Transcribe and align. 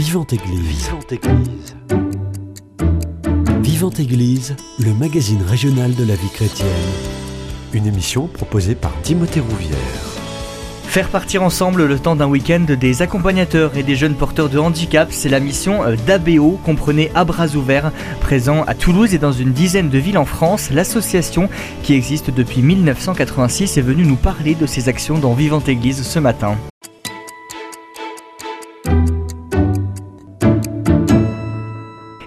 Vivante 0.00 0.32
Église. 0.32 0.86
Vivante 0.86 1.12
Église. 1.12 1.76
Vivante 3.60 4.00
Église, 4.00 4.56
le 4.78 4.94
magazine 4.94 5.42
régional 5.42 5.94
de 5.94 6.04
la 6.04 6.14
vie 6.14 6.30
chrétienne. 6.30 6.68
Une 7.74 7.86
émission 7.86 8.26
proposée 8.26 8.74
par 8.74 8.98
Timothée 9.02 9.40
Rouvière. 9.40 9.76
Faire 10.84 11.10
partir 11.10 11.42
ensemble 11.42 11.84
le 11.84 11.98
temps 11.98 12.16
d'un 12.16 12.28
week-end 12.28 12.64
des 12.80 13.02
accompagnateurs 13.02 13.76
et 13.76 13.82
des 13.82 13.94
jeunes 13.94 14.14
porteurs 14.14 14.48
de 14.48 14.58
handicap, 14.58 15.08
c'est 15.10 15.28
la 15.28 15.38
mission 15.38 15.84
euh, 15.84 15.96
d'ABO, 16.06 16.58
comprenez 16.64 17.10
à 17.14 17.26
bras 17.26 17.48
ouverts, 17.48 17.92
présent 18.22 18.62
à 18.62 18.72
Toulouse 18.72 19.12
et 19.12 19.18
dans 19.18 19.32
une 19.32 19.52
dizaine 19.52 19.90
de 19.90 19.98
villes 19.98 20.16
en 20.16 20.24
France. 20.24 20.70
L'association, 20.70 21.50
qui 21.82 21.92
existe 21.92 22.30
depuis 22.30 22.62
1986, 22.62 23.76
est 23.76 23.82
venue 23.82 24.06
nous 24.06 24.16
parler 24.16 24.54
de 24.54 24.64
ses 24.64 24.88
actions 24.88 25.18
dans 25.18 25.34
Vivante 25.34 25.68
Église 25.68 26.02
ce 26.04 26.18
matin. 26.18 26.56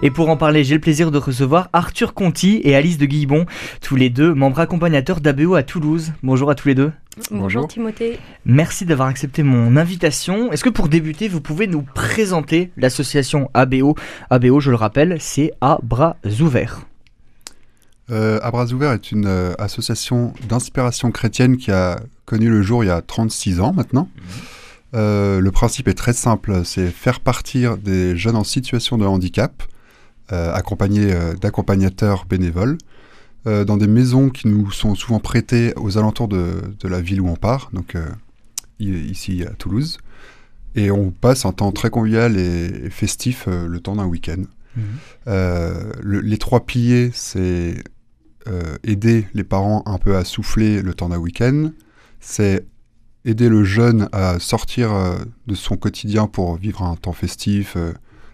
Et 0.06 0.10
pour 0.10 0.28
en 0.28 0.36
parler, 0.36 0.64
j'ai 0.64 0.74
le 0.74 0.82
plaisir 0.82 1.10
de 1.10 1.16
recevoir 1.16 1.70
Arthur 1.72 2.12
Conti 2.12 2.60
et 2.62 2.76
Alice 2.76 2.98
de 2.98 3.06
Guillebon, 3.06 3.46
tous 3.80 3.96
les 3.96 4.10
deux 4.10 4.34
membres 4.34 4.60
accompagnateurs 4.60 5.22
d'ABO 5.22 5.54
à 5.54 5.62
Toulouse. 5.62 6.12
Bonjour 6.22 6.50
à 6.50 6.54
tous 6.54 6.68
les 6.68 6.74
deux. 6.74 6.92
Bonjour 7.30 7.66
Timothée. 7.66 8.18
Merci 8.44 8.84
d'avoir 8.84 9.08
accepté 9.08 9.42
mon 9.42 9.78
invitation. 9.78 10.52
Est-ce 10.52 10.62
que 10.62 10.68
pour 10.68 10.88
débuter, 10.88 11.26
vous 11.26 11.40
pouvez 11.40 11.66
nous 11.66 11.80
présenter 11.80 12.70
l'association 12.76 13.50
ABO 13.54 13.94
ABO, 14.28 14.60
je 14.60 14.68
le 14.68 14.76
rappelle, 14.76 15.16
c'est 15.20 15.54
à 15.62 15.78
bras 15.82 16.18
ouverts. 16.38 16.82
Euh, 18.10 18.38
à 18.42 18.50
bras 18.50 18.66
ouverts 18.66 18.92
est 18.92 19.10
une 19.10 19.24
euh, 19.26 19.54
association 19.56 20.34
d'inspiration 20.46 21.12
chrétienne 21.12 21.56
qui 21.56 21.70
a 21.70 21.98
connu 22.26 22.50
le 22.50 22.60
jour 22.60 22.84
il 22.84 22.88
y 22.88 22.90
a 22.90 23.00
36 23.00 23.58
ans 23.60 23.72
maintenant. 23.72 24.10
Mhm. 24.14 24.22
Euh, 24.96 25.40
le 25.40 25.50
principe 25.50 25.88
est 25.88 25.94
très 25.94 26.12
simple, 26.12 26.60
c'est 26.66 26.88
faire 26.88 27.20
partir 27.20 27.78
des 27.78 28.18
jeunes 28.18 28.36
en 28.36 28.44
situation 28.44 28.98
de 28.98 29.06
handicap 29.06 29.62
euh, 30.32 30.54
accompagnés 30.54 31.12
euh, 31.12 31.34
d'accompagnateurs 31.34 32.24
bénévoles, 32.24 32.78
euh, 33.46 33.66
dans 33.66 33.76
des 33.76 33.86
maisons 33.86 34.30
qui 34.30 34.48
nous 34.48 34.70
sont 34.70 34.94
souvent 34.94 35.20
prêtées 35.20 35.74
aux 35.76 35.98
alentours 35.98 36.28
de, 36.28 36.62
la 36.82 37.02
ville 37.02 37.20
où 37.20 37.28
on 37.28 37.36
part, 37.36 37.68
donc 37.74 37.94
ici 38.78 39.44
à 39.44 39.50
Toulouse. 39.50 39.98
Et 40.76 40.90
on 40.90 41.10
passe 41.10 41.44
un 41.44 41.52
temps 41.52 41.72
très 41.72 41.90
convivial 41.90 42.38
et, 42.38 42.88
festif 42.88 43.46
le 43.46 43.78
temps 43.80 43.96
d'un 43.96 44.06
week-end. 44.06 44.44
Mhm. 44.76 46.22
les 46.22 46.38
trois 46.38 46.64
piliers, 46.64 47.10
c'est 47.12 47.84
aider 48.82 49.28
les 49.34 49.44
parents 49.44 49.82
un 49.84 49.98
peu 49.98 50.16
à 50.16 50.24
souffler 50.24 50.80
le 50.80 50.94
temps 50.94 51.10
d'un 51.10 51.18
week-end, 51.18 51.70
c'est 52.18 52.64
aider 53.26 53.50
le 53.50 53.62
jeune 53.62 54.08
à 54.12 54.38
sortir 54.38 54.90
de 55.46 55.54
son 55.54 55.76
quotidien 55.76 56.26
pour 56.26 56.56
vivre 56.56 56.82
un 56.82 56.96
temps 56.96 57.12
festif, 57.12 57.76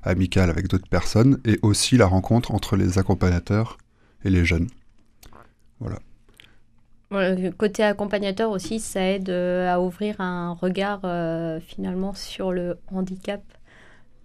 amicale 0.03 0.51
avec 0.51 0.69
d'autres 0.69 0.89
personnes 0.89 1.39
et 1.45 1.59
aussi 1.62 1.97
la 1.97 2.06
rencontre 2.06 2.53
entre 2.53 2.77
les 2.77 2.98
accompagnateurs 2.98 3.79
et 4.25 4.31
les 4.31 4.45
jeunes. 4.45 4.69
Voilà. 5.81 5.98
côté 7.56 7.83
accompagnateur 7.83 8.51
aussi, 8.51 8.81
ça 8.81 9.03
aide 9.03 9.31
euh, 9.31 9.73
à 9.73 9.81
ouvrir 9.81 10.21
un 10.21 10.53
regard 10.53 11.01
euh, 11.05 11.59
finalement 11.61 12.15
sur 12.15 12.53
le 12.53 12.78
handicap. 12.93 13.43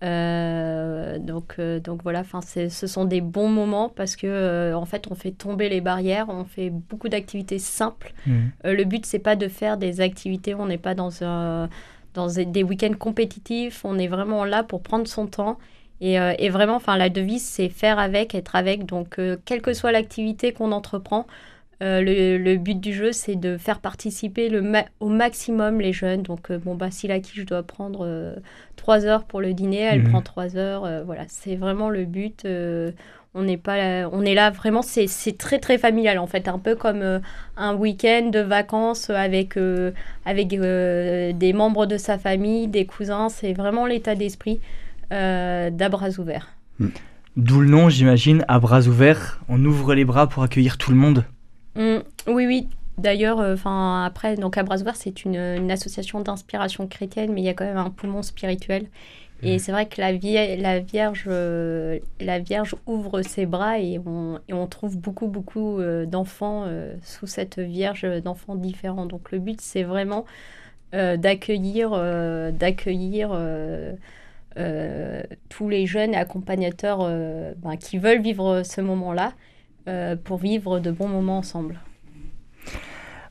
Euh, 0.03 1.18
donc, 1.18 1.59
donc 1.59 2.03
voilà, 2.03 2.23
ce 2.46 2.88
sont 2.88 3.06
des 3.06 3.22
bons 3.22 3.48
moments 3.48 3.90
parce 3.90 4.18
que 4.18 4.73
en 4.73 4.86
fait, 4.86 5.08
on 5.09 5.16
fait 5.16 5.31
tomber 5.31 5.70
les 5.70 5.80
barrières, 5.81 6.28
on 6.30 6.44
fait 6.44 6.70
beaucoup 6.70 7.08
d'activités 7.08 7.59
simples. 7.59 8.14
Mmh. 8.28 8.40
le 8.66 8.84
but, 8.84 9.06
c'est 9.06 9.20
pas 9.20 9.38
de 9.38 9.48
faire 9.48 9.78
des 9.78 10.02
activités, 10.02 10.53
on 10.53 10.66
n'est 10.66 10.78
pas 10.78 10.94
dans 10.94 11.23
un 11.23 11.70
dans 12.16 12.27
des 12.27 12.63
week-ends 12.63 12.95
compétitifs. 12.97 13.85
On 13.85 13.99
est 13.99 14.08
vraiment 14.08 14.44
là 14.44 14.63
pour 14.63 14.81
prendre 14.81 15.08
son 15.08 15.27
temps. 15.27 15.59
Et, 16.02 16.19
euh, 16.19 16.33
vraiment, 16.49 16.75
enfin, 16.75 16.97
la 16.97 17.09
devise, 17.09 17.44
c'est 17.44 17.69
faire 17.69 17.99
avec, 17.99 18.35
être 18.35 18.55
avec. 18.55 18.85
Donc, 18.85 19.19
euh, 19.19 19.38
quelle 19.45 19.61
que 19.61 19.73
soit 19.73 19.91
l'activité 19.91 20.51
qu'on 20.51 20.72
entreprend, 20.72 21.25
euh, 21.84 22.01
le, 22.01 22.56
but 22.57 22.79
du 22.79 22.94
jeu, 22.94 23.12
c'est 23.12 23.35
de 23.35 23.57
faire 23.57 23.79
participer 23.79 24.50
le 24.50 24.63
au 25.00 25.09
maximum 25.09 25.81
les 25.81 25.94
jeunes. 25.94 26.22
Donc, 26.22 26.51
bon, 26.51 26.75
bah, 26.75 26.91
si 26.91 27.07
la 27.07 27.19
quiche 27.19 27.45
doit 27.45 27.63
prendre 27.63 28.35
trois 28.75 29.06
heures 29.06 29.23
pour 29.25 29.41
le 29.41 29.53
dîner, 29.53 29.79
elle 29.79 30.03
mhm. 30.03 30.09
prend 30.09 30.22
trois 30.22 30.57
heures. 30.57 31.03
voilà, 31.06 31.23
c'est 31.28 31.56
vraiment 31.56 31.90
le 31.90 32.06
but. 32.06 32.45
On 33.35 33.44
n'est 33.44 33.57
pas, 33.57 33.78
là, 33.78 34.09
on 34.12 34.23
est 34.23 34.34
là 34.34 34.50
vraiment. 34.50 34.81
C'est 34.81 35.38
très 35.38 35.59
très 35.59 35.78
familial 35.78 36.18
en 36.18 36.25
fait, 36.25 36.47
un 36.47 36.57
peu 36.57 36.75
comme 36.75 37.22
un 37.57 37.75
week-end 37.75 38.29
de 38.31 38.40
vacances 38.40 39.09
avec 39.09 39.59
avec 40.25 40.47
des 40.47 41.53
membres 41.53 41.85
de 41.85 41.97
sa 41.97 42.18
famille, 42.18 42.68
des 42.68 42.85
cousins. 42.85 43.29
C'est 43.29 43.53
vraiment 43.53 43.85
l'état 43.85 44.16
d'esprit 44.16 44.59
euh, 45.12 45.69
d'à 45.69 45.90
bras 45.90 46.09
ouverts. 46.19 46.47
Hmm. 46.79 46.90
D'où 47.38 47.62
le 47.62 47.68
nom, 47.68 47.90
j'imagine, 47.90 48.44
à 48.47 48.59
bras 48.59 48.88
ouverts. 48.88 49.41
On 49.50 49.63
ouvre 49.63 49.94
les 49.94 50.06
bras 50.06 50.28
pour 50.28 50.44
accueillir 50.44 50.78
tout 50.78 50.91
le 50.91 50.97
monde. 50.97 51.25
Hmm. 51.75 52.00
oui, 52.28 52.47
oui. 52.47 52.67
D'ailleurs, 52.97 53.40
euh, 53.41 53.53
enfin 53.53 54.06
après, 54.06 54.35
donc 54.35 54.57
à 54.57 54.63
bras 54.63 54.78
ouverts, 54.78 54.96
c'est 54.96 55.25
une, 55.25 55.69
association 55.69 56.22
d'inspiration 56.22 56.88
chrétienne, 56.88 57.34
mais 57.34 57.41
il 57.41 57.46
y 57.46 57.50
a 57.50 57.53
quand 57.53 57.66
même 57.66 57.78
un 57.78 57.90
poumon 57.90 58.23
spirituel. 58.23 58.88
Et 59.45 59.56
hmm. 59.56 59.59
c'est 59.59 59.72
vrai 59.72 59.85
que 59.88 60.01
la, 60.01 60.11
la, 60.11 60.79
Vierge, 60.79 61.25
euh, 61.28 62.00
la 62.19 62.39
Vierge 62.39 62.75
ouvre 62.85 63.22
ses 63.22 63.45
bras 63.45 63.79
et 63.79 64.00
on, 64.06 64.39
et 64.47 64.53
on 64.53 64.67
trouve 64.67 64.97
beaucoup, 64.97 65.28
beaucoup 65.28 65.79
d'enfants 66.06 66.67
sous 67.01 67.28
cette 67.28 67.59
Vierge, 67.59 68.05
d'enfants 68.23 68.55
différents. 68.55 69.05
Donc 69.05 69.31
le 69.31 69.39
but, 69.39 69.61
c'est 69.61 69.84
vraiment 69.84 70.25
d'accueillir, 70.94 71.91
d'accueillir 72.53 73.31
euh, 74.57 75.23
tous 75.50 75.67
les 75.67 75.85
jeunes 75.85 76.13
et 76.13 76.17
accompagnateurs 76.17 77.00
euh, 77.01 77.53
ben, 77.57 77.75
qui 77.75 77.97
veulent 77.97 78.22
vivre 78.22 78.63
ce 78.63 78.79
moment-là 78.79 79.34
euh, 79.89 80.16
pour 80.16 80.38
vivre 80.38 80.79
de 80.79 80.91
bons 80.91 81.09
moments 81.09 81.39
ensemble. 81.39 81.81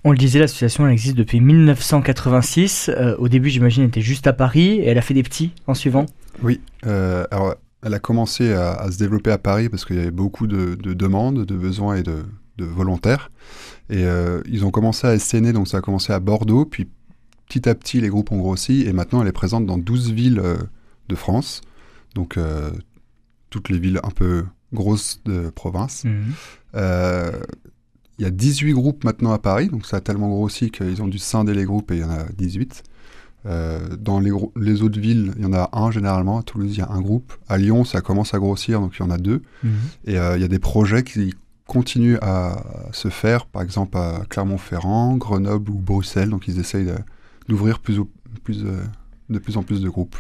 On 0.05 0.13
le 0.13 0.19
disait, 0.19 0.39
l'association 0.39 0.87
existe 0.87 1.17
depuis 1.17 1.41
1986. 1.41 2.91
au 3.19 3.29
début, 3.29 3.49
j'imagine, 3.49 3.85
elle 3.85 3.89
était 3.89 4.01
juste 4.01 4.27
à 4.27 4.33
Paris 4.33 4.79
et 4.81 4.87
elle 4.87 4.99
a 4.99 5.03
fait 5.03 5.15
des 5.15 5.23
petits 5.23 5.53
en 5.67 5.75
suivant. 5.75 6.07
Oui, 6.43 6.61
alors 6.83 7.55
elle 7.83 7.95
a 7.95 7.99
commencé 7.99 8.53
à, 8.53 8.91
se 8.91 8.99
développer 8.99 9.31
à 9.31 9.39
Paris 9.39 9.69
parce 9.69 9.85
qu'il 9.85 9.97
y 9.97 10.01
avait 10.01 10.11
beaucoup 10.11 10.47
de, 10.47 10.75
demandes, 10.75 11.45
de 11.45 11.57
besoins 11.57 11.97
et 11.97 12.03
de, 12.03 12.25
volontaires. 12.59 13.31
Et 13.89 14.05
ils 14.47 14.65
ont 14.65 14.71
commencé 14.71 15.07
à 15.07 15.19
SCN, 15.19 15.53
donc 15.53 15.69
ça 15.69 15.79
a 15.79 15.81
commencé 15.81 16.13
à 16.13 16.21
Bordeaux, 16.21 16.67
puis 16.67 16.89
petit 17.49 17.69
à 17.69 17.75
petit 17.75 18.01
les 18.01 18.09
groupes 18.09 18.31
ont 18.33 18.39
grossi 18.39 18.83
et 18.87 18.93
maintenant 18.93 19.23
elle 19.23 19.29
est 19.29 19.33
présente 19.33 19.65
dans 19.67 19.79
12 19.79 20.13
villes 20.13 20.43
de 21.09 21.15
France, 21.15 21.61
donc 22.15 22.37
euh, 22.37 22.71
toutes 23.51 23.69
les 23.69 23.79
villes 23.79 24.01
un 24.03 24.11
peu 24.11 24.45
grosses 24.73 25.21
de 25.25 25.51
province. 25.51 26.05
Mhm. 26.05 26.33
Euh, 28.15 28.19
il 28.19 28.25
y 28.25 28.27
a 28.27 28.31
18 28.31 28.73
groupes 28.73 29.05
maintenant 29.05 29.33
à 29.33 29.39
Paris, 29.39 29.69
donc 29.69 29.87
ça 29.87 29.99
a 29.99 30.01
tellement 30.01 30.29
grossi 30.29 30.71
qu'ils 30.71 31.03
ont 31.03 31.09
dû 31.09 31.19
scinder 31.19 31.55
les 31.55 31.65
groupes 31.65 31.91
et 31.91 31.97
il 31.97 32.01
y 32.01 32.05
en 32.05 32.11
a 32.11 32.25
18. 32.37 32.83
Euh, 33.47 33.97
dans 33.99 34.21
les, 34.21 34.31
les, 34.57 34.83
autres 34.83 34.99
villes, 34.99 35.33
il 35.37 35.43
y 35.43 35.47
en 35.47 35.53
a 35.53 35.69
un 35.75 35.91
généralement. 35.91 36.39
À 36.39 36.43
Toulouse, 36.43 36.73
il 36.75 36.79
y 36.79 36.83
a 36.83 36.91
un 36.91 37.01
groupe. 37.01 37.35
À 37.49 37.59
Lyon, 37.59 37.85
ça 37.85 38.01
commence 38.01 38.33
à 38.33 38.39
grossir, 38.39 38.81
donc 38.81 38.95
il 38.99 39.03
y 39.03 39.05
en 39.05 39.11
a 39.11 39.19
deux. 39.19 39.43
Mhm. 39.63 39.73
Et 40.07 40.13
il 40.13 40.41
y 40.41 40.45
a 40.45 40.49
des 40.49 40.59
projets 40.59 41.03
qui 41.03 41.35
continuent 41.67 42.19
à 42.23 42.63
se 42.93 43.09
faire, 43.09 43.47
par 43.47 43.63
exemple 43.63 43.99
à 43.99 44.23
Clermont-Ferrand, 44.29 45.17
Grenoble 45.17 45.71
ou 45.71 45.75
Bruxelles. 45.75 46.31
Donc 46.31 46.49
ils 46.49 46.59
essayent 46.59 46.93
d'ouvrir 47.49 47.81
plus, 47.81 48.01
plus, 48.45 48.65
de 49.29 49.39
plus 49.39 49.59
en 49.59 49.63
plus 49.63 49.83
de 49.83 49.91
groupes. 49.91 50.17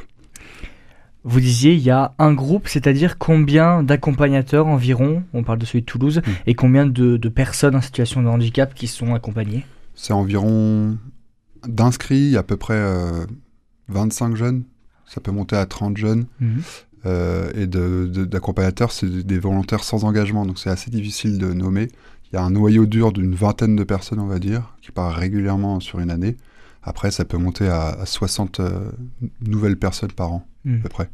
Vous 1.26 1.40
disiez, 1.40 1.72
il 1.72 1.80
y 1.80 1.90
a 1.90 2.14
un 2.18 2.34
groupe, 2.34 2.68
c'est-à-dire 2.68 3.16
combien 3.16 3.82
d'accompagnateurs 3.82 4.66
environ, 4.66 5.22
on 5.32 5.42
parle 5.42 5.58
de 5.58 5.64
celui 5.64 5.80
de 5.80 5.86
Toulouse, 5.86 6.18
hmm. 6.18 6.30
et 6.46 6.54
combien 6.54 6.86
de, 6.86 7.16
personnes 7.28 7.74
en 7.74 7.80
situation 7.80 8.22
de 8.22 8.28
handicap 8.28 8.74
qui 8.74 8.86
sont 8.86 9.14
accompagnées? 9.14 9.64
C'est 9.94 10.12
environ 10.12 10.98
d'inscrits, 11.66 12.36
à 12.36 12.42
peu 12.42 12.58
près 12.58 12.78
25 13.88 14.32
euh, 14.32 14.36
jeunes, 14.36 14.64
ça 15.06 15.22
peut 15.22 15.30
monter 15.30 15.56
à 15.56 15.64
30 15.64 15.96
jeunes, 15.96 16.26
hmm. 16.40 16.58
euh, 17.06 17.50
et 17.54 17.66
d'accompagnateurs, 17.66 18.92
c'est 18.92 19.08
des 19.08 19.38
volontaires 19.38 19.82
sans 19.82 20.04
engagement, 20.04 20.44
donc 20.44 20.58
c'est 20.58 20.70
assez 20.70 20.90
difficile 20.90 21.38
de 21.38 21.54
nommer. 21.54 21.88
Il 22.30 22.36
y 22.36 22.38
a 22.38 22.42
un 22.42 22.50
noyau 22.50 22.84
dur 22.84 23.12
d'une 23.12 23.34
vingtaine 23.34 23.76
de 23.76 23.84
personnes, 23.84 24.20
on 24.20 24.26
va 24.26 24.38
dire, 24.38 24.76
qui 24.82 24.92
part 24.92 25.14
régulièrement 25.14 25.80
sur 25.80 26.00
une 26.00 26.10
année. 26.10 26.36
Après, 26.82 27.10
ça 27.10 27.24
peut 27.24 27.38
monter 27.38 27.66
à, 27.66 28.04
60 28.04 28.60
euh, 28.60 28.90
nouvelles 29.40 29.78
personnes 29.78 30.12
par 30.12 30.32
an, 30.32 30.46
à 30.66 30.68
hmm. 30.68 30.80
peu 30.80 30.88
près. 30.90 31.08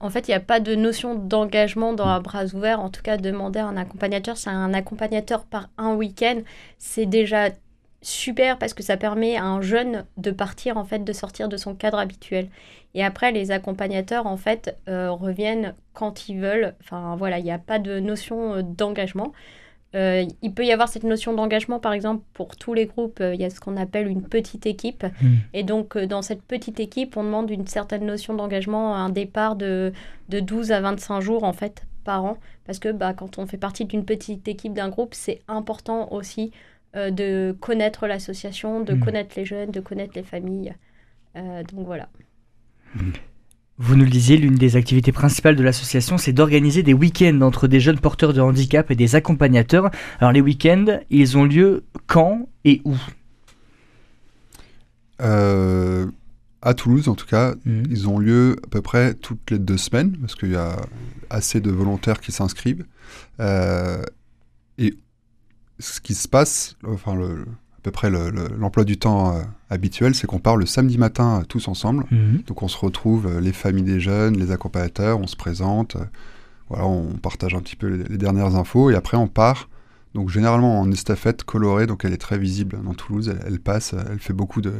En 0.00 0.10
fait, 0.10 0.28
il 0.28 0.30
n'y 0.30 0.36
a 0.36 0.40
pas 0.40 0.60
de 0.60 0.74
notion 0.74 1.14
d'engagement 1.14 1.92
dans 1.92 2.06
un 2.06 2.20
bras 2.20 2.46
ouvert. 2.54 2.80
En 2.80 2.90
tout 2.90 3.02
cas, 3.02 3.16
demander 3.18 3.60
à 3.60 3.66
un 3.66 3.76
accompagnateur, 3.76 4.36
c'est 4.36 4.50
un 4.50 4.72
accompagnateur 4.72 5.44
par 5.44 5.68
un 5.78 5.94
week-end, 5.94 6.40
c'est 6.78 7.06
déjà 7.06 7.50
super 8.02 8.58
parce 8.58 8.72
que 8.72 8.82
ça 8.82 8.96
permet 8.96 9.36
à 9.36 9.44
un 9.44 9.60
jeune 9.60 10.06
de 10.16 10.30
partir, 10.30 10.78
en 10.78 10.84
fait, 10.84 11.04
de 11.04 11.12
sortir 11.12 11.48
de 11.48 11.56
son 11.56 11.74
cadre 11.74 11.98
habituel. 11.98 12.48
Et 12.94 13.04
après, 13.04 13.30
les 13.32 13.50
accompagnateurs, 13.50 14.26
en 14.26 14.36
fait, 14.36 14.76
euh, 14.88 15.10
reviennent 15.10 15.74
quand 15.92 16.28
ils 16.28 16.40
veulent. 16.40 16.74
Enfin, 16.80 17.16
voilà, 17.16 17.38
il 17.38 17.44
n'y 17.44 17.52
a 17.52 17.58
pas 17.58 17.78
de 17.78 18.00
notion 18.00 18.54
euh, 18.54 18.62
d'engagement. 18.62 19.32
Euh, 19.94 20.24
il 20.42 20.54
peut 20.54 20.64
y 20.64 20.72
avoir 20.72 20.88
cette 20.88 21.02
notion 21.02 21.32
d'engagement, 21.32 21.80
par 21.80 21.92
exemple, 21.92 22.24
pour 22.32 22.56
tous 22.56 22.74
les 22.74 22.86
groupes, 22.86 23.20
euh, 23.20 23.34
il 23.34 23.40
y 23.40 23.44
a 23.44 23.50
ce 23.50 23.58
qu'on 23.58 23.76
appelle 23.76 24.06
une 24.06 24.22
petite 24.22 24.66
équipe. 24.66 25.04
Mm. 25.20 25.34
Et 25.52 25.62
donc, 25.64 25.96
euh, 25.96 26.06
dans 26.06 26.22
cette 26.22 26.42
petite 26.42 26.78
équipe, 26.78 27.16
on 27.16 27.24
demande 27.24 27.50
une 27.50 27.66
certaine 27.66 28.06
notion 28.06 28.34
d'engagement, 28.34 28.94
un 28.94 29.10
départ 29.10 29.56
de, 29.56 29.92
de 30.28 30.40
12 30.40 30.70
à 30.72 30.80
25 30.80 31.20
jours, 31.20 31.42
en 31.42 31.52
fait, 31.52 31.86
par 32.04 32.24
an. 32.24 32.36
Parce 32.66 32.78
que 32.78 32.92
bah, 32.92 33.14
quand 33.14 33.38
on 33.38 33.46
fait 33.46 33.58
partie 33.58 33.84
d'une 33.84 34.04
petite 34.04 34.46
équipe, 34.46 34.74
d'un 34.74 34.90
groupe, 34.90 35.14
c'est 35.14 35.40
important 35.48 36.12
aussi 36.12 36.52
de 36.94 37.56
connaître 37.60 38.08
l'association, 38.08 38.80
de 38.80 38.94
Mm. 38.94 39.04
connaître 39.04 39.34
les 39.36 39.44
jeunes, 39.44 39.70
de 39.70 39.78
connaître 39.78 40.12
les 40.16 40.24
familles. 40.24 40.74
Donc 41.36 41.86
voilà. 41.86 42.08
Vous 43.82 43.96
nous 43.96 44.04
le 44.04 44.10
disiez, 44.10 44.36
l'une 44.36 44.56
des 44.56 44.76
activités 44.76 45.10
principales 45.10 45.56
de 45.56 45.62
l'association, 45.62 46.18
c'est 46.18 46.34
d'organiser 46.34 46.82
des 46.82 46.92
week-ends 46.92 47.40
entre 47.40 47.66
des 47.66 47.80
jeunes 47.80 47.98
porteurs 47.98 48.34
de 48.34 48.40
handicap 48.42 48.90
et 48.90 48.94
des 48.94 49.14
accompagnateurs. 49.14 49.90
Alors 50.18 50.32
les 50.32 50.42
week-ends, 50.42 50.98
ils 51.08 51.38
ont 51.38 51.44
lieu 51.44 51.84
quand 52.06 52.46
et 52.66 52.82
où? 52.84 52.94
Euh, 55.22 56.06
à 56.60 56.74
Toulouse, 56.74 57.08
en 57.08 57.14
tout 57.14 57.26
cas, 57.26 57.54
Mhm. 57.64 57.84
ils 57.88 58.06
ont 58.06 58.18
lieu 58.18 58.56
à 58.62 58.66
peu 58.66 58.82
près 58.82 59.14
toutes 59.14 59.50
les 59.50 59.58
deux 59.58 59.78
semaines, 59.78 60.14
parce 60.18 60.34
qu'il 60.34 60.50
y 60.50 60.56
a 60.56 60.76
assez 61.30 61.62
de 61.62 61.70
volontaires 61.70 62.20
qui 62.20 62.32
s'inscrivent. 62.32 62.84
Euh, 63.40 64.02
et 64.76 64.94
ce 65.78 66.00
qui 66.02 66.14
se 66.14 66.28
passe, 66.28 66.76
enfin, 66.86 67.14
le, 67.14 67.46
à 67.80 67.82
peu 67.82 67.90
près 67.90 68.10
le- 68.10 68.30
le- 68.30 68.48
l'emploi 68.58 68.84
du 68.84 68.98
temps 68.98 69.34
euh, 69.34 69.40
habituel, 69.70 70.14
c'est 70.14 70.26
qu'on 70.26 70.38
part 70.38 70.56
le 70.56 70.66
samedi 70.66 70.98
matin 70.98 71.40
euh, 71.40 71.44
tous 71.44 71.66
ensemble. 71.68 72.04
Mhm. 72.10 72.42
Donc 72.46 72.62
on 72.62 72.68
se 72.68 72.76
retrouve, 72.78 73.26
euh, 73.26 73.40
les 73.40 73.52
familles 73.52 73.84
des 73.84 74.00
jeunes, 74.00 74.36
les 74.36 74.50
accompagnateurs, 74.50 75.18
on 75.18 75.26
se 75.26 75.36
présente, 75.36 75.96
voilà, 76.68 76.86
on 76.86 77.14
partage 77.14 77.54
un 77.54 77.60
petit 77.60 77.76
peu 77.76 77.86
les, 77.88 78.04
les 78.04 78.18
dernières 78.18 78.54
infos, 78.56 78.90
et 78.90 78.94
après 78.94 79.16
on 79.16 79.28
part. 79.28 79.68
Donc 80.14 80.28
généralement 80.28 80.80
en 80.80 80.90
estafette 80.90 81.44
colorée, 81.44 81.86
donc 81.86 82.04
elle 82.04 82.12
est 82.12 82.16
très 82.18 82.36
visible 82.36 82.78
dans 82.84 82.94
Toulouse, 82.94 83.28
elle, 83.32 83.46
elle 83.46 83.60
passe, 83.60 83.94
elle 84.10 84.18
fait 84.18 84.32
beaucoup 84.32 84.60
de, 84.60 84.72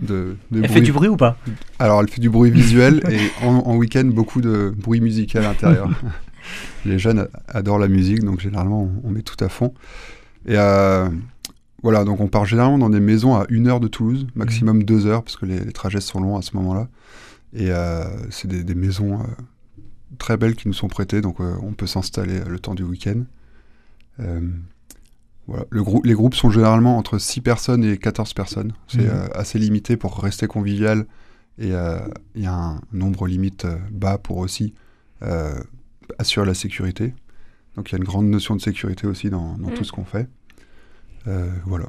de, 0.00 0.36
de 0.50 0.56
Elle 0.58 0.60
bruit. 0.62 0.72
fait 0.72 0.80
du 0.82 0.92
bruit 0.92 1.08
ou 1.08 1.16
pas? 1.16 1.38
Alors 1.78 2.00
elle 2.02 2.08
fait 2.08 2.20
du 2.20 2.28
bruit 2.30 2.50
visuel 2.50 3.00
et 3.10 3.44
en, 3.46 3.50
en 3.64 3.76
week-end 3.76 4.04
beaucoup 4.04 4.40
de 4.42 4.74
bruit 4.76 5.00
musical 5.00 5.44
à 5.44 5.48
l'intérieur. 5.48 5.88
les 6.84 6.98
jeunes 6.98 7.28
adorent 7.48 7.78
la 7.78 7.88
musique, 7.88 8.22
donc 8.24 8.40
généralement 8.40 8.82
on, 9.04 9.08
on 9.08 9.10
met 9.10 9.22
tout 9.22 9.42
à 9.42 9.48
fond. 9.48 9.72
Et 10.48 10.56
voilà, 11.86 12.04
donc 12.04 12.20
on 12.20 12.26
part 12.28 12.46
généralement 12.46 12.78
dans 12.78 12.90
des 12.90 13.00
maisons 13.00 13.36
à 13.36 13.46
une 13.48 13.68
heure 13.68 13.78
de 13.80 13.86
Toulouse, 13.88 14.26
maximum 14.34 14.82
deux 14.82 15.06
heures, 15.06 15.22
parce 15.22 15.36
que 15.36 15.46
les, 15.46 15.60
les 15.60 15.72
trajets 15.72 16.00
sont 16.00 16.20
longs 16.20 16.36
à 16.36 16.42
ce 16.42 16.56
moment-là. 16.56 16.88
Et 17.52 17.70
euh, 17.70 18.04
c'est 18.30 18.48
des, 18.48 18.64
des 18.64 18.74
maisons 18.74 19.20
euh, 19.20 19.24
très 20.18 20.36
belles 20.36 20.56
qui 20.56 20.66
nous 20.68 20.74
sont 20.74 20.88
prêtées, 20.88 21.20
donc 21.20 21.40
euh, 21.40 21.54
on 21.62 21.72
peut 21.74 21.86
s'installer 21.86 22.40
le 22.46 22.58
temps 22.58 22.74
du 22.74 22.82
week-end. 22.82 23.22
Euh, 24.20 24.40
voilà. 25.46 25.64
Le 25.70 25.82
grou- 25.84 26.02
les 26.04 26.14
groupes 26.14 26.34
sont 26.34 26.50
généralement 26.50 26.98
entre 26.98 27.18
6 27.18 27.40
personnes 27.40 27.84
et 27.84 27.98
14 27.98 28.34
personnes. 28.34 28.72
C'est 28.88 29.08
euh, 29.08 29.28
assez 29.34 29.58
limité 29.60 29.96
pour 29.96 30.18
rester 30.18 30.46
convivial. 30.48 31.06
Et 31.58 31.72
euh, 31.72 31.98
il 32.34 32.42
y 32.42 32.46
a 32.46 32.52
un 32.54 32.80
nombre 32.92 33.26
limite 33.28 33.64
euh, 33.64 33.76
bas 33.92 34.18
pour 34.18 34.38
aussi 34.38 34.74
euh, 35.22 35.54
assurer 36.18 36.46
la 36.46 36.54
sécurité. 36.54 37.14
Donc 37.76 37.90
il 37.90 37.92
y 37.92 37.94
a 37.94 37.98
une 37.98 38.04
grande 38.04 38.26
notion 38.26 38.56
de 38.56 38.60
sécurité 38.60 39.06
aussi 39.06 39.30
dans, 39.30 39.56
dans 39.56 39.68
Mhm. 39.68 39.74
tout 39.74 39.84
ce 39.84 39.92
qu'on 39.92 40.04
fait. 40.04 40.28
Euh, 41.26 41.50
voilà. 41.64 41.86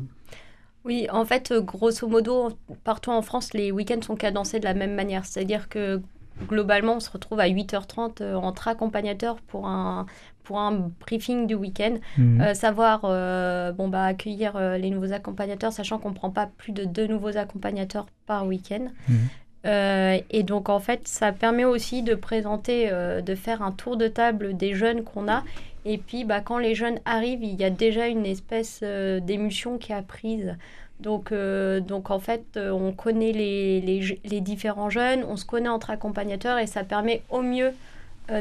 Oui, 0.86 1.08
en 1.12 1.26
fait, 1.26 1.54
grosso 1.54 2.08
modo, 2.08 2.50
partout 2.84 3.12
en 3.12 3.22
France, 3.22 3.54
les 3.54 3.72
week-ends 3.72 4.02
sont 4.02 4.16
cadencés 4.16 4.60
de 4.60 4.66
la 4.66 4.74
même 4.74 4.96
manière. 4.96 5.26
C'est-à-dire 5.26 5.68
que 5.68 6.02
globalement, 6.48 6.94
on 6.94 7.00
se 7.00 7.10
retrouve 7.10 7.40
à 7.40 7.48
8h30 7.48 8.22
euh, 8.22 8.36
entre 8.36 8.68
accompagnateurs 8.68 9.38
pour 9.42 9.68
un, 9.68 10.06
pour 10.44 10.60
un 10.60 10.92
briefing 11.02 11.46
du 11.48 11.56
week-end. 11.56 11.96
Mhm. 12.18 12.42
Euh, 12.42 12.54
savoir 12.54 13.02
euh, 13.04 13.72
bon, 13.74 13.90
bah, 13.90 14.06
accueillir 14.06 14.56
euh, 14.56 14.78
les 14.78 14.90
nouveaux 14.90 15.12
accompagnateurs, 15.12 15.74
sachant 15.74 16.00
qu'on 16.00 16.10
ne 16.12 16.16
prend 16.16 16.30
pas 16.30 16.50
plus 16.58 16.72
de 16.72 16.86
deux 16.86 17.08
nouveaux 17.08 17.36
accompagnateurs 17.38 18.08
par 18.26 18.48
week-end. 18.48 18.88
Mhm. 19.10 19.18
Euh, 19.66 20.20
et 20.30 20.44
donc, 20.44 20.70
en 20.70 20.80
fait, 20.80 21.08
ça 21.08 21.32
permet 21.32 21.66
aussi 21.66 22.04
de 22.04 22.16
présenter, 22.16 22.88
euh, 22.92 23.22
de 23.22 23.36
faire 23.36 23.62
un 23.62 23.72
tour 23.72 23.98
de 23.98 24.08
table 24.08 24.56
des 24.56 24.74
jeunes 24.74 25.04
qu'on 25.04 25.28
a. 25.28 25.44
Et 25.90 25.98
puis, 25.98 26.26
bah, 26.26 26.42
quand 26.42 26.58
les 26.58 26.76
jeunes 26.76 27.00
arrivent, 27.06 27.44
il 27.44 27.56
y 27.56 27.64
a 27.64 27.70
déjà 27.70 28.08
une 28.08 28.26
espèce 28.26 28.82
euh, 28.84 29.22
d'émulsion 29.22 29.78
qui 29.78 29.94
a 29.94 30.02
prise. 30.02 30.58
Donc, 31.00 31.32
euh, 31.32 31.80
donc, 31.80 32.12
en 32.12 32.20
fait, 32.20 32.44
euh, 32.58 32.72
on 32.72 32.92
connaît 32.92 33.32
les, 33.32 33.80
les, 34.26 34.42
différents 34.42 34.90
jeunes, 34.90 35.24
on 35.30 35.38
se 35.38 35.46
connaît 35.46 35.70
entre 35.70 35.90
accompagnateurs 35.92 36.58
et 36.60 36.68
ça 36.68 36.84
permet 36.84 37.22
au 37.30 37.42
mieux 37.42 37.72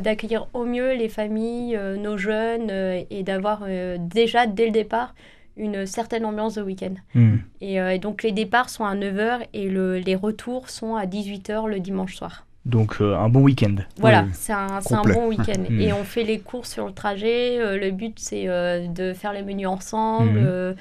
d'accueillir 0.03 0.49
au 0.53 0.65
mieux 0.65 0.95
les 0.95 1.09
familles, 1.09 1.79
nos 2.01 2.19
jeunes 2.19 2.73
et 3.09 3.23
d'avoir 3.23 3.65
déjà 4.01 4.49
dès 4.49 4.67
le 4.67 4.73
départ 4.73 5.15
une 5.57 5.87
certaine 5.87 6.25
ambiance 6.25 6.57
de 6.57 6.63
week-end. 6.63 6.95
Mhm. 7.15 7.41
Et, 7.61 7.75
et 7.77 7.99
donc 8.01 8.25
les 8.25 8.33
départs 8.33 8.69
sont 8.69 8.85
à 8.85 8.97
9h 8.97 9.47
et 9.55 9.69
le- 9.69 9.99
les 9.99 10.17
retours 10.17 10.71
sont 10.71 10.97
à 10.97 11.07
18h 11.07 11.69
le 11.69 11.79
dimanche 11.79 12.17
soir. 12.17 12.47
Donc 12.67 12.97
euh, 13.01 13.17
un 13.17 13.29
bon 13.29 13.41
week-end. 13.43 13.77
Voilà, 13.99 14.25
Oui, 14.25 14.31
c'est 14.35 14.53
un, 14.53 14.81
c'est 14.83 14.93
un 14.95 14.99
complet. 14.99 15.15
bon 15.15 15.29
week-end. 15.29 15.63
Mm. 15.71 15.81
Et 15.81 15.93
on 15.93 16.05
fait 16.05 16.25
les 16.25 16.41
courses 16.41 16.71
sur 16.73 16.87
le 16.87 16.93
trajet. 16.93 17.59
euh, 17.59 17.79
le 17.79 17.91
but, 17.93 18.19
c'est 18.19 18.49
euh, 18.49 18.87
de 18.89 19.13
faire 19.15 19.33
les 19.33 19.43
menus 19.43 19.69
ensemble. 19.69 20.41
Mhm. 20.41 20.75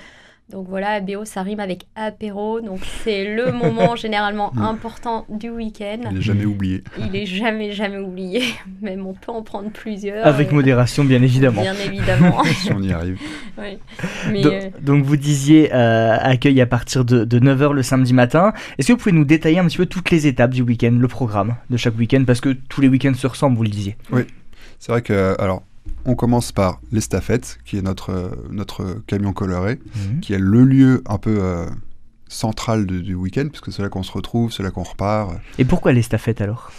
Donc 0.51 0.67
voilà, 0.69 0.89
ABO, 0.89 1.25
ça 1.25 1.41
rime 1.41 1.59
avec 1.59 1.85
apéro. 1.95 2.61
Donc 2.61 2.79
c'est 3.03 3.35
le 3.35 3.51
moment 3.63 3.95
généralement 3.95 4.51
Mm. 4.53 4.61
important 4.61 5.25
du 5.29 5.49
week-end. 5.49 5.97
Il 6.09 6.17
n'est 6.17 6.21
jamais 6.21 6.45
oublié. 6.45 6.83
Il 6.97 7.15
est 7.15 7.25
jamais, 7.25 7.71
jamais 7.71 7.97
oublié. 7.97 8.43
Même 8.81 9.05
on 9.05 9.13
peut 9.13 9.31
en 9.31 9.41
prendre 9.43 9.69
plusieurs. 9.71 10.25
Avec 10.25 10.49
euh, 10.49 10.55
modération, 10.55 11.03
bien 11.03 11.21
évidemment. 11.21 11.61
Bien 11.61 11.75
évidemment. 11.85 12.43
si 12.45 12.71
on 12.71 12.81
y 12.81 12.91
arrive. 12.91 13.19
Oui. 13.57 13.77
Mais, 14.31 14.45
euh, 14.45 14.69
Donc 14.81 15.03
vous 15.03 15.17
disiez 15.17 15.73
euh, 15.73 16.17
accueil 16.19 16.61
à 16.61 16.65
partir 16.65 17.05
de, 17.05 17.25
9h 17.25 17.73
le 17.73 17.83
samedi 17.83 18.13
matin. 18.13 18.53
Est-ce 18.77 18.87
que 18.87 18.93
vous 18.93 18.99
pouvez 18.99 19.11
nous 19.11 19.25
détailler 19.25 19.59
un 19.59 19.65
petit 19.65 19.77
peu 19.77 19.85
toutes 19.85 20.11
les 20.11 20.27
étapes 20.27 20.51
du 20.51 20.61
week-end, 20.61 20.95
le 20.97 21.07
programme 21.07 21.55
de 21.69 21.77
chaque 21.77 21.97
week-end? 21.97 22.23
Parce 22.25 22.41
que 22.41 22.49
tous 22.49 22.81
les 22.81 22.87
week-ends 22.87 23.13
se 23.13 23.27
ressemblent, 23.27 23.57
vous 23.57 23.63
le 23.63 23.69
disiez. 23.69 23.97
C'est 24.79 24.91
vrai 24.91 25.01
que, 25.01 25.35
alors, 25.39 25.63
on 26.05 26.15
commence 26.15 26.51
par 26.51 26.79
l'estafette, 26.91 27.57
qui 27.65 27.77
est 27.77 27.81
notre, 27.81 28.09
euh, 28.11 28.29
notre 28.51 29.01
camion 29.07 29.33
coloré, 29.33 29.79
qui 30.21 30.33
est 30.33 30.39
le 30.39 30.63
lieu 30.63 31.03
un 31.07 31.17
peu 31.17 31.37
euh, 31.43 31.65
central 32.27 32.85
de- 32.85 32.99
du 32.99 33.15
week-end, 33.15 33.47
puisque 33.49 33.71
c'est 33.71 33.81
là 33.81 33.89
qu'on 33.89 34.03
se 34.03 34.11
retrouve, 34.11 34.51
c'est 34.51 34.63
là 34.63 34.71
qu'on 34.71 34.83
repart. 34.83 35.33
Et 35.57 35.65
pourquoi 35.65 35.93
l'estafette 35.93 36.41
alors? 36.41 36.71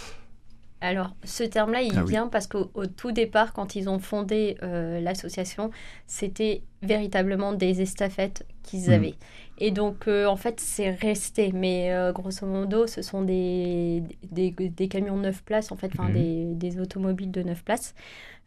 Alors, 0.79 1.15
ce 1.23 1.43
terme-là, 1.43 1.81
il 1.81 1.97
Ah 1.97 2.03
oui. 2.03 2.11
vient 2.11 2.27
parce 2.27 2.45
qu'au 2.45 2.69
au 2.75 2.85
tout 2.85 3.11
départ, 3.11 3.51
quand 3.53 3.75
ils 3.75 3.89
ont 3.89 3.97
fondé 3.97 4.57
euh, 4.61 4.99
l'association, 5.01 5.71
c'était 6.05 6.61
véritablement 6.83 7.53
des 7.53 7.81
estafettes 7.81 8.45
qu'ils 8.61 8.87
Mhm. 8.87 8.93
avaient. 8.93 9.15
Et 9.59 9.71
donc, 9.71 10.07
euh, 10.07 10.25
en 10.27 10.35
fait, 10.35 10.59
c'est 10.59 10.91
resté. 10.91 11.51
Mais 11.53 11.91
euh, 11.93 12.11
grosso 12.11 12.45
modo, 12.45 12.85
ce 12.87 13.01
sont 13.01 13.23
des, 13.23 14.03
des, 14.31 14.51
des 14.51 14.87
camions 14.87 15.17
9 15.17 15.43
places, 15.43 15.71
en 15.71 15.75
fait, 15.77 15.87
enfin, 15.93 16.09
Mhm. 16.09 16.13
des, 16.13 16.45
des 16.55 16.79
automobiles 16.79 17.31
de 17.31 17.41
9 17.43 17.63
places. 17.63 17.95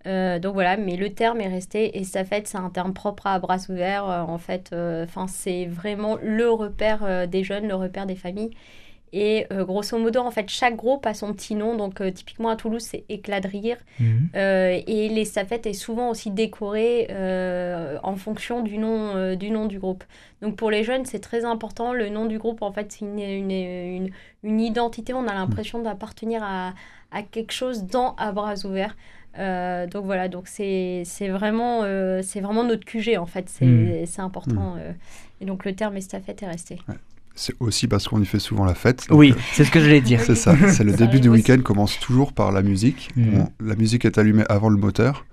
Euh, 0.06 0.38
donc 0.38 0.54
voilà, 0.54 0.76
mais 0.76 0.96
le 0.96 1.14
terme 1.14 1.40
est 1.40 1.48
resté. 1.48 1.98
Estafette, 1.98 2.48
c'est 2.48 2.58
un 2.58 2.70
terme 2.70 2.94
propre 2.94 3.26
à 3.26 3.38
bras 3.40 3.58
ouverts. 3.70 4.04
en 4.06 4.38
fait, 4.38 4.70
enfin, 4.74 5.26
c'est 5.28 5.66
vraiment 5.66 6.18
le 6.22 6.50
repère 6.50 7.28
des 7.28 7.44
jeunes, 7.44 7.68
le 7.68 7.74
repère 7.74 8.06
des 8.06 8.16
familles. 8.16 8.50
Et 9.12 9.46
euh, 9.52 9.64
grosso 9.64 9.98
modo, 9.98 10.20
en 10.20 10.30
fait, 10.30 10.48
chaque 10.48 10.76
groupe 10.76 11.04
a 11.06 11.14
son 11.14 11.32
petit 11.32 11.54
nom. 11.54 11.76
Donc, 11.76 12.00
euh, 12.00 12.10
typiquement 12.10 12.48
à 12.48 12.56
Toulouse, 12.56 12.82
c'est 12.82 13.04
Éclat 13.08 13.40
de 13.40 13.48
rire. 13.48 13.76
Euh, 14.36 14.80
et 14.86 15.08
l'estafette 15.08 15.66
est 15.66 15.72
souvent 15.72 16.10
aussi 16.10 16.30
décorée 16.30 17.08
en 18.02 18.16
fonction 18.16 18.62
du 18.62 18.78
nom, 18.78 19.34
du 19.34 19.50
nom 19.50 19.66
du 19.66 19.78
groupe. 19.78 20.04
Donc, 20.42 20.56
pour 20.56 20.70
les 20.70 20.84
jeunes, 20.84 21.04
c'est 21.04 21.20
très 21.20 21.44
important. 21.44 21.92
Le 21.92 22.08
nom 22.08 22.26
du 22.26 22.38
groupe, 22.38 22.62
en 22.62 22.72
fait, 22.72 22.92
c'est 22.92 23.04
une, 23.04 23.18
une, 23.18 23.50
une, 23.50 24.10
une 24.44 24.60
identité. 24.60 25.12
On 25.12 25.26
a 25.26 25.34
l'impression 25.34 25.82
d'appartenir 25.82 26.42
à, 26.42 26.74
à 27.10 27.22
quelque 27.22 27.52
chose 27.52 27.84
dans 27.84 28.14
À 28.16 28.32
bras 28.32 28.54
ouverts. 28.64 28.96
Donc 29.36 30.04
voilà, 30.04 30.28
donc 30.28 30.46
c'est 30.48 31.04
vraiment, 31.28 31.82
c'est 32.22 32.40
vraiment 32.40 32.64
notre 32.64 32.84
QG 32.84 33.16
en 33.18 33.26
fait, 33.26 33.48
c'est 33.48 34.04
c'est 34.06 34.22
important. 34.22 34.76
et 35.40 35.44
donc 35.44 35.64
le 35.64 35.74
terme 35.74 35.96
estafette 35.96 36.42
est 36.42 36.48
resté. 36.48 36.78
C'est 37.42 37.54
aussi 37.58 37.88
parce 37.88 38.06
qu'on 38.06 38.20
y 38.20 38.26
fait 38.26 38.38
souvent 38.38 38.66
la 38.66 38.74
fête. 38.74 39.06
Oui, 39.10 39.32
euh, 39.34 39.40
c'est 39.54 39.64
ce 39.64 39.70
que 39.70 39.80
j'allais 39.80 40.02
dire. 40.02 40.20
C'est 40.20 40.34
ça, 40.34 40.54
c'est 40.70 40.84
le 40.84 40.90
Ça 40.90 40.98
début 40.98 41.20
du 41.20 41.30
week-end 41.30 41.56
commence 41.62 41.98
toujours 41.98 42.34
par 42.34 42.52
la 42.52 42.60
musique. 42.60 43.08
On- 43.16 43.48
la 43.64 43.76
musique 43.76 44.04
est 44.04 44.18
allumée 44.18 44.44
avant 44.50 44.68
le 44.68 44.76
moteur 44.76 45.24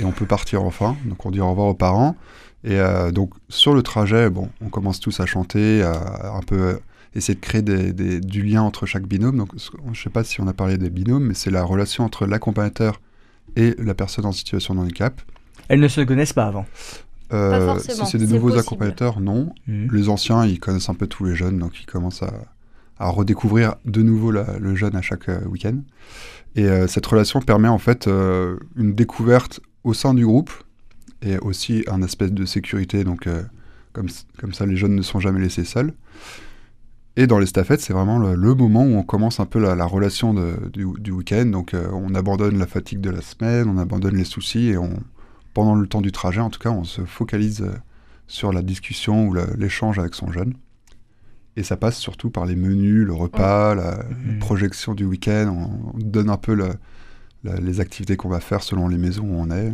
et 0.00 0.04
on 0.06 0.10
peut 0.10 0.24
partir 0.24 0.62
enfin. 0.62 0.96
Donc 1.04 1.26
on 1.26 1.30
dit 1.30 1.38
au 1.40 1.50
revoir 1.50 1.66
aux 1.68 1.74
parents. 1.74 2.16
Et 2.64 2.80
euh, 2.80 3.10
donc 3.10 3.34
sur 3.50 3.74
le 3.74 3.82
trajet, 3.82 4.30
bon, 4.30 4.48
on 4.64 4.70
commence 4.70 5.00
tous 5.00 5.20
à 5.20 5.26
chanter, 5.26 5.82
à 5.82 6.32
un 6.34 6.40
peu 6.40 6.56
euh, 6.58 6.74
essayer 7.14 7.34
de 7.34 7.40
créer 7.40 7.60
des- 7.60 7.92
des- 7.92 8.20
du 8.20 8.42
lien 8.42 8.62
entre 8.62 8.86
chaque 8.86 9.06
binôme. 9.06 9.36
Donc 9.36 9.50
je 9.58 9.90
ne 9.90 9.94
sais 9.94 10.08
pas 10.08 10.24
si 10.24 10.40
on 10.40 10.48
a 10.48 10.54
parlé 10.54 10.78
des 10.78 10.88
binômes, 10.88 11.24
mais 11.26 11.34
c'est 11.34 11.50
la 11.50 11.62
relation 11.62 12.04
entre 12.04 12.24
l'accompagnateur 12.24 13.02
et 13.56 13.74
la 13.78 13.92
personne 13.92 14.24
en 14.24 14.32
situation 14.32 14.74
de 14.74 14.80
handicap. 14.80 15.20
Elles 15.68 15.80
ne 15.80 15.88
se 15.88 16.00
connaissent 16.00 16.32
pas 16.32 16.46
avant. 16.46 16.64
Euh, 17.32 17.66
forcément, 17.66 18.04
si 18.04 18.12
c'est 18.12 18.18
des 18.18 18.26
nouveaux 18.26 18.48
possible. 18.48 18.60
accompagnateurs, 18.60 19.20
non. 19.20 19.52
Mhm. 19.66 19.88
Les 19.92 20.08
anciens, 20.08 20.44
ils 20.46 20.58
connaissent 20.58 20.88
un 20.88 20.94
peu 20.94 21.06
tous 21.06 21.24
les 21.24 21.34
jeunes, 21.34 21.58
donc 21.58 21.80
ils 21.80 21.86
commencent 21.86 22.22
à, 22.22 22.32
à 22.98 23.08
redécouvrir 23.08 23.76
de 23.84 24.02
nouveau 24.02 24.30
la- 24.30 24.58
le 24.58 24.74
jeune 24.74 24.96
à 24.96 25.02
chaque 25.02 25.28
euh, 25.28 25.44
week-end. 25.46 25.78
Et 26.56 26.64
euh, 26.68 26.86
cette 26.86 27.06
relation 27.06 27.40
permet 27.40 27.68
en 27.68 27.78
fait 27.78 28.08
euh, 28.08 28.56
une 28.76 28.94
découverte 28.94 29.60
au 29.84 29.94
sein 29.94 30.14
du 30.14 30.26
groupe 30.26 30.50
et 31.22 31.38
aussi 31.38 31.84
un 31.88 32.02
aspect 32.02 32.28
de 32.30 32.44
sécurité, 32.44 33.04
donc 33.04 33.28
comme, 33.92 34.08
comme 34.38 34.52
ça 34.54 34.64
les 34.66 34.76
jeunes 34.76 34.94
ne 34.96 35.02
sont 35.02 35.20
jamais 35.20 35.40
laissés 35.40 35.64
seuls. 35.64 35.92
Et 37.16 37.26
dans 37.26 37.38
les 37.38 37.46
staffettes, 37.46 37.80
c'est 37.82 37.92
vraiment 37.92 38.18
le, 38.18 38.54
moment 38.54 38.84
où 38.84 38.94
on 38.94 39.02
commence 39.02 39.38
un 39.40 39.44
peu 39.44 39.58
la, 39.58 39.84
relation 39.84 40.32
du, 40.72 40.86
du 40.98 41.10
week-end. 41.10 41.44
Donc 41.46 41.74
on 41.92 42.14
abandonne 42.14 42.56
la 42.58 42.66
fatigue 42.66 43.00
de 43.02 43.10
la 43.10 43.20
semaine, 43.20 43.68
on 43.68 43.76
abandonne 43.76 44.16
les 44.16 44.24
soucis 44.24 44.68
et 44.68 44.78
on, 44.78 44.90
pendant 45.54 45.74
le 45.74 45.86
temps 45.86 46.00
du 46.00 46.12
trajet, 46.12 46.40
en 46.40 46.50
tout 46.50 46.60
cas, 46.60 46.70
on 46.70 46.84
se 46.84 47.04
focalise 47.04 47.66
sur 48.26 48.52
la 48.52 48.62
discussion 48.62 49.28
ou 49.28 49.34
l'échange 49.56 49.98
avec 49.98 50.14
son 50.14 50.30
jeune. 50.30 50.54
Et 51.56 51.62
ça 51.62 51.76
passe 51.76 51.98
surtout 51.98 52.30
par 52.30 52.46
les 52.46 52.54
menus, 52.54 53.04
le 53.04 53.12
repas, 53.12 53.74
la, 53.74 54.04
mmh. 54.04 54.38
projection 54.38 54.94
du 54.94 55.04
week-end. 55.04 55.68
On, 55.94 55.98
donne 55.98 56.30
un 56.30 56.36
peu 56.36 56.56
les 57.44 57.80
activités 57.80 58.16
qu'on 58.16 58.28
va 58.28 58.40
faire 58.40 58.62
selon 58.62 58.88
les 58.88 58.98
maisons 58.98 59.24
où 59.24 59.34
on 59.34 59.50
est. 59.50 59.72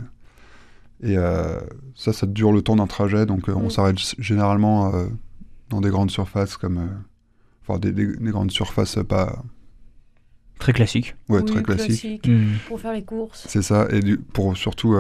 Et 1.03 1.19
euh, 1.19 1.61
ça, 1.95 2.15
ça 2.15 2.27
dure 2.27 2.53
le 2.53 2.63
temps 2.63 2.77
d'un 2.77 2.87
trajet. 2.87 3.27
Donc 3.27 3.49
euh, 3.49 3.53
on 3.55 3.67
mmh. 3.67 3.71
s'arrête 3.71 3.99
généralement 4.19 4.95
euh, 4.95 5.07
dans 5.69 5.83
des 5.83 5.91
grandes 5.91 6.11
surfaces 6.11 6.57
comme. 6.57 6.89
enfin, 7.63 7.79
des, 7.79 7.93
grandes 7.93 8.51
surfaces 8.51 8.99
pas. 9.07 9.43
Très 10.59 10.73
classiques. 10.73 11.15
Ouais, 11.29 11.43
très 11.43 11.63
classiques. 11.63 12.27
Mmh. 12.27 12.47
Pour 12.67 12.81
faire 12.81 12.95
les 12.95 13.05
courses. 13.05 13.47
C'est 13.47 13.63
ça. 13.63 13.87
Et 13.91 14.17
pour 14.33 14.57
surtout. 14.57 14.97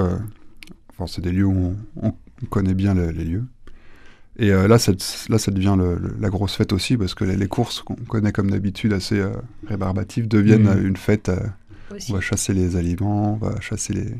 Enfin, 0.98 1.06
c'est 1.06 1.22
des 1.22 1.32
lieux 1.32 1.46
où 1.46 1.74
on, 2.02 2.12
connaît 2.50 2.74
bien 2.74 2.94
les 2.94 3.24
lieux. 3.24 3.44
Et 4.38 4.50
euh, 4.50 4.68
là, 4.68 4.76
là, 5.28 5.38
ça 5.38 5.50
devient 5.50 5.76
la 6.20 6.28
grosse 6.28 6.54
fête 6.54 6.72
aussi, 6.72 6.96
parce 6.96 7.14
que 7.14 7.24
les, 7.24 7.48
courses 7.48 7.80
qu'on 7.82 7.94
connaît 7.94 8.32
comme 8.32 8.50
d'habitude 8.50 8.92
assez 8.92 9.18
euh, 9.18 9.30
rébarbatives 9.66 10.28
deviennent 10.28 10.64
mmh. 10.64 10.78
euh, 10.78 10.88
une 10.88 10.96
fête. 10.96 11.30
on 11.90 12.12
va 12.12 12.20
chasser 12.20 12.52
les 12.52 12.76
aliments, 12.76 13.34
on 13.34 13.36
va 13.36 13.60
chasser 13.60 13.94
les, 13.94 14.14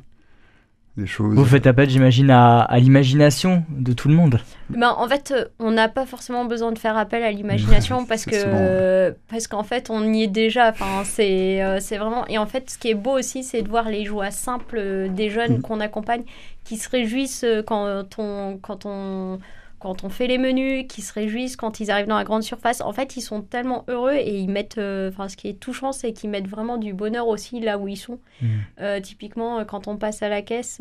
choses. 1.05 1.35
Vous 1.35 1.45
faites 1.45 1.67
appel, 1.67 1.91
j'imagine, 1.91 2.31
à, 2.31 2.67
l'imagination 2.79 3.65
de 3.69 3.93
tout 3.93 4.09
le 4.09 4.15
monde. 4.15 4.41
Ben, 4.71 4.95
en 4.97 5.07
fait, 5.09 5.35
on 5.59 5.71
n'a 5.71 5.89
pas 5.89 6.07
forcément 6.07 6.47
besoin 6.47 6.73
de 6.73 6.79
faire 6.79 6.97
appel 6.97 7.23
à 7.23 7.31
l'imagination 7.31 8.05
parce 8.09 8.25
que 8.25 9.15
parce 9.29 9.47
qu'en 9.47 9.63
fait, 9.63 9.91
on 9.91 10.13
y 10.13 10.23
est 10.23 10.29
déjà. 10.29 10.71
Enfin, 10.71 11.03
c'est 11.05 11.61
c'est 11.81 11.99
vraiment. 11.99 12.27
Et 12.29 12.39
en 12.39 12.47
fait, 12.47 12.71
ce 12.71 12.79
qui 12.79 12.89
est 12.89 12.95
beau 12.95 13.19
aussi, 13.19 13.45
c'est 13.45 13.63
de 13.63 13.69
voir 13.69 13.91
les 13.91 14.05
joies 14.05 14.31
simples 14.31 15.11
des 15.11 15.29
jeunes 15.29 15.59
mmh. 15.59 15.63
qu'on 15.63 15.81
accompagne 15.81 16.23
qui 16.65 16.79
se 16.79 16.89
réjouissent 16.89 17.45
quand 17.67 18.07
on 18.19 18.59
quand 18.63 18.87
on 18.87 19.39
quand 19.79 20.05
on 20.05 20.09
fait 20.09 20.27
les 20.27 20.39
menus, 20.39 20.87
qui 20.89 21.03
se 21.03 21.13
réjouissent 21.13 21.57
quand 21.57 21.81
ils 21.81 21.91
arrivent 21.91 22.07
dans 22.07 22.17
la 22.17 22.25
grande 22.25 22.43
surface. 22.43 22.81
En 22.81 22.93
fait, 22.93 23.17
ils 23.17 23.21
sont 23.21 23.43
tellement 23.43 23.85
heureux 23.89 24.15
et 24.15 24.39
ils 24.39 24.49
mettent. 24.49 24.79
Euh, 24.79 25.11
enfin, 25.11 25.29
ce 25.29 25.37
qui 25.37 25.49
est 25.49 25.61
touchant, 25.61 25.93
c'est 25.93 26.13
qu'ils 26.13 26.31
mettent 26.31 26.49
vraiment 26.49 26.79
du 26.79 26.95
bonheur 26.95 27.29
aussi 27.29 27.61
là 27.61 27.79
où 27.79 27.87
ils 27.87 27.97
sont. 27.97 28.19
Mmh. 28.41 28.47
Euh, 28.81 29.01
typiquement, 29.01 29.59
euh, 29.59 29.65
quand 29.65 29.87
on 29.87 29.97
passe 29.97 30.23
à 30.23 30.29
la 30.29 30.41
caisse, 30.41 30.81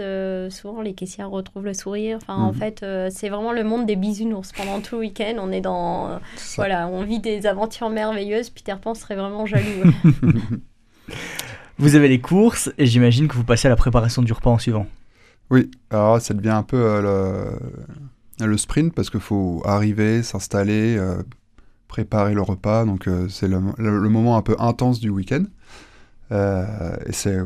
souvent 0.49 0.81
les 0.81 0.93
caissières 0.93 1.29
retrouvent 1.29 1.65
le 1.65 1.73
sourire. 1.73 2.19
Enfin, 2.21 2.35
en 2.35 2.51
mmh. 2.51 2.55
fait, 2.55 2.85
c'est 3.09 3.29
vraiment 3.29 3.51
le 3.51 3.63
monde 3.63 3.85
des 3.85 3.97
bisounours. 3.97 4.53
Pendant 4.53 4.79
tout 4.79 4.95
le 4.95 5.01
week-end, 5.01 5.35
on 5.39 5.51
est 5.51 5.61
dans. 5.61 6.19
voilà, 6.55 6.87
on 6.87 7.03
vit 7.03 7.19
des 7.19 7.47
aventures 7.47 7.89
merveilleuses. 7.89 8.49
Peter 8.49 8.75
Pan 8.81 8.93
serait 8.93 9.15
vraiment 9.15 9.45
jaloux. 9.45 9.91
vous 11.77 11.95
avez 11.95 12.07
les 12.07 12.21
courses 12.21 12.71
et 12.77 12.85
j'imagine 12.85 13.27
que 13.27 13.35
vous 13.35 13.43
passez 13.43 13.67
à 13.67 13.69
la 13.69 13.75
préparation 13.75 14.21
du 14.21 14.31
repas 14.31 14.51
en 14.51 14.57
suivant. 14.57 14.87
Oui, 15.51 15.69
alors 15.91 16.21
ça 16.21 16.33
devient 16.33 16.49
un 16.49 16.63
peu 16.63 17.01
le 17.01 17.59
le 18.43 18.57
sprint 18.57 18.93
parce 18.93 19.09
qu'il 19.09 19.19
faut 19.19 19.61
arriver, 19.65 20.23
s'installer, 20.23 20.97
euh, 20.97 21.21
préparer 21.87 22.33
le 22.33 22.41
repas. 22.41 22.85
Donc 22.85 23.07
euh, 23.07 23.29
c'est 23.29 23.47
le, 23.47 23.59
moment 24.09 24.37
un 24.37 24.41
peu 24.41 24.55
intense 24.59 24.99
du 24.99 25.09
week-end. 25.09 25.45
Euh, 26.31 26.97
et 27.05 27.13
c'est 27.13 27.37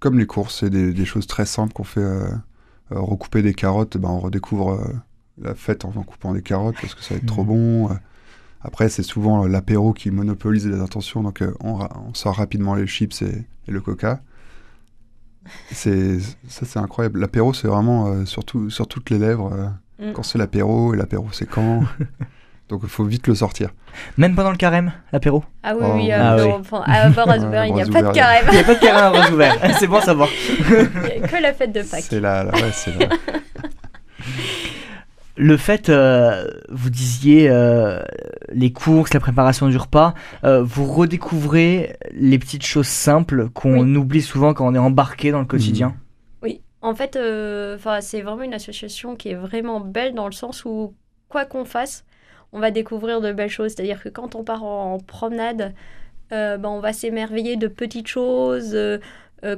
comme 0.00 0.18
les 0.18 0.26
courses, 0.26 0.60
c'est 0.60 0.70
des, 0.70 1.04
choses 1.04 1.26
très 1.26 1.46
simples 1.46 1.72
qu'on 1.72 1.84
fait. 1.84 2.06
recouper 2.90 3.42
des 3.42 3.54
carottes, 3.54 3.96
ben, 3.98 4.08
on 4.08 4.20
redécouvre 4.20 4.80
la 5.40 5.54
fête 5.54 5.84
en, 5.84 5.90
coupant 5.90 6.32
des 6.32 6.42
carottes 6.42 6.76
parce 6.80 6.94
que 6.94 7.02
ça 7.02 7.14
va 7.14 7.18
être 7.18 7.26
trop 7.26 7.44
mmh. 7.44 7.48
bon. 7.48 7.90
Après, 8.60 8.88
c'est 8.88 9.02
souvent 9.02 9.46
l'apéro 9.46 9.92
qui 9.92 10.10
monopolise 10.10 10.66
les 10.66 10.80
intentions, 10.80 11.22
donc 11.22 11.44
on, 11.60 12.14
sort 12.14 12.36
rapidement 12.36 12.74
les 12.74 12.86
chips 12.86 13.22
et, 13.22 13.44
le 13.66 13.80
coca. 13.80 14.22
C'est 15.70 16.20
ça, 16.20 16.64
c'est 16.64 16.78
incroyable. 16.78 17.20
L'apéro, 17.20 17.52
c'est 17.52 17.68
vraiment 17.68 18.24
surtout 18.24 18.70
sur 18.70 18.86
toutes 18.86 19.10
les 19.10 19.18
lèvres. 19.18 19.72
Mm. 19.98 20.12
Quand 20.12 20.22
c'est 20.22 20.38
l'apéro, 20.38 20.94
et 20.94 20.96
l'apéro 20.96 21.28
c'est 21.32 21.48
quand 21.48 21.82
Donc 22.68 22.80
il 22.82 22.88
faut 22.88 23.04
vite 23.04 23.26
le 23.26 23.34
sortir. 23.34 23.70
Même 24.18 24.34
pendant 24.34 24.50
le 24.50 24.58
carême, 24.58 24.92
l'apéro? 25.10 25.42
Ah 25.62 25.72
oui, 25.74 25.86
oui, 25.94 26.12
à, 26.12 26.36
bord 26.36 26.84
à 26.86 27.08
Brazouvert, 27.08 27.64
il 27.64 27.74
n'y 27.74 27.82
a 27.82 27.86
pas 27.86 28.02
de 28.02 28.12
carême. 28.12 28.44
Il 28.48 28.54
n'y 28.54 28.60
a 28.60 28.64
pas 28.64 28.74
de 28.74 28.80
carême 28.80 29.04
à 29.04 29.10
Brazouvert, 29.10 29.56
c'est 29.78 29.86
bon 29.86 29.96
à 29.96 30.02
savoir. 30.02 30.28
Il 30.68 30.74
n'y 30.74 31.24
a 31.24 31.28
que 31.28 31.42
la 31.42 31.54
fête 31.54 31.72
de 31.72 31.80
Pâques. 31.80 32.04
C'est 32.08 32.20
là, 32.20 32.44
là, 32.44 32.52
ouais, 32.52 32.70
c'est 32.72 32.94
là. 32.98 33.08
Le 35.40 35.56
fait, 35.56 35.88
euh, 35.88 36.48
vous 36.68 36.90
disiez 36.90 37.48
euh, 37.48 38.02
les 38.52 38.72
courses, 38.72 39.14
la 39.14 39.20
préparation 39.20 39.68
du 39.68 39.76
repas, 39.76 40.12
euh, 40.42 40.64
vous 40.64 40.84
redécouvrez 40.84 41.96
les 42.12 42.40
petites 42.40 42.66
choses 42.66 42.88
simples 42.88 43.48
qu'on 43.50 43.94
oublie 43.94 44.20
souvent 44.20 44.52
quand 44.52 44.66
on 44.66 44.74
est 44.74 44.78
embarqué 44.78 45.30
dans 45.30 45.38
le 45.38 45.46
quotidien? 45.46 45.94
En 46.80 46.94
fait, 46.94 47.16
euh, 47.16 47.76
c'est 48.00 48.22
vraiment 48.22 48.42
une 48.42 48.54
association 48.54 49.16
qui 49.16 49.30
est 49.30 49.34
vraiment 49.34 49.80
belle 49.80 50.14
dans 50.14 50.26
le 50.26 50.32
sens 50.32 50.64
où, 50.64 50.94
quoi 51.28 51.44
qu'on 51.44 51.64
fasse, 51.64 52.04
on 52.52 52.60
va 52.60 52.70
découvrir 52.70 53.20
de 53.20 53.32
belles 53.32 53.50
choses. 53.50 53.72
C'est-à-dire 53.72 54.02
que 54.02 54.08
quand 54.08 54.34
on 54.34 54.44
part 54.44 54.64
en, 54.64 54.98
promenade, 54.98 55.74
euh, 56.32 56.56
ben, 56.56 56.68
on 56.68 56.80
va 56.80 56.92
s'émerveiller 56.92 57.56
de 57.56 57.68
petites 57.68 58.06
choses. 58.06 58.72
Euh, 58.74 58.98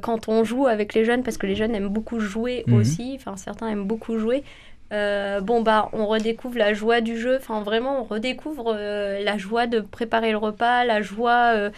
quand 0.03 0.29
on 0.29 0.45
joue 0.45 0.67
avec 0.67 0.93
les 0.95 1.05
jeunes, 1.05 1.23
parce 1.23 1.39
que 1.39 1.47
les 1.47 1.57
jeunes 1.57 1.75
aiment 1.75 1.89
beaucoup 1.89 2.21
jouer 2.21 2.65
mhm. 2.67 2.75
aussi, 2.75 3.15
enfin 3.17 3.39
certains 3.39 3.69
aiment 3.69 3.87
beaucoup 3.87 4.19
jouer, 4.19 4.45
bon 4.91 5.63
bah 5.63 5.89
on 5.95 6.07
redécouvre 6.07 6.59
la 6.59 6.75
joie 6.75 7.01
du 7.01 7.19
jeu, 7.19 7.37
enfin 7.37 7.63
vraiment 7.63 8.03
on 8.03 8.05
redécouvre 8.05 8.75
la 8.75 9.39
joie 9.39 9.67
de 9.67 9.81
préparer 9.81 10.33
le 10.33 10.37
repas, 10.37 10.85
la 10.85 11.01
joie 11.01 11.71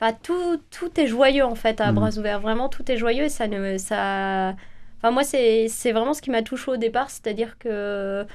Enfin, 0.00 0.16
tout, 0.22 0.60
tout 0.70 1.00
est 1.00 1.06
joyeux 1.06 1.44
en 1.44 1.54
fait 1.56 1.80
à 1.80 1.88
mhm. 1.88 1.94
bras 1.94 2.18
ouverts. 2.18 2.40
Vraiment, 2.40 2.68
tout 2.68 2.90
est 2.90 2.96
joyeux 2.96 3.24
et 3.24 3.28
ça 3.28 3.48
ne. 3.48 3.78
Ça, 3.78 4.54
Enfin, 4.98 5.10
moi, 5.12 5.24
c'est 5.24 5.92
vraiment 5.92 6.14
ce 6.14 6.22
qui 6.22 6.30
m'a 6.30 6.42
touché 6.42 6.70
au 6.70 6.76
départ, 6.76 7.10
c'est-à-dire 7.10 7.58
que 7.58 8.26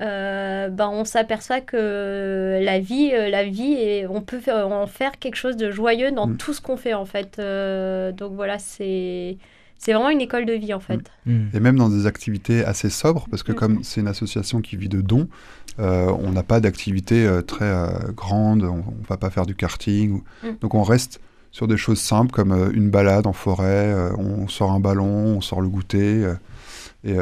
euh, 0.00 0.68
ben, 0.70 0.88
on 0.88 1.04
s'aperçoit 1.04 1.60
que 1.60 2.58
la 2.62 2.80
vie, 2.80 3.10
euh, 3.12 3.28
la 3.28 3.44
vie 3.44 3.74
et 3.74 4.06
on 4.06 4.22
peut 4.22 4.40
faire, 4.40 4.66
en 4.66 4.86
faire 4.86 5.18
quelque 5.18 5.34
chose 5.34 5.56
de 5.56 5.70
joyeux 5.70 6.12
dans 6.12 6.26
mm. 6.26 6.36
tout 6.38 6.54
ce 6.54 6.60
qu'on 6.60 6.76
fait 6.76 6.94
en 6.94 7.04
fait. 7.04 7.36
Euh, 7.38 8.10
donc 8.10 8.32
voilà, 8.34 8.58
c'est 8.58 9.36
c'est 9.76 9.92
vraiment 9.92 10.10
une 10.10 10.20
école 10.20 10.46
de 10.46 10.54
vie 10.54 10.72
en 10.72 10.80
fait. 10.80 11.00
Mm. 11.26 11.32
Mm. 11.32 11.50
Et 11.54 11.60
même 11.60 11.76
dans 11.76 11.90
des 11.90 12.06
activités 12.06 12.64
assez 12.64 12.88
sobres, 12.88 13.26
parce 13.30 13.42
que 13.42 13.52
comme 13.52 13.84
c'est 13.84 14.00
une 14.00 14.08
association 14.08 14.62
qui 14.62 14.76
vit 14.76 14.88
de 14.88 15.02
dons, 15.02 15.28
on 15.78 16.32
n'a 16.32 16.42
pas 16.42 16.60
d'activité 16.60 17.28
très 17.46 17.70
grande, 18.16 18.62
on, 18.62 18.76
ne 18.76 19.06
va 19.08 19.18
pas 19.18 19.30
faire 19.30 19.44
du 19.44 19.54
karting, 19.54 20.22
donc 20.60 20.74
on 20.74 20.82
reste 20.82 21.20
sur 21.52 21.68
des 21.68 21.76
choses 21.76 22.00
simples 22.00 22.32
comme 22.32 22.50
euh, 22.50 22.70
une 22.72 22.90
balade 22.90 23.26
en 23.26 23.34
forêt, 23.34 23.92
euh, 23.92 24.16
on 24.16 24.48
sort 24.48 24.72
un 24.72 24.80
ballon, 24.80 25.36
on 25.36 25.40
sort 25.40 25.60
le 25.60 25.68
goûter, 25.68 26.24
euh, 26.24 26.34
et 27.04 27.14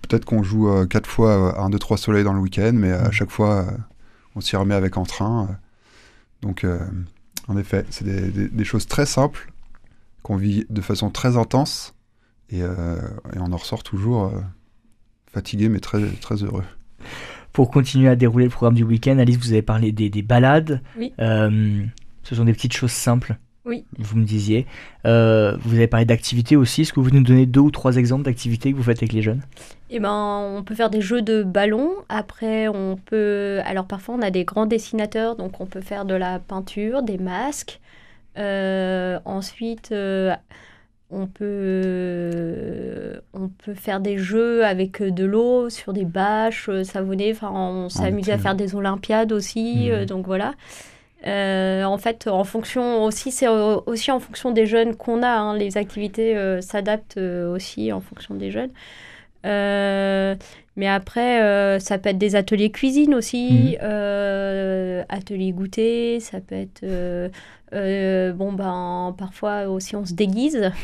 peut-être 0.00 0.24
qu'on 0.24 0.42
joue 0.42 0.68
quatre 0.86 1.08
fois 1.08 1.60
un, 1.60 1.70
deux, 1.70 1.78
trois 1.78 1.96
soleils 1.96 2.24
dans 2.24 2.32
le 2.32 2.40
week-end, 2.40 2.72
mais 2.74 2.92
à 2.92 3.10
chaque 3.10 3.30
fois, 3.30 3.66
on 4.34 4.40
s'y 4.40 4.56
remet 4.56 4.74
avec 4.74 4.96
entrain. 4.96 5.48
donc, 6.40 6.64
en 7.48 7.56
effet, 7.56 7.84
c'est 7.90 8.04
des, 8.04 8.64
choses 8.64 8.86
très 8.86 9.06
simples 9.06 9.52
qu'on 10.22 10.36
vit 10.36 10.66
de 10.70 10.80
façon 10.80 11.10
très 11.10 11.36
intense, 11.36 11.94
et, 12.50 12.62
on 13.36 13.52
en 13.52 13.56
ressort 13.56 13.82
toujours 13.82 14.32
fatigué, 15.32 15.68
mais 15.68 15.80
très, 15.80 16.06
très 16.20 16.36
heureux 16.36 16.64
pour 17.52 17.70
continuer 17.70 18.08
à 18.08 18.16
dérouler 18.16 18.46
le 18.46 18.50
programme 18.50 18.76
du 18.76 18.84
week-end, 18.84 19.18
Alice, 19.18 19.36
vous 19.36 19.52
avez 19.52 19.60
parlé 19.60 19.92
des, 19.92 20.08
des 20.08 20.22
balades. 20.22 20.80
Oui. 20.96 21.12
Ce 22.22 22.34
sont 22.34 22.44
des 22.44 22.52
petites 22.52 22.74
choses 22.74 22.92
simples. 22.92 23.36
Oui. 23.64 23.84
Vous 23.96 24.18
me 24.18 24.24
disiez. 24.24 24.66
Euh, 25.06 25.56
vous 25.60 25.76
avez 25.76 25.86
parlé 25.86 26.04
d'activités 26.04 26.56
aussi. 26.56 26.82
Est-ce 26.82 26.92
que 26.92 26.98
vous 26.98 27.10
nous 27.10 27.22
donnez 27.22 27.46
deux 27.46 27.60
ou 27.60 27.70
trois 27.70 27.96
exemples 27.96 28.24
d'activités 28.24 28.72
que 28.72 28.76
vous 28.76 28.82
faites 28.82 28.98
avec 28.98 29.12
les 29.12 29.22
jeunes? 29.22 29.42
Eh 29.90 30.00
ben, 30.00 30.56
on 30.56 30.64
peut 30.64 30.74
faire 30.74 30.90
des 30.90 31.00
jeux 31.00 31.22
de 31.22 31.44
ballon. 31.44 31.92
Après, 32.08 32.66
on 32.66 32.96
peut. 32.96 33.60
Alors 33.64 33.86
parfois, 33.86 34.16
on 34.16 34.22
a 34.22 34.30
des 34.30 34.44
grands 34.44 34.66
dessinateurs, 34.66 35.36
donc 35.36 35.60
on 35.60 35.66
peut 35.66 35.80
faire 35.80 36.04
de 36.04 36.14
la 36.14 36.40
peinture, 36.40 37.02
des 37.02 37.18
masques. 37.18 37.80
Euh, 38.36 39.20
ensuite, 39.24 39.92
euh, 39.92 40.34
on 41.10 41.28
peut 41.28 43.20
on 43.32 43.48
peut 43.48 43.74
faire 43.74 44.00
des 44.00 44.18
jeux 44.18 44.64
avec 44.64 45.00
de 45.00 45.24
l'eau 45.24 45.70
sur 45.70 45.92
des 45.92 46.04
bâches 46.04 46.68
savonnées. 46.82 47.30
Enfin, 47.30 47.52
on 47.52 47.88
s'amuse 47.88 48.28
à 48.28 48.38
faire 48.38 48.56
des 48.56 48.74
olympiades 48.74 49.30
aussi. 49.30 49.88
Mmh. 49.88 50.06
donc 50.06 50.26
voilà. 50.26 50.54
Euh, 51.26 51.84
en 51.84 51.98
fait, 51.98 52.26
en 52.26 52.44
fonction 52.44 53.04
aussi, 53.04 53.30
c'est 53.30 53.48
aussi 53.48 54.10
en 54.10 54.20
fonction 54.20 54.50
des 54.50 54.66
jeunes 54.66 54.96
qu'on 54.96 55.22
a. 55.22 55.28
Hein. 55.28 55.56
les 55.56 55.76
activités 55.76 56.36
euh, 56.36 56.60
s'adaptent 56.60 57.16
euh, 57.16 57.52
aussi 57.52 57.92
en 57.92 58.00
fonction 58.00 58.34
des 58.34 58.50
jeunes. 58.50 58.72
mais 59.44 60.88
après, 60.88 61.78
ça 61.80 61.98
peut 61.98 62.10
être 62.10 62.18
des 62.18 62.36
ateliers 62.36 62.70
cuisine 62.70 63.14
aussi, 63.14 63.76
mmh. 63.80 65.04
ateliers 65.08 65.52
goûter, 65.52 66.20
ça 66.20 66.40
peut 66.40 66.54
être 66.56 66.84
euh, 67.72 68.32
bon, 68.32 68.52
ben, 68.52 69.14
parfois 69.16 69.68
aussi 69.68 69.96
on 69.96 70.04
se 70.04 70.14
déguise. 70.14 70.70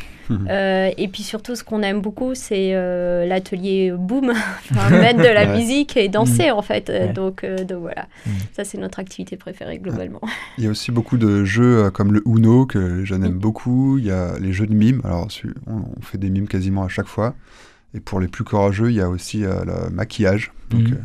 Euh, 0.50 0.90
et 0.99 1.09
puis 1.09 1.23
surtout, 1.23 1.57
ce 1.57 1.64
qu'on 1.64 1.80
aime 1.80 2.02
beaucoup, 2.02 2.35
c'est 2.35 2.75
euh, 2.75 3.25
l'atelier 3.25 3.95
boom, 3.99 4.30
enfin, 4.71 4.90
mettre 4.90 5.21
de 5.21 5.23
la 5.23 5.57
musique 5.57 5.97
et 5.97 6.11
danser 6.11 6.50
en 6.50 6.61
fait. 6.61 6.92
Donc, 7.14 7.47
donc, 7.47 7.80
voilà, 7.80 8.07
mm. 8.26 8.30
ça 8.52 8.62
c'est 8.62 8.76
notre 8.76 8.99
activité 8.99 9.38
préférée 9.38 9.78
globalement. 9.78 10.21
Il 10.59 10.64
y 10.64 10.66
a 10.66 10.71
aussi 10.71 10.92
beaucoup 10.92 11.16
de 11.16 11.47
jeux 11.47 11.90
comme 11.92 12.12
le 12.12 12.23
Uno 12.26 12.66
que 12.66 12.78
les 12.78 13.07
jeunes 13.07 13.25
aiment 13.25 13.38
beaucoup. 13.38 13.97
Il 13.97 14.04
y 14.04 14.11
a 14.11 14.38
les 14.38 14.52
jeux 14.52 14.66
de 14.66 14.75
mimes. 14.75 15.00
Alors, 15.02 15.28
on, 15.66 16.02
fait 16.02 16.18
des 16.18 16.28
mimes 16.28 16.47
quasiment 16.47 16.85
à 16.85 16.88
chaque 16.88 17.09
fois. 17.09 17.35
Et 17.95 18.00
pour 18.00 18.21
les 18.21 18.28
plus 18.28 18.45
courageux, 18.45 18.90
il 18.90 18.97
y 18.97 19.00
a 19.00 19.09
aussi 19.09 19.38
le 19.38 19.88
maquillage. 19.90 20.52
Donc, 20.68 20.90
mm. 20.90 20.99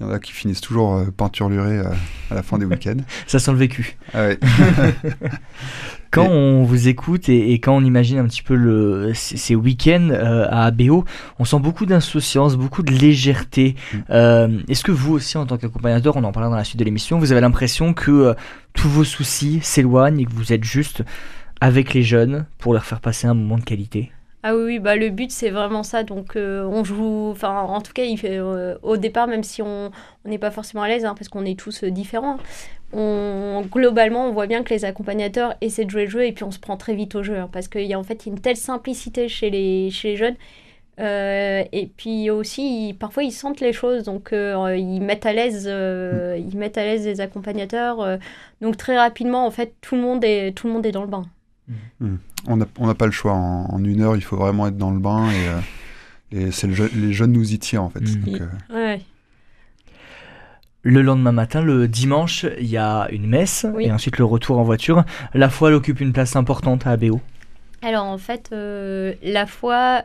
Il 0.00 0.06
y 0.06 0.08
en 0.08 0.12
a 0.12 0.18
qui 0.18 0.32
finissent 0.32 0.62
toujours 0.62 0.94
euh, 0.94 1.04
peinturlurés 1.14 1.78
euh, 1.78 1.92
à 2.30 2.34
la 2.34 2.42
fin 2.42 2.56
des 2.56 2.64
week-ends. 2.66 2.96
Ça 3.26 3.38
sent 3.38 3.52
le 3.52 3.58
vécu. 3.58 3.98
Ah 4.14 4.28
quand 6.10 6.26
on 6.26 6.64
vous 6.64 6.88
écoute 6.88 7.28
et, 7.28 7.52
quand 7.60 7.76
on 7.76 7.84
imagine 7.84 8.18
un 8.18 8.24
petit 8.24 8.42
peu 8.42 8.54
le, 8.54 9.12
ces, 9.14 9.54
week-ends 9.54 10.08
euh, 10.10 10.46
à 10.48 10.64
ABO, 10.64 11.04
on 11.38 11.44
sent 11.44 11.58
beaucoup 11.60 11.84
d'insouciance, 11.84 12.56
beaucoup 12.56 12.82
de 12.82 12.92
légèreté. 12.92 13.76
Mm. 13.92 14.60
Est-ce 14.68 14.82
que 14.82 14.90
vous 14.90 15.12
aussi, 15.12 15.36
en 15.36 15.44
tant 15.44 15.58
qu'accompagnateur, 15.58 16.16
on 16.16 16.24
en 16.24 16.32
parlera 16.32 16.50
dans 16.50 16.56
la 16.56 16.64
suite 16.64 16.78
de 16.78 16.84
l'émission, 16.84 17.18
vous 17.18 17.32
avez 17.32 17.42
l'impression 17.42 17.92
que 17.92 18.34
tous 18.72 18.88
vos 18.88 19.04
soucis 19.04 19.60
s'éloignent 19.62 20.18
et 20.18 20.24
que 20.24 20.32
vous 20.32 20.52
êtes 20.52 20.64
juste 20.64 21.04
avec 21.60 21.92
les 21.92 22.02
jeunes 22.02 22.46
pour 22.58 22.72
leur 22.72 22.86
faire 22.86 23.00
passer 23.00 23.26
un 23.26 23.34
moment 23.34 23.58
de 23.58 23.64
qualité? 23.64 24.10
Ah 24.42 24.56
oui, 24.56 24.78
bah 24.78 24.96
le 24.96 25.10
but 25.10 25.30
c'est 25.30 25.50
vraiment 25.50 25.82
ça. 25.82 26.02
Donc 26.02 26.36
euh, 26.36 26.64
on 26.64 26.82
joue, 26.82 27.30
enfin 27.30 27.60
en 27.60 27.80
tout 27.82 27.92
cas 27.92 28.04
il 28.04 28.16
fait, 28.16 28.38
euh, 28.38 28.76
au 28.82 28.96
départ 28.96 29.26
même 29.26 29.42
si 29.42 29.60
on 29.60 29.90
n'est 30.24 30.38
pas 30.38 30.50
forcément 30.50 30.82
à 30.82 30.88
l'aise 30.88 31.04
hein, 31.04 31.14
parce 31.14 31.28
qu'on 31.28 31.44
est 31.44 31.58
tous 31.58 31.84
euh, 31.84 31.90
différents, 31.90 32.38
on, 32.94 33.62
globalement 33.70 34.26
on 34.26 34.32
voit 34.32 34.46
bien 34.46 34.62
que 34.62 34.72
les 34.72 34.84
accompagnateurs 34.86 35.54
essaient 35.60 35.84
de 35.84 35.90
jouer 35.90 36.04
le 36.04 36.10
jeu 36.10 36.24
et 36.24 36.32
puis 36.32 36.44
on 36.44 36.50
se 36.50 36.58
prend 36.58 36.76
très 36.78 36.94
vite 36.94 37.14
au 37.16 37.22
jeu 37.22 37.36
hein, 37.38 37.50
parce 37.52 37.68
qu'il 37.68 37.84
y 37.84 37.92
a 37.94 37.98
en 37.98 38.02
fait 38.02 38.24
une 38.26 38.40
telle 38.40 38.56
simplicité 38.56 39.28
chez 39.28 39.50
les, 39.50 39.90
chez 39.90 40.12
les 40.12 40.16
jeunes. 40.16 40.36
et 40.98 41.90
puis 41.96 42.30
aussi, 42.30 42.96
parfois 42.98 43.24
ils 43.24 43.32
sentent 43.32 43.60
les 43.60 43.72
choses, 43.74 44.04
donc 44.04 44.30
ils 44.32 45.00
mettent 45.00 45.26
à 45.26 45.32
l'aise, 45.32 45.66
ils 45.66 46.56
mettent 46.56 46.78
à 46.78 46.84
l'aise 46.84 47.06
les 47.06 47.20
accompagnateurs. 47.20 48.18
donc 48.60 48.76
très 48.76 48.96
rapidement, 48.96 49.46
en 49.46 49.50
fait, 49.50 49.74
tout 49.80 49.96
le 49.96 50.02
monde 50.02 50.24
est, 50.24 50.52
tout 50.56 50.66
le 50.66 50.72
monde 50.74 50.86
est 50.86 50.92
dans 50.92 51.02
le 51.02 51.08
bain. 51.08 51.24
Mmh 52.00 52.16
on 52.46 52.56
n'a 52.56 52.94
pas 52.94 53.06
le 53.06 53.12
choix. 53.12 53.32
En, 53.32 53.82
une 53.84 54.00
heure, 54.00 54.16
il 54.16 54.22
faut 54.22 54.36
vraiment 54.36 54.66
être 54.66 54.76
dans 54.76 54.90
le 54.90 54.98
bain 54.98 55.30
et, 55.30 56.36
euh, 56.36 56.50
c'est 56.52 56.68
les 56.68 57.12
jeunes 57.12 57.32
nous 57.32 57.52
y 57.52 57.58
tirent 57.58 57.82
en 57.82 57.90
fait. 57.90 58.00
Mm. 58.00 58.48
Euh, 58.70 58.96
le 60.82 61.02
lendemain 61.02 61.32
matin, 61.32 61.60
le 61.60 61.88
dimanche, 61.88 62.46
il 62.58 62.68
y 62.68 62.78
a 62.78 63.08
une 63.10 63.26
messe 63.26 63.66
et 63.78 63.92
ensuite 63.92 64.16
le 64.18 64.24
retour 64.24 64.58
en 64.58 64.62
voiture. 64.62 65.04
La 65.34 65.50
foi 65.50 65.68
elle 65.68 65.74
occupe 65.74 66.00
une 66.00 66.12
place 66.12 66.36
importante 66.36 66.86
à 66.86 66.92
ABO. 66.92 67.20
Alors 67.82 68.04
en 68.04 68.18
fait, 68.18 68.50
euh, 68.52 69.14
la 69.22 69.46
foi, 69.46 70.04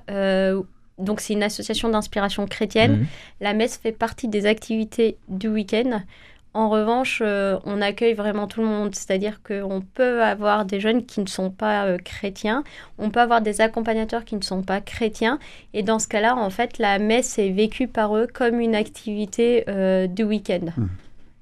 donc 0.98 1.22
c'est 1.22 1.34
une 1.34 1.44
association 1.44 1.90
d'inspiration 1.90 2.46
chrétienne. 2.48 3.02
Mm. 3.02 3.06
La 3.42 3.54
messe 3.54 3.78
fait 3.78 3.92
partie 3.92 4.28
des 4.28 4.46
activités 4.46 5.18
du 5.30 5.48
week-end. 5.48 6.02
En 6.56 6.70
revanche, 6.70 7.22
euh, 7.22 7.60
on 7.66 7.82
accueille 7.82 8.14
vraiment 8.14 8.48
tout 8.48 8.62
le 8.62 8.68
monde, 8.68 8.96
c'est-à-dire 8.96 9.42
qu'on 9.44 9.82
peut 9.94 10.24
avoir 10.24 10.64
des 10.64 10.80
jeunes 10.80 11.06
qui 11.06 11.20
ne 11.20 11.28
sont 11.28 11.52
pas 11.52 11.86
euh, 11.86 11.98
chrétiens, 11.98 12.64
on 12.98 13.10
peut 13.10 13.20
avoir 13.20 13.42
des 13.42 13.60
accompagnateurs 13.60 14.24
qui 14.24 14.38
ne 14.38 14.42
sont 14.42 14.62
pas 14.62 14.80
chrétiens, 14.80 15.38
et 15.74 15.84
dans 15.84 16.00
ce 16.00 16.08
cas-là, 16.08 16.34
en 16.34 16.50
fait, 16.50 16.78
la 16.78 16.98
messe 16.98 17.38
est 17.40 17.50
vécue 17.50 17.90
par 17.90 18.16
eux 18.16 18.26
comme 18.34 18.62
une 18.62 18.74
activité 18.74 19.66
euh, 19.68 20.08
du 20.08 20.24
week-end. 20.24 20.68
Mmh. 20.78 20.86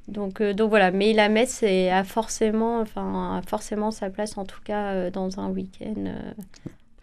Donc, 0.07 0.41
donc 0.41 0.69
voilà, 0.69 0.89
mais 0.89 1.13
la 1.13 1.29
messe 1.29 1.61
a 1.61 2.03
forcément, 2.03 2.81
enfin, 2.81 3.39
forcément 3.47 3.91
sa 3.91 4.09
place, 4.09 4.35
en 4.35 4.45
tout 4.45 4.61
cas, 4.63 5.11
dans 5.11 5.39
un 5.39 5.49
week-end 5.49 6.11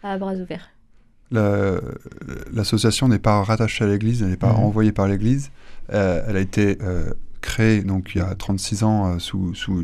à 0.03 0.17
bras 0.17 0.33
ouverts. 0.33 0.69
L'association 1.31 3.07
n'est 3.07 3.19
pas 3.19 3.41
rattachée 3.41 3.85
à 3.85 3.87
l'Église, 3.87 4.21
elle 4.21 4.31
n'est 4.31 4.35
pas 4.35 4.51
mmh. 4.51 4.63
envoyée 4.63 4.91
par 4.91 5.07
l'Église. 5.07 5.49
elle 5.87 6.35
a 6.35 6.41
été 6.41 6.77
créé 7.41 7.81
donc 7.81 8.11
il 8.15 8.19
y 8.19 8.21
a 8.21 8.33
36 8.33 8.83
ans 8.83 9.07
euh, 9.07 9.19
sous, 9.19 9.53
sous, 9.53 9.83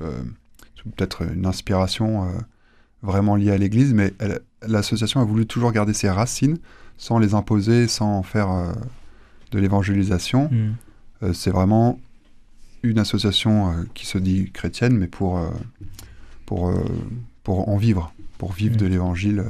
euh, 0.00 0.22
sous 0.74 0.88
peut-être 0.90 1.22
une 1.22 1.46
inspiration 1.46 2.24
euh, 2.24 2.32
vraiment 3.02 3.36
liée 3.36 3.50
à 3.50 3.58
l'Église, 3.58 3.94
mais 3.94 4.12
l'association 4.66 5.20
a 5.20 5.24
voulu 5.24 5.46
toujours 5.46 5.72
garder 5.72 5.94
ses 5.94 6.10
racines 6.10 6.58
sans 6.96 7.18
les 7.18 7.34
imposer, 7.34 7.86
sans 7.86 8.24
faire 8.24 8.48
de 9.52 9.58
l'évangélisation. 9.60 10.50
Mm. 10.50 11.32
c'est 11.32 11.52
vraiment 11.52 12.00
une 12.82 12.98
association 12.98 13.86
qui 13.94 14.04
se 14.04 14.18
dit 14.18 14.50
chrétienne, 14.50 14.98
mais 14.98 15.06
pour, 15.06 15.40
pour, 16.44 16.74
pour 17.44 17.68
en 17.68 17.76
vivre, 17.76 18.12
pour 18.36 18.52
vivre 18.52 18.74
mm. 18.74 18.78
de 18.78 18.86
l'évangile. 18.86 19.44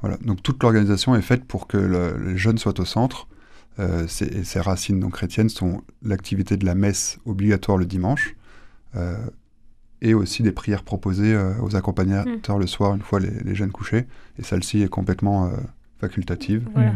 voilà. 0.00 0.16
Donc 0.22 0.42
toute 0.42 0.60
l'organisation 0.60 1.14
est 1.14 1.22
faite 1.22 1.44
pour 1.44 1.68
que 1.68 1.76
les 2.20 2.36
jeunes 2.36 2.58
soient 2.58 2.80
au 2.80 2.84
centre, 2.84 3.28
euh, 3.78 4.06
ses, 4.06 4.60
racines 4.60 5.00
donc 5.00 5.12
chrétiennes 5.12 5.48
sont 5.48 5.82
l'activité 6.02 6.56
de 6.56 6.66
la 6.66 6.74
messe 6.74 7.18
obligatoire 7.24 7.78
le 7.78 7.86
dimanche 7.86 8.34
euh, 8.96 9.16
et 10.02 10.12
aussi 10.12 10.42
des 10.42 10.52
prières 10.52 10.82
proposées 10.82 11.34
euh, 11.34 11.54
aux 11.62 11.76
accompagnateurs 11.76 12.56
mm. 12.56 12.60
le 12.60 12.66
soir 12.66 12.94
une 12.94 13.02
fois 13.02 13.20
les, 13.20 13.54
jeunes 13.54 13.72
couchés. 13.72 14.06
Et 14.38 14.42
celle-ci 14.42 14.82
est 14.82 14.88
complètement 14.88 15.50
facultative. 15.98 16.68
Mm. 16.74 16.90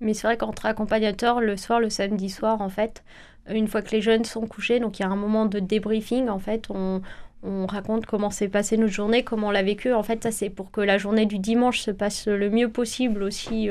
Mais 0.00 0.14
c'est 0.14 0.26
vrai 0.26 0.36
qu'entre 0.36 0.66
accompagnateurs, 0.66 1.40
le 1.40 1.56
soir, 1.56 1.80
le 1.80 1.90
samedi 1.90 2.30
soir, 2.30 2.60
en 2.60 2.68
fait, 2.68 3.02
une 3.48 3.68
fois 3.68 3.82
que 3.82 3.90
les 3.90 4.02
jeunes 4.02 4.24
sont 4.24 4.46
couchés, 4.46 4.78
donc 4.80 4.98
il 4.98 5.02
y 5.02 5.04
a 5.04 5.08
un 5.08 5.16
moment 5.16 5.46
de 5.46 5.58
débriefing, 5.58 6.28
en 6.28 6.38
fait, 6.38 6.66
on, 6.68 7.00
on 7.42 7.66
raconte 7.66 8.06
comment 8.06 8.30
s'est 8.30 8.48
passée 8.48 8.76
notre 8.76 8.92
journée, 8.92 9.22
comment 9.22 9.48
on 9.48 9.52
l'a 9.52 9.62
vécu. 9.62 9.92
En 9.92 10.02
fait, 10.02 10.22
ça 10.22 10.30
c'est 10.30 10.50
pour 10.50 10.70
que 10.70 10.80
la 10.80 10.98
journée 10.98 11.26
du 11.26 11.38
dimanche 11.38 11.80
se 11.80 11.90
passe 11.90 12.26
le 12.26 12.50
mieux 12.50 12.68
possible 12.68 13.22
aussi 13.22 13.70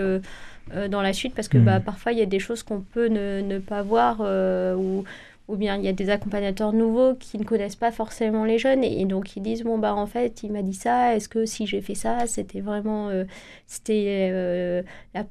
euh, 0.74 0.88
dans 0.88 1.04
la 1.04 1.14
suite 1.14 1.36
parce 1.36 1.48
que 1.48 1.60
bah, 1.60 1.78
hmm. 1.78 1.84
parfois 1.84 2.12
il 2.12 2.18
y 2.18 2.24
a 2.24 2.26
des 2.26 2.40
choses 2.40 2.64
qu'on 2.64 2.82
peut 2.82 3.06
ne, 3.06 3.42
ne, 3.42 3.60
pas 3.60 3.84
voir 3.84 4.18
euh, 4.22 4.74
ou, 4.74 5.04
ou 5.48 5.58
bien 5.58 5.76
il 5.76 5.86
y 5.86 5.88
a 5.88 5.94
des 5.94 6.10
accompagnateurs 6.10 6.74
nouveaux 6.74 7.14
qui 7.14 7.38
ne 7.38 7.44
connaissent 7.44 7.76
pas 7.76 7.92
forcément 7.92 8.46
les 8.46 8.58
jeunes 8.58 8.84
et, 8.84 9.06
donc 9.06 9.36
ils 9.36 9.44
disent 9.44 9.62
bon 9.62 9.78
bah 9.78 9.94
en 9.94 10.08
fait 10.08 10.42
il 10.42 10.52
m'a 10.52 10.64
dit 10.64 10.74
ça 10.74 11.16
est-ce 11.16 11.30
que 11.30 11.46
si 11.46 11.68
j'ai 11.68 11.82
fait 11.82 11.94
ça 11.94 12.26
c'était 12.26 12.62
vraiment 12.62 13.10
euh, 13.10 13.26
c'était 13.68 14.32
la, 15.14 15.24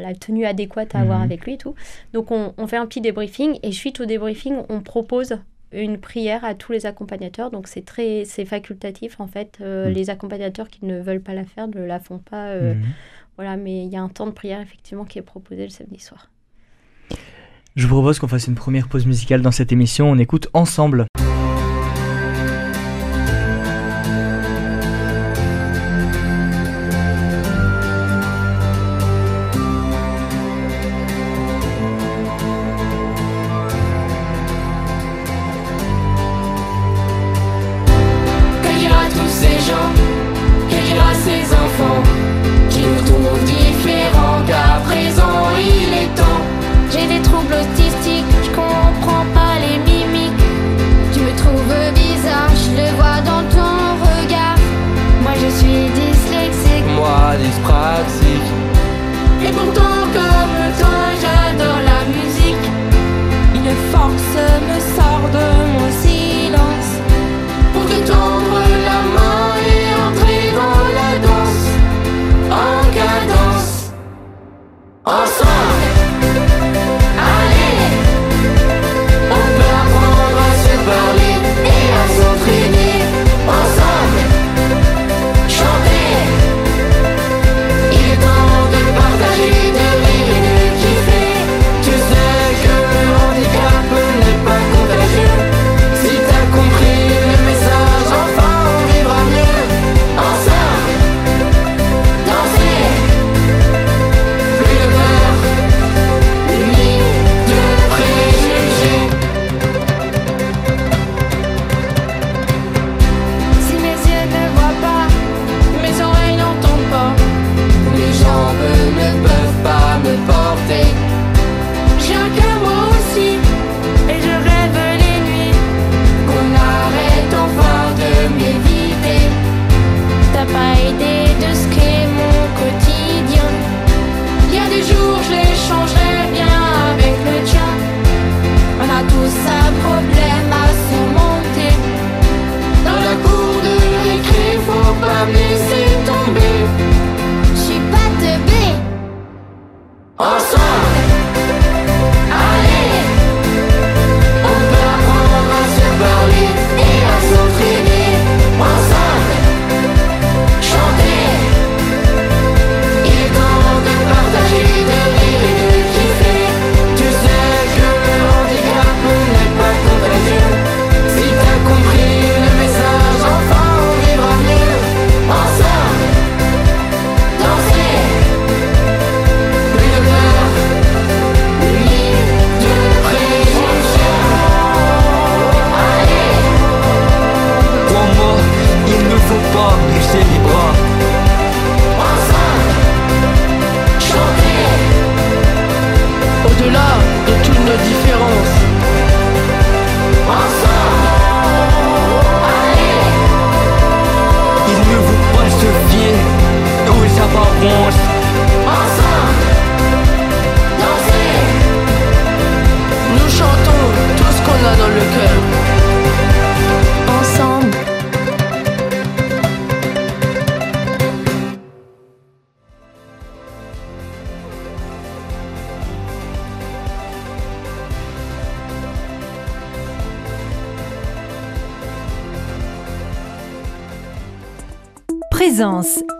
la, 0.00 0.14
tenue 0.14 0.44
adéquate 0.44 0.92
à 0.96 1.00
avoir 1.02 1.20
hmm. 1.20 1.22
avec 1.22 1.44
lui 1.44 1.52
et 1.52 1.58
tout 1.58 1.76
donc 2.12 2.32
on, 2.32 2.52
on, 2.58 2.66
fait 2.66 2.78
un 2.78 2.86
petit 2.86 3.00
débriefing 3.00 3.60
et 3.62 3.70
suite 3.70 4.00
au 4.00 4.06
débriefing 4.06 4.56
on 4.68 4.80
propose 4.80 5.38
une 5.72 5.98
prière 5.98 6.44
à 6.44 6.54
tous 6.54 6.72
les 6.72 6.86
accompagnateurs 6.86 7.50
donc 7.50 7.68
c'est 7.68 7.84
très 7.84 8.24
c'est 8.24 8.44
facultatif 8.44 9.20
en 9.20 9.26
fait 9.26 9.58
hmm. 9.60 9.88
les 9.88 10.10
accompagnateurs 10.10 10.68
qui 10.68 10.84
ne 10.86 10.98
veulent 11.00 11.20
pas 11.20 11.34
la 11.34 11.44
faire 11.44 11.68
ne 11.68 11.84
la 11.84 12.00
font 12.00 12.18
pas 12.18 12.54
voilà, 13.38 13.56
mais 13.56 13.84
il 13.84 13.88
y 13.88 13.96
a 13.96 14.02
un 14.02 14.08
temps 14.08 14.26
de 14.26 14.32
prière 14.32 14.60
effectivement 14.60 15.04
qui 15.04 15.20
est 15.20 15.22
proposé 15.22 15.62
le 15.62 15.70
samedi 15.70 16.00
soir. 16.00 16.28
Je 17.76 17.86
vous 17.86 17.94
propose 17.94 18.18
qu'on 18.18 18.26
fasse 18.26 18.48
une 18.48 18.56
première 18.56 18.88
pause 18.88 19.06
musicale 19.06 19.42
dans 19.42 19.52
cette 19.52 19.70
émission. 19.70 20.10
On 20.10 20.18
écoute 20.18 20.48
ensemble. 20.54 21.06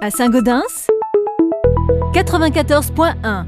À 0.09 0.11
Saint-Gaudens 0.11 0.63
94.1 2.15 3.45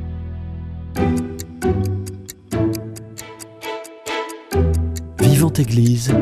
Vivante 5.21 5.59
Église, 5.59 6.13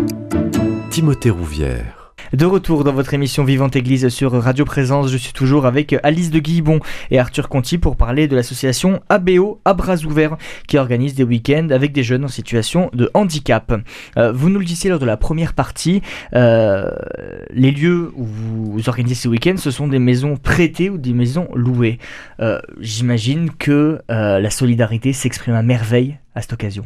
Timothée 0.90 1.30
Rouvière. 1.30 1.97
De 2.34 2.44
retour 2.44 2.84
dans 2.84 2.92
votre 2.92 3.14
émission 3.14 3.42
Vivante 3.42 3.74
Église 3.74 4.08
sur 4.10 4.32
Radio 4.32 4.66
Présence, 4.66 5.10
je 5.10 5.16
suis 5.16 5.32
toujours 5.32 5.64
avec 5.64 5.96
Alice 6.02 6.30
de 6.30 6.38
Guillebon 6.38 6.78
et 7.10 7.18
Arthur 7.18 7.48
Conti 7.48 7.78
pour 7.78 7.96
parler 7.96 8.28
de 8.28 8.36
l'association 8.36 9.00
ABO 9.08 9.62
à 9.64 9.72
bras 9.72 9.96
ouverts 10.04 10.36
qui 10.66 10.76
organise 10.76 11.14
des 11.14 11.22
week-ends 11.22 11.68
avec 11.70 11.92
des 11.92 12.02
jeunes 12.02 12.26
en 12.26 12.28
situation 12.28 12.90
de 12.92 13.10
handicap. 13.14 13.72
Euh, 14.18 14.30
vous 14.30 14.50
nous 14.50 14.58
le 14.58 14.66
disiez 14.66 14.90
lors 14.90 14.98
de 14.98 15.06
la 15.06 15.16
première 15.16 15.54
partie, 15.54 16.02
euh, 16.34 16.90
les 17.50 17.70
lieux 17.70 18.12
où 18.14 18.24
vous 18.24 18.88
organisez 18.88 19.14
ces 19.14 19.28
week-ends, 19.28 19.56
ce 19.56 19.70
sont 19.70 19.88
des 19.88 19.98
maisons 19.98 20.36
prêtées 20.36 20.90
ou 20.90 20.98
des 20.98 21.14
maisons 21.14 21.48
louées. 21.54 21.98
Euh, 22.40 22.60
j'imagine 22.78 23.50
que 23.58 24.00
la 24.08 24.50
solidarité 24.50 25.14
s'exprime 25.14 25.54
à 25.54 25.62
merveille 25.62 26.18
à 26.34 26.42
cette 26.42 26.52
occasion. 26.52 26.84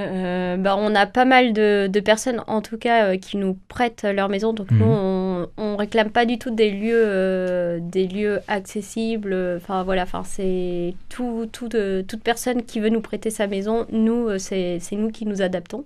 Euh, 0.00 0.56
bah, 0.56 0.76
on 0.78 0.94
a 0.94 1.06
pas 1.06 1.24
mal 1.24 1.52
de, 1.52 2.00
personnes, 2.00 2.42
en 2.46 2.62
tout 2.62 2.78
cas, 2.78 3.12
euh, 3.12 3.16
qui 3.16 3.36
nous 3.36 3.58
prêtent 3.68 4.04
leur 4.04 4.28
maison. 4.28 4.52
Donc, 4.52 4.70
nous, 4.70 4.86
mhm. 4.86 5.46
on, 5.56 5.72
ne 5.72 5.76
réclame 5.76 6.10
pas 6.10 6.24
du 6.24 6.38
tout 6.38 6.50
des 6.50 6.70
lieux, 6.70 7.02
euh, 7.06 7.78
des 7.82 8.06
lieux 8.06 8.40
accessibles. 8.48 9.36
Enfin, 9.56 9.82
voilà, 9.82 10.02
enfin, 10.02 10.22
c'est 10.24 10.94
tout, 11.08 11.48
tout, 11.52 11.68
toute 11.68 12.22
personne 12.22 12.62
qui 12.62 12.80
veut 12.80 12.88
nous 12.88 13.00
prêter 13.00 13.30
sa 13.30 13.46
maison. 13.46 13.86
Nous, 13.92 14.38
c'est 14.38 14.80
nous 14.92 15.10
qui 15.10 15.26
nous 15.26 15.42
adaptons. 15.42 15.84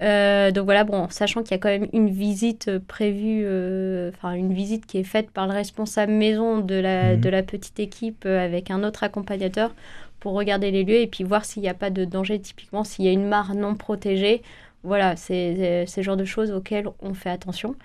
donc 0.00 0.64
voilà, 0.64 0.84
bon, 0.84 1.08
sachant 1.10 1.42
qu'il 1.42 1.52
y 1.52 1.54
a 1.54 1.58
quand 1.58 1.68
même 1.68 1.88
une 1.92 2.10
visite 2.10 2.78
prévue, 2.78 3.46
enfin 4.08 4.32
une 4.32 4.52
visite 4.52 4.86
qui 4.86 4.98
est 4.98 5.04
faite 5.04 5.30
par 5.30 5.46
le 5.46 5.52
responsable 5.52 6.12
maison 6.12 6.58
de 6.60 6.74
la, 6.74 7.14
mhm. 7.14 7.20
de 7.20 7.28
la 7.28 7.42
petite 7.42 7.80
équipe 7.80 8.26
avec 8.26 8.70
un 8.70 8.84
autre 8.84 9.02
accompagnateur 9.02 9.74
pour 10.24 10.32
regarder 10.32 10.70
les 10.70 10.84
lieux 10.84 11.02
et 11.02 11.06
puis 11.06 11.22
voir 11.22 11.44
s'il 11.44 11.60
n'y 11.60 11.68
a 11.68 11.74
pas 11.74 11.90
de 11.90 12.06
danger, 12.06 12.38
typiquement 12.38 12.82
s'il 12.82 13.04
y 13.04 13.08
a 13.08 13.10
une 13.10 13.28
mare 13.28 13.54
non 13.54 13.74
protégée. 13.74 14.40
Voilà, 14.82 15.16
c'est 15.16 15.84
ce 15.86 16.00
genre 16.00 16.16
de 16.16 16.24
choses 16.24 16.50
auxquelles 16.50 16.86
on 17.02 17.12
fait 17.12 17.28
attention. 17.28 17.76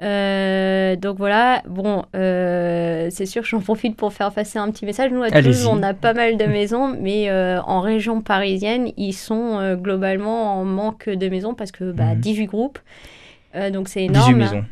Euh, 0.00 0.94
donc 0.94 1.18
voilà, 1.18 1.60
bon, 1.68 2.04
euh, 2.14 3.08
c'est 3.10 3.26
sûr 3.26 3.42
que 3.42 3.48
j'en 3.48 3.58
profite 3.58 3.96
pour 3.96 4.12
faire 4.12 4.30
passer 4.30 4.60
un 4.60 4.70
petit 4.70 4.86
message. 4.86 5.10
Nous, 5.10 5.24
à 5.24 5.30
Toulouse, 5.32 5.66
on 5.66 5.82
a 5.82 5.92
pas 5.92 6.14
mal 6.14 6.36
de 6.36 6.44
maisons, 6.44 6.96
mais 6.96 7.28
euh, 7.28 7.60
en 7.62 7.80
région 7.80 8.20
parisienne, 8.20 8.92
ils 8.96 9.12
sont 9.12 9.74
globalement 9.74 10.60
en 10.60 10.64
manque 10.64 11.08
de 11.08 11.28
maisons 11.28 11.54
parce 11.54 11.72
que 11.72 11.90
bah, 11.90 12.14
18 12.14 12.42
mhm. 12.42 12.48
groupes. 12.48 12.78
Euh, 13.54 13.70
donc 13.70 13.88
c'est 13.88 14.04
énorme. 14.04 14.38
Maisons, 14.38 14.64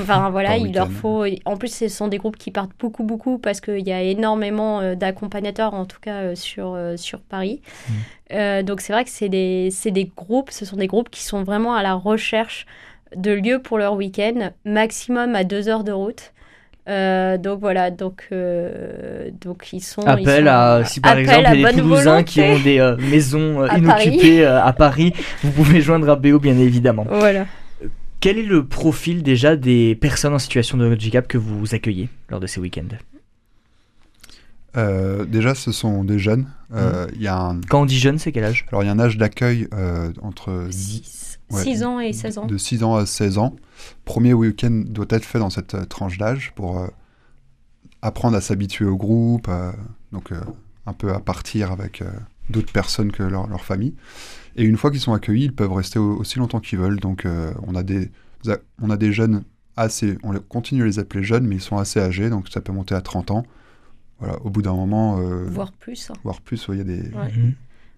enfin 0.00 0.30
voilà, 0.32 0.56
il 0.56 0.72
leur 0.72 0.90
faut. 0.90 1.24
En 1.44 1.56
plus, 1.56 1.74
ce 1.74 1.88
sont 1.88 2.08
des 2.08 2.18
groupes 2.18 2.36
qui 2.36 2.50
partent 2.50 2.72
beaucoup, 2.78 3.02
beaucoup 3.02 3.38
parce 3.38 3.60
qu'il 3.60 3.86
y 3.86 3.92
a 3.92 4.02
énormément 4.02 4.80
euh, 4.80 4.94
d'accompagnateurs, 4.94 5.74
en 5.74 5.86
tout 5.86 5.98
cas 6.00 6.20
euh, 6.20 6.34
sur, 6.34 6.78
sur 6.96 7.20
Paris. 7.20 7.60
Mm. 8.30 8.62
donc 8.62 8.80
c'est 8.80 8.92
vrai 8.92 9.04
que 9.04 9.10
c'est 9.10 9.28
des, 9.28 9.70
des 9.86 10.10
groupes, 10.16 10.50
ce 10.50 10.64
sont 10.64 10.76
des 10.76 10.86
groupes 10.86 11.10
qui 11.10 11.22
sont 11.22 11.42
vraiment 11.42 11.74
à 11.74 11.82
la 11.82 11.94
recherche 11.94 12.66
de 13.16 13.32
lieux 13.32 13.60
pour 13.60 13.76
leur 13.76 13.94
week-end, 13.94 14.52
maximum 14.64 15.34
à 15.34 15.44
deux 15.44 15.68
heures 15.68 15.84
de 15.84 15.92
route. 15.92 16.32
donc 16.86 17.60
voilà, 17.60 17.90
donc, 17.90 18.28
donc 19.40 19.72
ils 19.72 19.82
sont. 19.82 20.06
Appel 20.06 20.46
à, 20.46 20.84
si 20.84 21.00
par 21.00 21.18
exemple 21.18 21.40
il 21.54 21.60
y 21.60 21.64
a 21.64 21.72
des 21.72 21.78
Toulousains 21.78 22.22
qui 22.22 22.40
ont 22.40 22.58
des 22.60 22.94
maisons 23.10 23.66
inoccupées 23.76 24.44
à 24.46 24.72
Paris, 24.72 25.12
vous 25.42 25.50
pouvez 25.50 25.80
joindre 25.80 26.08
à 26.08 26.14
BO 26.14 26.38
bien 26.38 26.56
évidemment. 26.56 27.04
Voilà. 27.10 27.46
Quel 28.22 28.38
est 28.38 28.44
le 28.44 28.64
profil 28.64 29.24
déjà 29.24 29.56
des 29.56 29.96
personnes 29.96 30.32
en 30.32 30.38
situation 30.38 30.78
de 30.78 30.86
handicap 30.86 31.26
que 31.26 31.38
vous 31.38 31.74
accueillez 31.74 32.08
lors 32.28 32.38
de 32.38 32.46
ces 32.46 32.60
week-ends 32.60 32.96
euh, 34.74 35.26
déjà, 35.26 35.54
ce 35.54 35.70
sont 35.70 36.02
des 36.02 36.18
jeunes. 36.18 36.46
Euh, 36.72 37.06
mmh. 37.08 37.20
y 37.20 37.26
a 37.26 37.54
Quand 37.68 37.82
on 37.82 37.84
dit 37.84 37.98
jeune, 37.98 38.18
c'est 38.18 38.32
quel 38.32 38.44
âge 38.44 38.64
Alors, 38.68 38.82
il 38.84 38.86
y 38.86 38.88
a 38.88 38.92
un 38.92 39.00
âge 39.00 39.18
d'accueil 39.18 39.68
euh, 39.74 40.12
entre 40.22 40.66
6, 40.70 41.38
ans 41.82 42.00
et 42.00 42.14
16 42.14 42.38
ans. 42.38 42.46
De 42.46 42.56
6 42.56 42.84
ans 42.84 42.94
à 42.94 43.04
16 43.04 43.36
ans. 43.36 43.56
Premier 44.06 44.32
week-end 44.32 44.84
doit 44.86 45.04
être 45.10 45.26
fait 45.26 45.40
dans 45.40 45.50
cette 45.50 45.88
tranche 45.90 46.16
d'âge 46.16 46.52
pour 46.54 46.88
apprendre 48.00 48.36
à 48.36 48.40
s'habituer 48.40 48.86
au 48.86 48.96
groupe, 48.96 49.50
donc 50.12 50.30
un 50.86 50.92
peu 50.94 51.12
à 51.12 51.20
partir 51.20 51.70
avec 51.70 52.02
d'autres 52.48 52.72
personnes 52.72 53.12
que 53.12 53.24
leur, 53.24 53.48
leur 53.48 53.64
famille. 53.64 53.94
Et 54.56 54.64
une 54.64 54.76
fois 54.76 54.90
qu'ils 54.90 55.00
sont 55.00 55.12
accueillis, 55.12 55.44
ils 55.44 55.54
peuvent 55.54 55.72
rester 55.72 55.98
aussi 55.98 56.38
longtemps 56.38 56.60
qu'ils 56.60 56.78
veulent. 56.78 57.00
Donc 57.00 57.24
euh, 57.24 57.52
on, 57.66 57.74
a 57.74 57.82
des, 57.82 58.10
on 58.80 58.90
a 58.90 58.96
des 58.96 59.12
jeunes 59.12 59.44
assez, 59.76 60.18
on 60.22 60.32
continue 60.34 60.82
à 60.82 60.86
les 60.86 60.98
appeler 60.98 61.24
jeunes, 61.24 61.46
mais 61.46 61.56
ils 61.56 61.62
sont 61.62 61.78
assez 61.78 62.00
âgés, 62.00 62.28
donc 62.28 62.48
ça 62.48 62.60
peut 62.60 62.72
monter 62.72 62.94
à 62.94 63.00
30 63.00 63.30
ans. 63.30 63.46
Voilà, 64.18 64.38
au 64.44 64.50
bout 64.50 64.62
d'un 64.62 64.74
moment. 64.74 65.18
Euh, 65.18 65.46
voire 65.48 65.72
plus. 65.72 66.10
Hein. 66.10 66.14
Voire 66.22 66.40
plus, 66.40 66.66
il 66.70 66.78
y 66.78 66.80
a 66.80 66.84
des. 66.84 67.02
Mhm. 67.02 67.54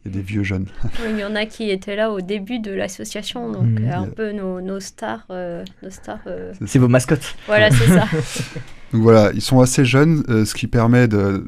Il 0.07 0.13
y 0.13 0.15
a 0.15 0.19
des 0.19 0.23
vieux 0.23 0.43
jeunes. 0.43 0.67
il 1.09 1.19
y 1.19 1.25
en 1.25 1.35
a 1.35 1.47
qui 1.47 1.71
étaient 1.71 1.97
là 1.97 2.11
au 2.11 2.21
début 2.21 2.59
de 2.59 2.71
l'association, 2.71 3.51
donc 3.51 3.81
mhm. 3.81 3.89
un 3.89 4.07
peu 4.07 4.33
nos, 4.33 4.61
nos 4.61 4.79
stars. 4.79 5.25
Euh, 5.31 5.65
nos 5.83 5.89
stars 5.89 6.21
c'est 6.67 6.79
vos 6.79 6.89
mascottes. 6.89 7.35
Voilà, 7.47 7.71
c'est 7.71 7.87
ça. 7.87 8.05
donc 8.93 9.03
voilà, 9.03 9.33
ils 9.33 9.41
sont 9.41 9.61
assez 9.61 9.87
jeunes, 9.87 10.23
ce 10.45 10.55
qui 10.55 10.67
permet 10.67 11.09
de, 11.09 11.43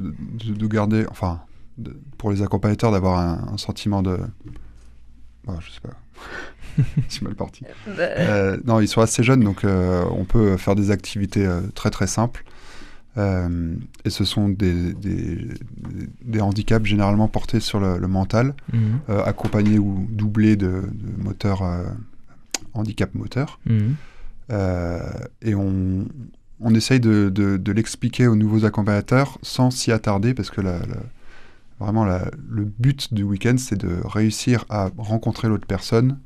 de, 0.46 0.66
garder, 0.66 1.04
enfin, 1.10 1.42
pour 2.16 2.30
les 2.30 2.40
accompagnateurs, 2.40 2.92
d'avoir 2.92 3.18
un, 3.18 3.58
sentiment 3.58 4.02
de, 4.02 4.18
je 5.60 5.66
je 5.66 5.72
sais 5.72 5.80
pas. 5.80 5.96
C'est 7.08 7.22
mal 7.22 7.34
parti. 7.34 7.64
Euh, 7.88 7.96
bah. 7.96 8.02
euh, 8.02 8.56
non, 8.64 8.80
ils 8.80 8.88
sont 8.88 9.00
assez 9.00 9.22
jeunes, 9.22 9.40
donc 9.40 9.64
euh, 9.64 10.04
on 10.10 10.24
peut 10.24 10.56
faire 10.56 10.74
des 10.74 10.90
activités 10.90 11.48
très 11.74 11.90
très 11.90 12.06
simples. 12.06 12.44
et 13.16 14.10
ce 14.10 14.24
sont 14.24 14.48
des, 14.48 14.92
des, 14.94 16.40
handicaps 16.40 16.84
généralement 16.84 17.28
portés 17.28 17.60
sur 17.60 17.80
le, 17.80 18.06
mental, 18.08 18.54
mhm. 18.72 19.00
accompagnés 19.24 19.78
ou 19.78 20.06
doublés 20.10 20.56
de, 20.56 20.82
moteurs, 21.18 21.62
handicap 22.74 23.14
moteur. 23.14 23.58
Mhm. 23.66 23.96
et 25.42 25.54
on, 25.54 26.06
on 26.60 26.74
essaye 26.74 27.00
de, 27.00 27.30
de 27.30 27.72
l'expliquer 27.72 28.26
aux 28.26 28.36
nouveaux 28.36 28.66
accompagnateurs 28.66 29.38
sans 29.42 29.70
s'y 29.70 29.92
attarder, 29.92 30.34
parce 30.34 30.50
que 30.50 30.60
la, 30.60 30.78
Vraiment, 31.78 32.04
le 32.04 32.64
but 32.64 33.12
du 33.12 33.22
week-end, 33.22 33.56
c'est 33.58 33.76
de 33.76 33.98
réussir 34.04 34.64
à 34.70 34.90
rencontrer 34.96 35.48
l'autre 35.48 35.66
personne, 35.66 36.18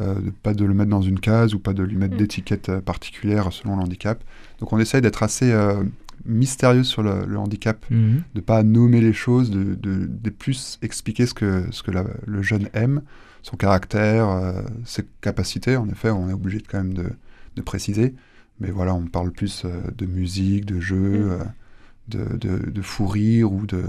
euh, 0.00 0.14
pas 0.42 0.54
de 0.54 0.64
le 0.64 0.74
mettre 0.74 0.90
dans 0.90 1.02
une 1.02 1.18
case 1.18 1.54
ou 1.54 1.58
pas 1.58 1.72
de 1.72 1.82
lui 1.82 1.96
mettre 1.96 2.14
mm. 2.14 2.18
d'étiquette 2.18 2.68
euh, 2.68 2.80
particulière 2.80 3.52
selon 3.52 3.76
le 3.76 3.82
handicap. 3.82 4.22
Donc 4.60 4.72
on 4.72 4.78
essaye 4.78 5.00
d'être 5.00 5.22
assez 5.22 5.50
euh, 5.50 5.82
mystérieux 6.24 6.84
sur 6.84 7.02
le, 7.02 7.36
handicap, 7.36 7.84
mm-hmm. 7.90 8.14
de 8.14 8.22
ne 8.34 8.40
pas 8.40 8.62
nommer 8.62 9.00
les 9.00 9.12
choses, 9.12 9.50
de, 9.50 9.74
de, 9.74 10.30
plus 10.30 10.78
expliquer 10.82 11.26
ce 11.26 11.34
que, 11.34 11.64
ce 11.70 11.82
que 11.82 11.90
le 11.90 12.42
jeune 12.42 12.68
aime, 12.72 13.02
son 13.42 13.56
caractère, 13.56 14.28
euh, 14.28 14.62
ses 14.84 15.04
capacités. 15.20 15.76
En 15.76 15.88
effet, 15.88 16.10
on 16.10 16.28
est 16.28 16.34
obligé 16.34 16.58
de, 16.58 16.66
quand 16.68 16.78
même 16.78 16.94
de, 16.94 17.10
de, 17.56 17.62
préciser. 17.62 18.14
Mais 18.60 18.70
voilà, 18.70 18.94
on 18.94 19.06
parle 19.06 19.32
plus 19.32 19.64
de 19.96 20.06
musique, 20.06 20.66
de 20.66 20.78
jeu, 20.78 21.38
mm. 22.10 22.38
de, 22.38 22.70
de, 22.70 22.82
fou 22.82 23.06
rire 23.06 23.50
ou 23.52 23.66
de 23.66 23.82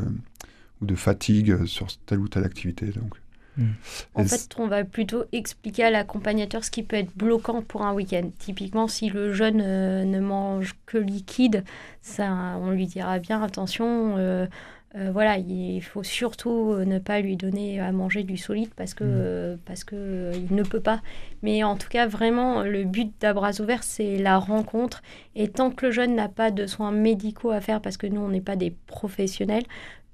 ou 0.81 0.85
de 0.85 0.95
fatigue 0.95 1.65
sur 1.65 1.87
telle 2.05 2.19
ou 2.19 2.27
telle 2.27 2.43
activité. 2.43 2.87
Donc. 2.87 3.15
Hmm. 3.57 3.71
En 4.15 4.23
fait, 4.23 4.47
on 4.57 4.67
va 4.67 4.83
plutôt 4.85 5.25
expliquer 5.33 5.83
à 5.83 5.91
l'accompagnateur 5.91 6.63
ce 6.63 6.71
qui 6.71 6.83
peut 6.83 6.95
être 6.95 7.15
bloquant 7.15 7.61
pour 7.61 7.81
un 7.81 7.93
week-end. 7.93 8.29
Typiquement, 8.39 8.87
si 8.87 9.09
le 9.09 9.33
jeune 9.33 9.61
euh, 9.61 10.05
ne 10.05 10.19
mange 10.19 10.75
que 10.85 10.97
liquide, 10.97 11.65
ça, 12.01 12.31
on 12.61 12.71
lui 12.71 12.87
dira 12.87 13.19
bien 13.19 13.43
attention. 13.43 14.15
Euh, 14.17 14.47
euh, 14.95 15.09
voilà, 15.11 15.37
il 15.37 15.81
faut 15.81 16.03
surtout 16.03 16.75
ne 16.75 16.99
pas 16.99 17.21
lui 17.21 17.37
donner 17.37 17.79
à 17.79 17.93
manger 17.93 18.23
du 18.23 18.35
solide 18.35 18.69
parce 18.75 18.93
que, 18.93 19.55
hmm. 19.55 19.57
parce 19.65 19.83
que 19.83 20.31
il 20.33 20.55
ne 20.55 20.63
peut 20.63 20.79
pas. 20.79 21.01
Mais 21.43 21.63
en 21.63 21.75
tout 21.75 21.89
cas, 21.89 22.07
vraiment, 22.07 22.63
le 22.63 22.85
but 22.85 23.11
d'Abras 23.19 23.59
Ouvert, 23.59 23.83
c'est 23.83 24.17
la 24.17 24.37
rencontre. 24.37 25.01
Et 25.35 25.49
tant 25.49 25.71
que 25.71 25.87
le 25.87 25.91
jeune 25.91 26.15
n'a 26.15 26.29
pas 26.29 26.51
de 26.51 26.67
soins 26.67 26.91
médicaux 26.91 27.51
à 27.51 27.59
faire, 27.59 27.81
parce 27.81 27.97
que 27.97 28.07
nous, 28.07 28.21
on 28.21 28.29
n'est 28.29 28.41
pas 28.41 28.55
des 28.55 28.71
professionnels, 28.87 29.63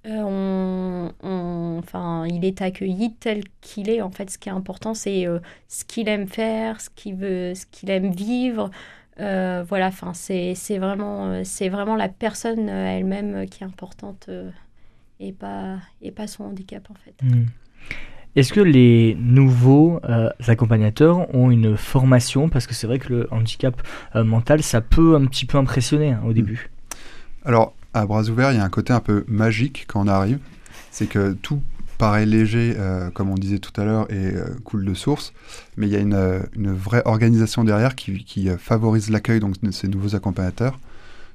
euh, 0.07 1.09
on, 1.21 1.79
enfin, 1.79 2.25
il 2.27 2.45
est 2.45 2.61
accueilli 2.61 3.13
tel 3.19 3.43
qu'il 3.61 3.89
est. 3.89 4.01
En 4.01 4.11
fait, 4.11 4.29
ce 4.29 4.37
qui 4.37 4.49
est 4.49 4.53
important, 4.53 4.93
c'est 4.93 5.27
euh, 5.27 5.39
ce 5.67 5.83
qu'il 5.83 6.07
aime 6.07 6.27
faire, 6.27 6.79
ce 6.79 6.89
qu'il 6.89 7.15
veut, 7.15 7.53
ce 7.55 7.65
qu'il 7.65 7.89
aime 7.89 8.11
vivre. 8.11 8.69
Euh, 9.19 9.65
voilà, 9.67 9.87
enfin, 9.87 10.13
c'est 10.13 10.53
vraiment, 10.77 11.43
c'est 11.43 11.69
vraiment 11.69 11.95
la 11.95 12.07
personne 12.07 12.69
elle-même 12.69 13.47
qui 13.49 13.63
est 13.63 13.65
importante 13.65 14.29
et 15.19 15.33
pas 15.33 15.77
et 16.01 16.11
pas 16.11 16.27
son 16.27 16.45
handicap 16.45 16.87
en 16.91 16.93
fait. 16.93 17.15
Hmm. 17.23 17.45
Est-ce 18.35 18.53
que 18.53 18.61
les 18.61 19.17
nouveaux 19.19 19.99
accompagnateurs 20.47 21.33
ont 21.33 21.49
une 21.49 21.75
formation? 21.75 22.49
Parce 22.49 22.67
que 22.67 22.75
c'est 22.75 22.85
vrai 22.85 22.99
que 22.99 23.11
le 23.11 23.27
handicap 23.31 23.81
mental, 24.13 24.61
ça 24.61 24.79
peut 24.79 25.15
un 25.15 25.25
petit 25.25 25.47
peu 25.47 25.57
impressionner 25.57 26.11
hein, 26.11 26.21
au 26.23 26.33
début. 26.33 26.69
Alors, 27.43 27.73
à 27.99 28.05
bras 28.05 28.23
ouverts, 28.23 28.51
il 28.51 28.57
y 28.57 28.61
a 28.61 28.63
un 28.63 28.69
côté 28.69 28.93
un 28.93 28.99
peu 28.99 29.23
magique 29.27 29.85
quand 29.87 30.01
on 30.01 30.07
arrive. 30.07 30.39
C'est 30.91 31.07
que 31.07 31.33
tout, 31.33 31.61
paraît 31.97 32.25
léger, 32.25 32.75
euh, 32.77 33.09
comme 33.09 33.29
on 33.29 33.35
disait 33.35 33.59
tout 33.59 33.79
à 33.79 33.85
l'heure, 33.85 34.11
et 34.11 34.33
euh, 34.33 34.55
coule 34.63 34.85
de 34.85 34.93
source, 34.93 35.33
mais 35.75 35.87
il 35.87 35.93
y 35.93 35.95
a 35.95 35.99
une, 35.99 36.13
euh, 36.13 36.39
vraie 36.55 37.01
organisation 37.05 37.63
derrière 37.63 37.95
qui, 37.95 38.49
favorise 38.57 39.09
l'accueil 39.09 39.39
donc, 39.39 39.61
de 39.61 39.71
ces 39.71 39.87
nouveaux 39.87 40.15
accompagnateurs. 40.15 40.79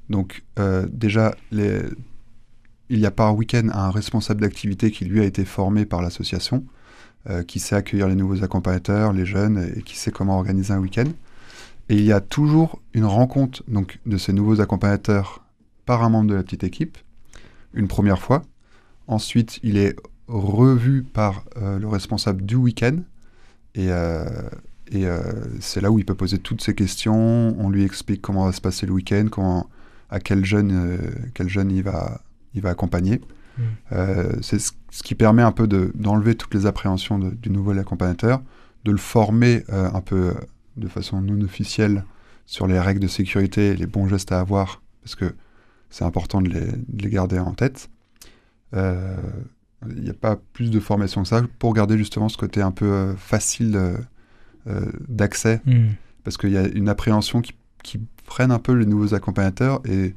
Donc 0.09 0.43
déjà, 0.91 1.35
il 1.53 1.95
y 2.91 3.07
a 3.07 3.11
par 3.11 3.35
week-end 3.35 3.69
un 3.73 3.91
responsable 3.91 4.43
d'activité 4.43 4.91
qui 4.91 5.05
lui 5.05 5.21
a 5.21 5.25
été 5.25 5.45
formé 5.45 5.87
par 5.87 6.03
l'association, 6.03 6.65
qui 7.47 7.61
sait 7.61 7.77
accueillir 7.77 8.09
les 8.09 8.15
nouveaux 8.15 8.43
accompagnateurs, 8.43 9.13
les 9.13 9.25
jeunes, 9.25 9.73
et 9.77 9.83
qui 9.83 9.97
sait 9.97 10.11
comment 10.11 10.37
organiser 10.37 10.75
un 10.75 10.81
week-end. 10.81 11.07
Et 11.89 11.95
il 11.95 12.05
y 12.05 12.13
a 12.13 12.21
toujours 12.21 12.83
une 12.93 13.07
rencontre 13.07 13.63
donc, 13.69 14.01
de 14.07 14.19
ces 14.19 14.33
nouveaux 14.33 14.61
accompagnateurs 14.61 15.43
par 15.87 16.03
un 16.03 16.09
membre 16.09 16.31
de 16.31 16.35
la 16.35 16.43
petite 16.43 16.65
équipe, 16.65 16.99
une 17.75 17.89
première 17.89 18.19
fois. 18.21 18.43
Ensuite, 19.07 19.59
il 19.63 19.77
est 19.77 19.97
revu 20.29 21.03
par 21.03 21.45
euh, 21.57 21.79
le 21.79 21.89
responsable 21.89 22.43
du 22.45 22.55
week-end. 22.55 22.99
Et, 23.75 23.87
euh, 23.91 24.25
et 24.91 25.07
euh, 25.07 25.21
c'est 25.61 25.81
là 25.81 25.91
où 25.91 25.99
il 25.99 26.05
peut 26.05 26.15
poser 26.15 26.39
toutes 26.39 26.63
ses 26.63 26.75
questions. 26.75 27.57
On 27.59 27.69
lui 27.71 27.85
explique 27.85 28.23
comment 28.23 28.45
va 28.47 28.53
se 28.53 28.61
passer 28.61 28.87
le 28.87 28.93
week-end, 28.93 29.27
comment, 29.31 29.69
à 30.11 30.21
quel 30.21 30.45
jeune, 30.45 30.99
quel 31.35 31.49
jeune 31.49 31.71
il, 31.71 31.83
va, 31.83 32.21
il 32.55 32.63
va 32.63 32.71
accompagner. 32.71 33.21
Mm. 33.59 33.63
Euh, 33.93 34.33
c'est 34.41 34.59
ce, 34.59 34.73
ce 34.91 35.03
qui 35.03 35.15
permet 35.15 35.43
un 35.43 35.53
peu 35.53 35.67
de- 35.67 35.91
d'enlever 35.95 36.35
toutes 36.37 36.55
les 36.55 36.67
appréhensions 36.67 37.19
de- 37.19 37.31
du 37.31 37.51
nouvel 37.51 37.79
accompagnateur, 37.79 38.41
de 38.85 38.93
le 38.93 38.99
former 38.99 39.65
un 39.69 40.01
peu 40.01 40.35
de 40.77 40.89
façon 40.89 41.21
non 41.21 41.41
officielle 41.45 42.05
sur 42.47 42.67
les 42.67 42.81
règles 42.81 43.01
de 43.01 43.07
sécurité 43.07 43.69
et 43.69 43.77
les 43.77 43.87
bons 43.87 44.09
gestes 44.09 44.33
à 44.33 44.41
avoir, 44.41 44.83
parce 45.03 45.15
que 45.15 45.35
c'est 45.93 46.05
important 46.05 46.41
de 46.43 46.49
les, 46.49 46.61
de 46.67 47.03
les 47.05 47.09
garder 47.11 47.39
en 47.39 47.53
tête. 47.55 47.89
Euh, 48.75 49.17
Il 49.89 50.03
n'y 50.03 50.11
a 50.11 50.15
pas 50.15 50.37
plus 50.53 50.71
de 50.71 50.81
formation 50.81 51.23
que 51.23 51.29
ça 51.29 51.43
pour 51.59 51.75
garder 51.75 51.97
justement 51.99 52.29
ce 52.29 52.37
côté 52.37 52.61
un 52.63 52.71
peu 52.73 52.87
euh, 52.87 53.17
facile 53.17 53.77
euh, 53.77 53.97
euh, 54.69 54.91
d'accès, 55.09 55.61
Hmm. 55.67 55.91
parce 56.25 56.37
qu'il 56.37 56.51
y 56.51 56.57
a 56.57 56.67
une 56.69 56.89
appréhension 56.89 57.41
qui, 57.41 57.53
qui 57.83 58.01
freine 58.25 58.51
un 58.53 58.59
peu 58.61 58.73
les 58.75 58.87
nouveaux 58.87 59.13
accompagnateurs 59.15 59.81
et 59.87 60.15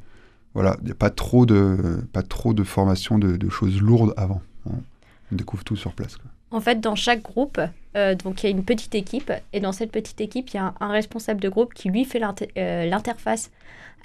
voilà, 0.53 0.77
il 0.81 0.85
n'y 0.85 0.91
a 0.91 0.95
pas 0.95 1.09
trop 1.09 1.45
de, 1.45 1.77
pas 2.13 2.21
trop 2.23 2.53
de 2.53 2.63
formation 2.63 3.17
de, 3.19 3.35
de 3.37 3.49
choses 3.49 3.81
lourdes 3.81 4.13
avant. 4.17 4.41
On, 4.67 4.73
on 5.31 5.35
découvre 5.35 5.63
tout 5.63 5.75
sur 5.75 5.93
place. 5.93 6.15
quoi. 6.17 6.29
En 6.55 6.61
fait, 6.61 6.79
dans 6.79 6.95
chaque 6.95 7.21
groupe, 7.21 7.59
euh, 7.97 8.15
donc 8.15 8.41
il 8.41 8.45
y 8.45 8.47
a 8.47 8.49
une 8.49 8.63
petite 8.63 8.95
équipe, 8.95 9.29
et 9.51 9.59
dans 9.59 9.73
cette 9.73 9.91
petite 9.91 10.21
équipe, 10.21 10.51
il 10.51 10.55
y 10.55 10.57
a 10.57 10.73
un, 10.79 10.87
responsable 10.87 11.41
de 11.41 11.49
groupe 11.49 11.73
qui 11.73 11.89
lui 11.89 12.05
fait 12.05 12.21
euh, 12.57 12.85
l'interface 12.85 13.51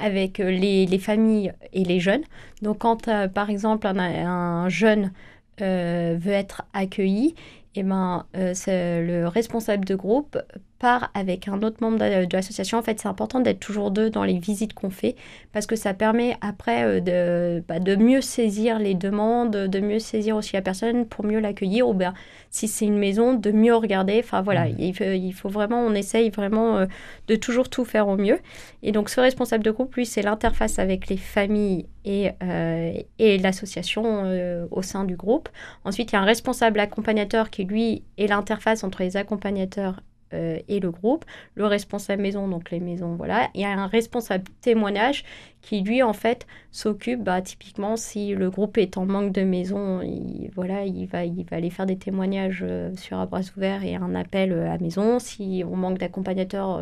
avec 0.00 0.40
euh, 0.40 0.50
les, 0.50 0.84
les 0.84 0.98
familles 0.98 1.52
et 1.72 1.84
les 1.84 2.00
jeunes. 2.00 2.24
Donc 2.60 2.78
quand, 2.78 3.08
par 3.32 3.50
exemple, 3.50 3.86
un, 3.86 3.96
un 3.96 4.68
jeune 4.68 5.12
veut 5.60 6.32
être 6.32 6.62
accueilli, 6.72 7.36
et 7.74 7.82
ben, 7.82 8.26
euh, 8.36 8.52
c'est 8.54 9.02
le 9.02 9.28
responsable 9.28 9.84
de 9.84 9.94
groupe 9.94 10.38
part 10.80 11.10
avec 11.14 11.46
un 11.46 11.62
autre 11.62 11.76
membre 11.80 11.98
de, 11.98 12.24
de 12.24 12.36
l'association. 12.36 12.78
En 12.78 12.82
fait, 12.82 12.98
c'est 12.98 13.08
important 13.08 13.38
d'être 13.40 13.60
toujours 13.60 13.92
deux 13.92 14.10
dans 14.10 14.24
les 14.24 14.38
visites 14.40 14.74
qu'on 14.74 14.90
fait 14.90 15.14
parce 15.52 15.66
que 15.66 15.76
ça 15.76 15.94
permet 15.94 16.36
après 16.40 16.82
euh, 16.84 17.00
de, 17.00 17.62
bah, 17.68 17.78
de 17.78 17.94
mieux 17.94 18.20
saisir 18.22 18.78
les 18.80 18.94
demandes, 18.94 19.52
de 19.52 19.80
mieux 19.80 19.98
saisir 20.00 20.36
aussi 20.36 20.54
la 20.54 20.62
personne 20.62 21.06
pour 21.06 21.24
mieux 21.24 21.38
l'accueillir 21.38 21.86
ou 21.88 21.94
bien 21.94 22.14
si 22.50 22.66
c'est 22.66 22.86
une 22.86 22.98
maison, 22.98 23.34
de 23.34 23.52
mieux 23.52 23.76
regarder. 23.76 24.20
Enfin 24.24 24.42
voilà, 24.42 24.66
Mhm. 24.66 24.76
il, 24.78 24.94
faut, 24.96 25.04
il 25.04 25.32
faut 25.32 25.48
vraiment, 25.48 25.80
on 25.82 25.94
essaye 25.94 26.30
vraiment 26.30 26.78
euh, 26.78 26.86
de 27.28 27.36
toujours 27.36 27.68
tout 27.68 27.84
faire 27.84 28.08
au 28.08 28.16
mieux. 28.16 28.38
Et 28.82 28.92
donc 28.92 29.08
ce 29.10 29.20
responsable 29.20 29.62
de 29.64 29.70
groupe, 29.70 29.94
lui, 29.94 30.06
c'est 30.06 30.22
l'interface 30.22 30.78
avec 30.78 31.08
les 31.08 31.16
familles 31.18 31.86
et, 32.04 32.30
euh, 32.42 32.92
et 33.18 33.38
l'association 33.38 34.22
euh, 34.24 34.66
au 34.70 34.82
sein 34.82 35.04
du 35.04 35.16
groupe. 35.16 35.48
Ensuite, 35.84 36.10
il 36.12 36.14
y 36.14 36.18
a 36.18 36.22
un 36.22 36.24
responsable 36.24 36.80
accompagnateur 36.80 37.50
qui, 37.50 37.64
lui, 37.64 38.02
est 38.18 38.26
l'interface 38.26 38.82
entre 38.84 39.02
les 39.02 39.16
accompagnateurs 39.16 40.00
euh, 40.34 40.58
et 40.68 40.80
le 40.80 40.90
groupe. 40.90 41.24
Le 41.54 41.66
responsable 41.66 42.22
maison, 42.22 42.48
donc 42.48 42.70
les 42.70 42.80
maisons, 42.80 43.14
voilà. 43.16 43.48
Il 43.54 43.60
y 43.60 43.64
a 43.64 43.70
un 43.70 43.86
responsable 43.86 44.44
témoignage 44.60 45.24
qui, 45.62 45.82
lui, 45.82 46.02
en 46.02 46.12
fait, 46.12 46.46
s'occupe, 46.70 47.22
bah, 47.22 47.42
typiquement, 47.42 47.96
si 47.96 48.34
le 48.34 48.50
groupe 48.50 48.78
est 48.78 48.96
en 48.96 49.06
manque 49.06 49.32
de 49.32 49.42
maison, 49.42 50.00
il, 50.02 50.50
voilà, 50.54 50.84
il, 50.84 51.06
va, 51.06 51.24
il 51.24 51.44
va 51.50 51.56
aller 51.56 51.70
faire 51.70 51.86
des 51.86 51.96
témoignages 51.98 52.64
euh, 52.66 52.94
sur 52.96 53.18
à 53.18 53.26
bras 53.26 53.40
ouverts 53.56 53.84
et 53.84 53.94
un 53.96 54.14
appel 54.14 54.52
euh, 54.52 54.70
à 54.70 54.78
maison. 54.78 55.18
Si 55.18 55.62
on 55.70 55.76
manque 55.76 55.98
d'accompagnateurs, 55.98 56.80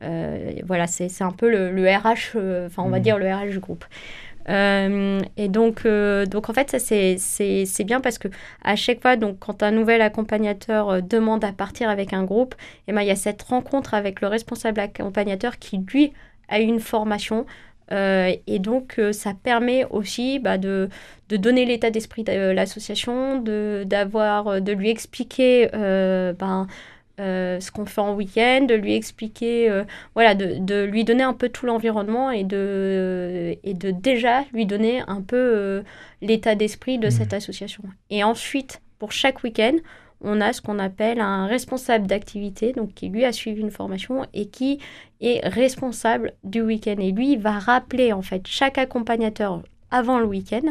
voilà, 0.00 0.86
c'est 0.86 1.22
un 1.22 1.32
peu 1.32 1.50
le, 1.50 1.70
le 1.70 1.88
RH, 1.88 2.36
enfin, 2.66 2.82
on 2.84 2.90
va 2.90 2.98
Mhm. 2.98 3.02
dire 3.02 3.18
le 3.18 3.26
RH 3.32 3.50
du 3.50 3.58
groupe. 3.60 3.84
Euh, 4.48 5.20
et 5.36 5.48
donc, 5.48 5.84
euh, 5.86 6.24
donc, 6.26 6.48
en 6.48 6.52
fait, 6.52 6.70
ça, 6.70 6.78
c'est- 6.78 7.84
bien 7.84 8.00
parce 8.00 8.18
que 8.18 8.28
à 8.62 8.76
chaque 8.76 9.00
fois, 9.02 9.16
donc, 9.16 9.38
quand 9.40 9.62
un 9.62 9.72
nouvel 9.72 10.00
accompagnateur 10.02 10.88
euh, 10.90 11.00
demande 11.00 11.44
à 11.44 11.52
partir 11.52 11.88
avec 11.90 12.12
un 12.12 12.24
groupe, 12.24 12.54
eh 12.86 12.92
ben, 12.92 13.00
il 13.02 13.08
y 13.08 13.10
a 13.10 13.16
cette 13.16 13.42
rencontre 13.42 13.94
avec 13.94 14.20
le 14.20 14.28
responsable 14.28 14.80
accompagnateur 14.80 15.58
qui, 15.58 15.78
lui, 15.78 16.12
a 16.48 16.60
une 16.60 16.80
formation. 16.80 17.46
Et 17.92 18.58
donc, 18.58 19.00
ça 19.12 19.32
permet 19.34 19.84
aussi 19.90 20.40
bah, 20.40 20.58
de, 20.58 20.88
de 21.28 21.36
donner 21.36 21.64
l'état 21.64 21.90
d'esprit 21.90 22.24
de 22.24 22.50
l'association, 22.50 23.38
de, 23.38 23.84
d'avoir, 23.86 24.60
de 24.60 24.72
lui 24.72 24.90
expliquer 24.90 25.68
ben, 25.72 26.66
euh, 27.18 27.60
ce 27.60 27.70
qu'on 27.70 27.86
fait 27.86 28.00
en 28.00 28.14
week-end, 28.14 28.66
de 28.68 28.74
lui 28.74 28.94
expliquer, 28.94 29.70
euh, 29.70 29.84
voilà, 30.14 30.34
de, 30.34 30.58
de 30.58 30.84
lui 30.84 31.04
donner 31.04 31.22
un 31.22 31.32
peu 31.32 31.48
tout 31.48 31.64
l'environnement 31.64 32.30
et 32.30 32.44
de, 32.44 33.56
et 33.64 33.74
de 33.74 33.90
déjà 33.90 34.44
lui 34.52 34.66
donner 34.66 35.02
un 35.06 35.22
peu 35.22 35.36
euh, 35.36 35.82
l'état 36.20 36.54
d'esprit 36.54 36.98
de 36.98 37.08
cette 37.08 37.32
association. 37.32 37.82
Et 38.10 38.22
ensuite, 38.22 38.82
pour 38.98 39.12
chaque 39.12 39.42
week-end, 39.44 39.76
on 40.20 40.40
a 40.40 40.52
ce 40.52 40.60
qu'on 40.60 40.78
appelle 40.78 41.20
un 41.20 41.46
responsable 41.46 42.06
d'activité, 42.06 42.72
donc 42.72 42.94
qui 42.94 43.08
lui 43.08 43.24
a 43.24 43.32
suivi 43.32 43.60
une 43.60 43.70
formation 43.70 44.26
et 44.34 44.46
qui 44.48 44.78
est 45.20 45.46
responsable 45.46 46.32
du 46.44 46.60
week-end. 46.60 46.96
Et 46.98 47.12
lui, 47.12 47.32
il 47.32 47.38
va 47.38 47.58
rappeler 47.58 48.12
en 48.12 48.22
fait 48.22 48.46
chaque 48.46 48.78
accompagnateur 48.78 49.62
avant 49.90 50.18
le 50.18 50.26
week-end 50.26 50.62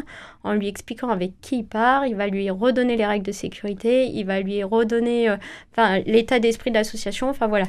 en 0.44 0.52
lui 0.52 0.68
expliquant 0.68 1.08
avec 1.08 1.32
qui 1.40 1.58
il 1.58 1.64
part, 1.64 2.06
il 2.06 2.16
va 2.16 2.26
lui 2.26 2.50
redonner 2.50 2.96
les 2.96 3.06
règles 3.06 3.26
de 3.26 3.32
sécurité, 3.32 4.06
il 4.06 4.24
va 4.24 4.40
lui 4.40 4.62
redonner 4.62 5.28
euh, 5.28 5.36
enfin, 5.72 6.00
l'état 6.06 6.38
d'esprit 6.38 6.70
de 6.70 6.76
l'association, 6.76 7.28
enfin 7.28 7.46
voilà. 7.46 7.66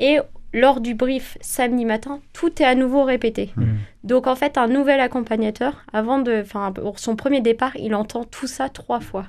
Et 0.00 0.18
lors 0.52 0.80
du 0.80 0.94
brief 0.94 1.36
samedi 1.40 1.84
matin, 1.84 2.20
tout 2.32 2.62
est 2.62 2.66
à 2.66 2.74
nouveau 2.74 3.04
répété. 3.04 3.50
Hmm. 3.56 3.76
Donc 4.04 4.26
en 4.26 4.34
fait, 4.34 4.56
un 4.56 4.68
nouvel 4.68 5.00
accompagnateur, 5.00 5.84
avant 5.92 6.18
de, 6.18 6.40
enfin 6.40 6.72
pour 6.72 6.98
son 6.98 7.16
premier 7.16 7.40
départ, 7.40 7.76
il 7.76 7.94
entend 7.94 8.24
tout 8.24 8.46
ça 8.46 8.68
trois 8.68 9.00
fois. 9.00 9.26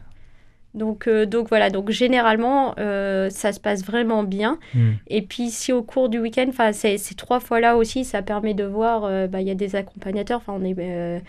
Donc, 0.75 1.07
euh, 1.07 1.25
donc 1.25 1.49
voilà, 1.49 1.71
donc 1.71 1.89
généralement, 1.89 2.75
euh, 2.77 3.29
ça 3.31 3.51
se 3.51 3.59
passe 3.59 3.83
vraiment 3.83 4.23
bien. 4.23 4.59
Hmm. 4.75 4.91
Et 5.07 5.23
puis 5.23 5.49
si 5.49 5.73
au 5.73 5.81
cours 5.81 6.09
du 6.09 6.19
week-end, 6.19 6.51
ces, 6.73 6.97
ces 6.97 7.15
trois 7.15 7.39
fois-là 7.39 7.75
aussi, 7.75 8.05
ça 8.05 8.21
permet 8.21 8.53
de 8.53 8.63
voir, 8.63 9.03
euh, 9.05 9.27
bah, 9.27 9.41
il 9.41 9.47
y 9.47 9.51
a 9.51 9.55
des 9.55 9.75
accompagnateurs, 9.75 10.37
enfin 10.37 10.53
on 10.55 10.63
est, 10.63 11.21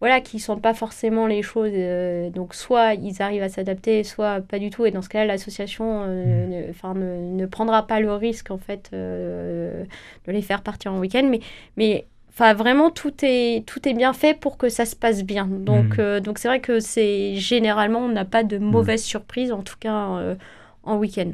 voilà, 0.00 0.20
qui 0.20 0.38
sont 0.38 0.58
pas 0.58 0.74
forcément 0.74 1.26
les 1.26 1.42
choses. 1.42 1.70
euh, 1.72 2.30
donc 2.30 2.54
soit 2.54 2.94
ils 2.94 3.22
arrivent 3.22 3.42
à 3.42 3.48
s'adapter, 3.48 4.04
soit 4.04 4.40
pas 4.40 4.58
du 4.58 4.70
tout. 4.70 4.84
Et 4.86 4.90
dans 4.90 5.02
ce 5.02 5.08
cas-là, 5.08 5.26
l'association, 5.26 6.02
euh, 6.06 6.46
ne, 6.66 6.70
enfin, 6.70 6.94
ne, 6.94 7.36
ne 7.36 7.46
prendra 7.46 7.86
pas 7.86 8.00
le 8.00 8.12
risque 8.12 8.50
en 8.50 8.58
fait 8.58 8.90
euh, 8.92 9.84
de 10.26 10.32
les 10.32 10.42
faire 10.42 10.62
partir 10.62 10.92
en 10.92 10.98
week-end. 10.98 11.26
Mais, 11.30 11.40
mais 11.76 12.06
Enfin, 12.36 12.52
vraiment, 12.52 12.90
tout 12.90 13.12
est, 13.22 13.64
tout 13.64 13.88
est 13.88 13.94
bien 13.94 14.12
fait 14.12 14.34
pour 14.34 14.56
que 14.56 14.68
ça 14.68 14.86
se 14.86 14.96
passe 14.96 15.22
bien. 15.22 15.46
Donc, 15.46 16.00
donc 16.00 16.38
c'est 16.40 16.48
vrai 16.48 16.58
que 16.58 16.80
c'est 16.80 17.36
généralement, 17.36 18.00
on 18.00 18.08
n'a 18.08 18.24
pas 18.24 18.42
de 18.42 18.58
mauvaises 18.58 19.04
surprises, 19.04 19.52
en 19.52 19.62
tout 19.62 19.76
cas 19.78 20.34
en 20.82 20.96
week-end. 20.96 21.30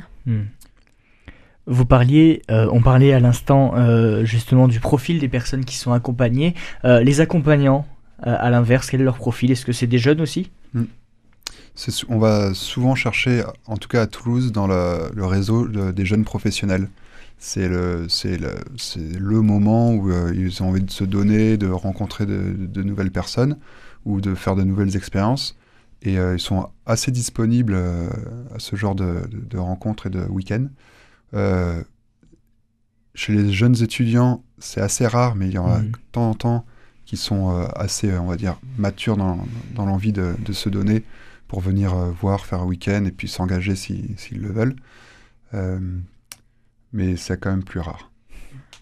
Vous 1.67 1.85
parliez, 1.85 2.43
euh, 2.51 2.69
on 2.73 2.81
parlait 2.81 3.13
à 3.13 3.21
l'instant 3.21 3.75
euh, 3.77 4.25
justement 4.25 4.67
du 4.67 4.81
profil 4.81 5.19
des 5.21 5.29
personnes 5.29 5.65
qui 5.65 5.77
sont 5.77 5.93
accompagnées. 5.93 6.55
Euh, 6.85 7.01
les 7.01 7.21
accompagnants, 7.21 7.87
à 8.23 8.51
l'inverse, 8.51 8.91
quel 8.91 9.01
est 9.01 9.05
leur 9.05 9.17
profil? 9.17 9.51
Est-ce 9.51 9.65
que 9.65 9.73
c'est 9.73 9.87
des 9.87 9.99
jeunes 9.99 10.21
aussi? 10.21 10.51
Sou- 11.75 12.07
on 12.09 12.19
va 12.19 12.53
souvent 12.55 12.95
chercher, 12.95 13.43
en 13.67 13.77
tout 13.77 13.89
cas 13.89 14.03
à 14.03 14.07
Toulouse, 14.07 14.53
dans 14.53 14.67
le, 14.67 15.11
le 15.15 15.25
réseau 15.25 15.67
de- 15.69 15.93
des 15.93 16.05
jeunes 16.05 16.25
professionnels. 16.25 16.89
C'est 17.39 17.69
le, 17.69 18.07
moment 19.41 19.93
où 19.95 20.11
euh, 20.11 20.33
ils 20.37 20.63
ont 20.63 20.69
envie 20.69 20.83
de 20.83 20.91
se 20.91 21.05
donner, 21.05 21.57
de 21.57 21.69
rencontrer 21.71 22.27
de, 22.27 22.55
de 22.59 22.83
nouvelles 22.83 23.11
personnes 23.11 23.57
ou 24.05 24.21
de 24.21 24.35
faire 24.35 24.57
de 24.57 24.63
nouvelles 24.63 24.95
expériences. 24.97 25.57
Et 26.03 26.19
euh, 26.19 26.35
ils 26.37 26.41
sont 26.41 26.69
assez 26.87 27.11
disponibles 27.11 27.75
euh, 27.75 28.09
à 28.55 28.59
ce 28.59 28.77
genre 28.77 28.95
de, 28.95 29.23
rencontres 29.57 30.07
et 30.07 30.11
de 30.11 30.21
week-ends. 30.29 30.67
Euh, 31.35 31.83
chez 33.15 33.33
les 33.33 33.51
jeunes 33.53 33.83
étudiants, 33.83 34.43
c'est 34.59 34.81
assez 34.81 35.07
rare, 35.07 35.35
mais 35.35 35.47
il 35.49 35.53
y 35.55 35.59
en 35.59 35.67
a 35.67 35.79
Mhm. 35.79 35.91
de 35.93 35.97
temps 36.13 36.31
en 36.31 36.35
temps 36.35 36.67
qui 37.11 37.17
sont 37.17 37.51
euh, 37.51 37.67
assez, 37.75 38.17
on 38.17 38.27
va 38.27 38.37
dire, 38.37 38.57
matures 38.79 39.17
dans, 39.17 39.39
dans 39.75 39.85
l'envie 39.85 40.13
de, 40.13 40.37
de 40.39 40.53
se 40.53 40.69
donner 40.69 41.03
pour 41.49 41.59
venir 41.61 41.93
euh, 41.93 42.13
voir, 42.13 42.47
faire 42.47 42.61
un 42.61 42.67
week-end 42.67 43.05
et 43.05 43.11
puis 43.11 43.27
s'engager 43.27 43.75
si- 43.75 44.15
s'ils 44.17 44.39
le 44.41 44.53
veulent. 44.53 44.77
Euh, 45.55 45.81
mais 46.93 47.17
c'est 47.17 47.37
quand 47.41 47.51
même 47.51 47.65
plus 47.65 47.81
rare. 47.81 48.13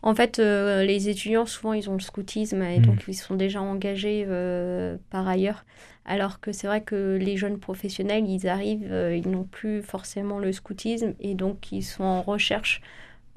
En 0.02 0.14
fait, 0.14 0.38
euh, 0.38 0.84
les 0.84 1.08
étudiants, 1.08 1.46
souvent, 1.46 1.72
ils 1.72 1.88
ont 1.88 1.94
le 1.94 2.00
scoutisme 2.00 2.62
et 2.62 2.80
Mm. 2.80 2.82
donc 2.82 3.04
ils 3.08 3.14
sont 3.14 3.34
déjà 3.34 3.62
engagés 3.62 4.26
euh, 4.28 4.98
par 5.10 5.26
ailleurs. 5.26 5.64
Alors 6.04 6.40
que 6.40 6.52
c'est 6.52 6.66
vrai 6.66 6.82
que 6.82 7.16
les 7.20 7.36
jeunes 7.38 7.58
professionnels, 7.58 8.26
ils 8.28 8.46
arrivent, 8.46 8.86
euh, 8.90 9.16
ils 9.16 9.28
n'ont 9.30 9.44
plus 9.44 9.82
forcément 9.82 10.38
le 10.38 10.52
scoutisme 10.52 11.14
et 11.20 11.34
donc 11.34 11.72
ils 11.72 11.82
sont 11.82 12.04
en 12.04 12.22
recherche, 12.22 12.80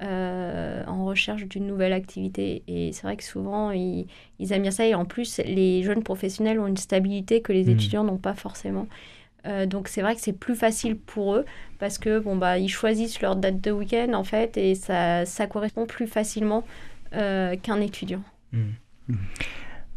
euh, 0.02 0.84
en 0.86 1.04
recherche 1.04 1.44
d'une 1.44 1.66
nouvelle 1.66 1.92
activité. 1.92 2.62
Et 2.68 2.92
c'est 2.92 3.02
vrai 3.02 3.16
que 3.16 3.24
souvent, 3.24 3.70
ils, 3.70 4.06
ils 4.38 4.52
aiment 4.52 4.62
bien 4.62 4.70
ça. 4.70 4.86
Et 4.86 4.94
en 4.94 5.04
plus, 5.04 5.40
les 5.44 5.82
jeunes 5.82 6.02
professionnels 6.02 6.58
ont 6.60 6.66
une 6.66 6.76
stabilité 6.76 7.40
que 7.40 7.52
les 7.52 7.64
Mm. 7.64 7.70
étudiants 7.70 8.04
n'ont 8.04 8.18
pas 8.18 8.34
forcément. 8.34 8.86
Euh, 9.46 9.66
donc 9.66 9.88
c'est 9.88 10.02
vrai 10.02 10.14
que 10.14 10.20
c'est 10.20 10.32
plus 10.32 10.54
facile 10.54 10.96
pour 10.96 11.34
eux 11.34 11.44
parce 11.80 11.98
que 11.98 12.20
bon 12.20 12.36
bah 12.36 12.58
ils 12.58 12.68
choisissent 12.68 13.20
leur 13.20 13.34
date 13.34 13.60
de 13.60 13.72
week-end 13.72 14.12
en 14.14 14.22
fait 14.22 14.56
et 14.56 14.76
ça, 14.76 15.26
ça 15.26 15.48
correspond 15.48 15.84
plus 15.84 16.06
facilement 16.06 16.62
euh, 17.14 17.56
qu'un 17.56 17.80
étudiant. 17.80 18.22
Hmm. 18.52 19.16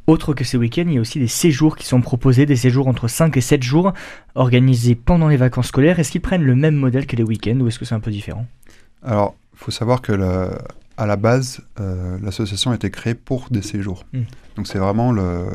Autre 0.08 0.34
que 0.34 0.44
ces 0.44 0.58
week-ends, 0.58 0.86
il 0.88 0.94
y 0.94 0.98
a 0.98 1.02
aussi 1.02 1.20
des 1.20 1.28
séjours 1.28 1.78
qui 1.78 1.86
sont 1.86 2.02
proposés, 2.02 2.46
des 2.46 2.56
séjours 2.56 2.88
entre 2.88 3.08
5 3.08 3.38
et 3.38 3.42
7 3.42 3.64
jours, 3.64 3.94
organisés 4.36 4.94
pendant 4.94 5.28
les 5.28 5.38
vacances 5.38 5.68
scolaires. 5.68 6.00
Est-ce 6.00 6.12
qu'ils 6.12 6.22
prennent 6.22 6.44
le 6.44 6.56
même 6.56 6.76
modèle 6.76 7.08
que 7.08 7.16
les 7.16 7.24
week-ends 7.24 7.60
ou 7.60 7.68
est-ce 7.68 7.80
que 7.80 7.86
c'est 7.86 7.96
un 7.96 8.00
peu 8.00 8.12
différent? 8.12 8.46
Alors, 9.02 9.36
faut 9.56 9.72
savoir 9.72 10.02
que 10.02 10.12
le- 10.12 10.50
à 10.98 11.06
la 11.06 11.16
base, 11.18 11.62
euh, 11.80 12.18
l'association 12.22 12.72
a 12.72 12.76
été 12.76 12.90
créée 12.90 13.16
pour 13.16 13.48
des 13.52 13.62
séjours. 13.62 14.06
Mm. 14.14 14.22
Donc 14.56 14.68
c'est 14.68 14.78
vraiment 14.80 15.12
le, 15.12 15.48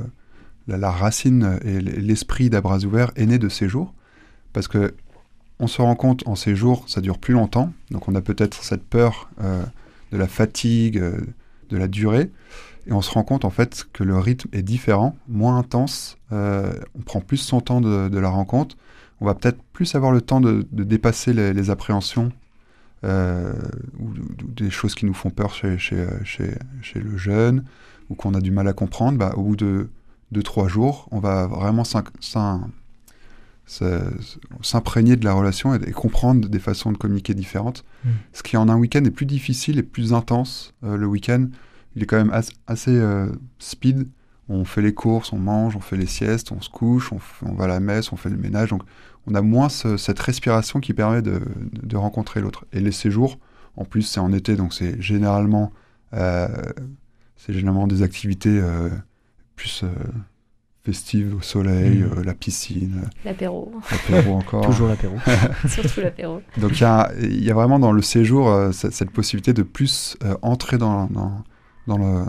la, 0.69 0.77
la 0.77 0.91
racine 0.91 1.59
et 1.65 1.81
l'esprit 1.81 2.51
d'Abras 2.51 2.81
Ouvert 2.85 3.11
est 3.17 3.27
né 3.27 3.39
de 3.39 3.49
séjours. 3.49 3.95
Parce 4.53 4.69
que 4.69 4.95
on 5.59 5.67
se 5.67 5.81
rend 5.83 5.95
compte 5.95 6.27
en 6.27 6.35
séjour, 6.37 6.85
ça 6.89 7.01
dure 7.01 7.19
plus 7.19 7.35
longtemps. 7.35 7.73
Donc 7.91 8.09
on 8.09 8.15
a 8.15 8.21
peut-être 8.21 8.63
cette 8.63 8.83
peur 8.85 9.31
euh, 9.43 9.63
de 10.13 10.17
la 10.19 10.27
fatigue, 10.27 10.99
euh, 10.99 11.19
de 11.69 11.77
la 11.77 11.87
durée. 11.89 12.31
Et 12.87 12.93
on 12.93 13.03
se 13.03 13.11
rend 13.11 13.23
compte 13.25 13.45
en 13.45 13.51
fait 13.51 13.87
que 13.93 14.03
le 14.03 14.19
rythme 14.19 14.49
est 14.53 14.63
différent, 14.63 15.17
moins 15.29 15.59
intense. 15.59 16.17
euh, 16.33 16.73
on 16.99 17.03
prend 17.03 17.21
plus 17.21 17.37
son 17.37 17.61
temps 17.61 17.81
de, 17.81 18.09
de 18.09 18.19
la 18.19 18.29
rencontre. 18.31 18.77
On 19.21 19.27
va 19.27 19.35
peut-être 19.35 19.63
plus 19.75 19.95
avoir 19.95 20.13
le 20.13 20.23
temps 20.23 20.41
de, 20.41 20.67
de 20.73 20.83
dépasser 20.85 21.33
les, 21.35 21.53
les 21.53 21.71
appréhensions 21.71 22.33
euh, 23.05 23.53
ou, 23.99 24.09
ou 24.09 24.49
des 24.49 24.71
choses 24.71 24.95
qui 24.95 25.07
nous 25.07 25.15
font 25.15 25.31
peur 25.31 25.55
chez, 25.55 25.79
chez, 25.79 26.07
chez, 26.25 26.51
chez 26.83 27.01
le 27.01 27.17
jeune 27.17 27.65
ou 28.11 28.15
qu'on 28.15 28.35
a 28.35 28.41
du 28.41 28.51
mal 28.51 28.69
à 28.69 28.73
comprendre. 28.73 29.19
Bah, 29.19 29.33
au 29.37 29.43
bout 29.43 29.57
de 29.57 29.89
2-3 30.35 30.69
jours, 30.69 31.09
on 31.11 31.19
va 31.21 31.47
vraiment 31.47 31.85
s'imprégner 34.63 35.17
de 35.17 35.25
la 35.25 35.33
relation 35.33 35.75
et, 35.75 35.89
et 35.89 35.93
comprendre 35.93 36.49
des 36.49 36.59
façons 36.59 36.93
de 36.93 36.99
communiquer 36.99 37.35
différentes. 37.35 37.85
Mm. 38.05 38.09
Ce 38.33 38.43
qui 38.43 38.57
en 38.57 38.69
un 38.69 38.77
week-end 38.77 39.05
est 39.05 39.11
plus 39.11 39.27
difficile 39.27 39.79
et 39.79 39.83
plus 39.83 40.13
intense. 40.13 40.75
Euh, 40.85 40.97
le 40.97 41.07
week-end, 41.07 41.47
il 41.97 42.03
est 42.03 42.07
quand 42.07 42.19
même 42.19 42.33
as- 42.33 42.53
assez 42.67 42.97
euh, 42.97 43.27
speed. 43.59 44.09
On 44.49 44.65
fait 44.65 44.83
les 44.83 44.95
courses, 44.95 45.33
on 45.33 45.39
mange, 45.39 45.77
on 45.77 45.81
fait 45.81 45.97
les 45.97 46.07
siestes, 46.07 46.51
on 46.51 46.61
se 46.61 46.69
couche, 46.69 47.13
on, 47.13 47.53
va 47.53 47.65
à 47.65 47.69
la 47.69 47.79
messe, 47.79 48.13
on 48.13 48.17
fait 48.17 48.31
le 48.31 48.37
ménage. 48.37 48.71
Donc 48.71 48.83
on 49.27 49.35
a 49.35 49.43
moins 49.43 49.69
ce- 49.69 49.97
cette 49.97 50.19
respiration 50.19 50.81
qui 50.81 50.93
permet 50.95 51.23
de, 51.23 51.41
de 51.83 51.97
rencontrer 51.97 52.41
l'autre. 52.41 52.65
Et 52.73 52.81
les 52.81 52.93
séjours, 52.93 53.39
en 53.77 53.85
plus 53.85 54.03
c'est 54.03 54.21
en 54.21 54.33
été, 54.33 54.57
donc 54.57 54.73
c'est 54.75 55.01
généralement, 55.01 55.73
euh, 56.15 56.49
c'est 57.37 57.53
généralement 57.53 57.87
des 57.87 58.03
activités 58.03 58.59
euh, 58.61 58.89
plus 59.57 59.83
euh, 59.85 59.89
festives 60.85 61.37
au 61.37 61.43
soleil, 61.43 61.99
Mm. 61.99 62.19
euh, 62.19 62.25
la 62.25 62.35
piscine, 62.35 63.03
L'apéro, 63.25 63.71
l'apéro 63.91 64.35
encore. 64.37 64.65
Toujours 64.67 64.89
l'apéro. 64.89 65.15
surtout 65.69 66.01
l'apéro. 66.01 66.41
Donc 66.57 66.73
il 66.79 66.81
y 66.83 66.85
a, 66.85 67.11
il 67.21 67.45
y 67.45 67.51
a 67.51 67.55
vraiment 67.55 67.79
dans 67.79 67.93
le 67.93 68.03
séjour 68.03 68.49
euh, 68.49 68.73
cette, 68.73 68.95
cette 68.95 69.11
possibilité 69.11 69.53
de 69.53 69.63
plus 69.63 70.17
euh, 70.25 70.35
entrer 70.43 70.79
dans, 70.79 71.07
dans, 71.09 71.45
dans, 71.87 71.99
le, 71.99 72.25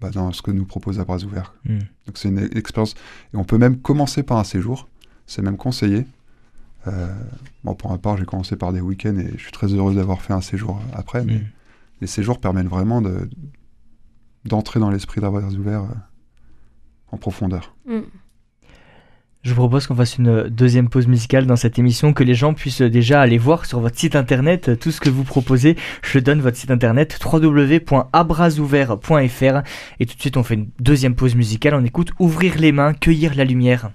bah, 0.00 0.10
dans 0.10 0.32
ce 0.32 0.40
que 0.40 0.50
nous 0.50 0.64
propose 0.64 0.98
à 0.98 1.04
bras 1.04 1.18
ouverts. 1.22 1.54
Hmm. 1.66 1.78
Donc 2.06 2.16
c'est 2.16 2.28
une 2.30 2.38
expérience. 2.56 2.94
Et 3.34 3.36
on 3.36 3.44
peut 3.44 3.58
même 3.58 3.76
commencer 3.78 4.22
par 4.22 4.38
un 4.38 4.44
séjour. 4.44 4.88
C'est 5.28 5.42
même 5.42 5.58
conseillé. 5.58 6.06
Euh, 6.88 7.06
bon, 7.62 7.74
pour 7.74 7.90
ma 7.90 7.98
part, 7.98 8.16
j'ai 8.16 8.24
commencé 8.24 8.56
par 8.56 8.72
des 8.72 8.80
week-ends 8.80 9.18
et 9.18 9.30
je 9.36 9.42
suis 9.42 9.52
très 9.52 9.66
heureux 9.68 9.94
d'avoir 9.94 10.22
fait 10.22 10.32
un 10.32 10.40
séjour 10.40 10.80
après. 10.94 11.22
Mais 11.22 11.42
les 12.00 12.06
séjours 12.06 12.40
permettent 12.40 12.66
vraiment 12.66 13.02
de, 13.02 13.28
d'entrer 14.46 14.80
dans 14.80 14.90
l'esprit 14.90 15.20
d'Abras 15.20 15.52
ouverts 15.52 15.82
euh, 15.82 15.94
en 17.12 17.18
profondeur. 17.18 17.76
Mm. 17.86 17.98
Je 19.42 19.50
vous 19.50 19.60
propose 19.60 19.86
qu'on 19.86 19.94
fasse 19.94 20.18
une 20.18 20.48
deuxième 20.48 20.88
pause 20.88 21.06
musicale 21.06 21.46
dans 21.46 21.56
cette 21.56 21.78
émission, 21.78 22.12
que 22.12 22.24
les 22.24 22.34
gens 22.34 22.54
puissent 22.54 22.82
déjà 22.82 23.20
aller 23.20 23.38
voir 23.38 23.66
sur 23.66 23.78
votre 23.80 23.96
site 23.98 24.16
internet 24.16 24.78
tout 24.80 24.90
ce 24.90 25.00
que 25.00 25.10
vous 25.10 25.24
proposez. 25.24 25.76
Je 26.02 26.18
donne 26.18 26.40
votre 26.40 26.56
site 26.56 26.70
internet 26.70 27.18
www.abrasouvert.fr 27.22 29.62
et 30.00 30.06
tout 30.06 30.16
de 30.16 30.20
suite 30.20 30.36
on 30.36 30.42
fait 30.42 30.54
une 30.54 30.70
deuxième 30.80 31.14
pause 31.14 31.36
musicale, 31.36 31.74
on 31.74 31.84
écoute 31.84 32.10
Ouvrir 32.18 32.58
les 32.58 32.72
mains, 32.72 32.94
cueillir 32.94 33.36
la 33.36 33.44
lumière. 33.44 33.92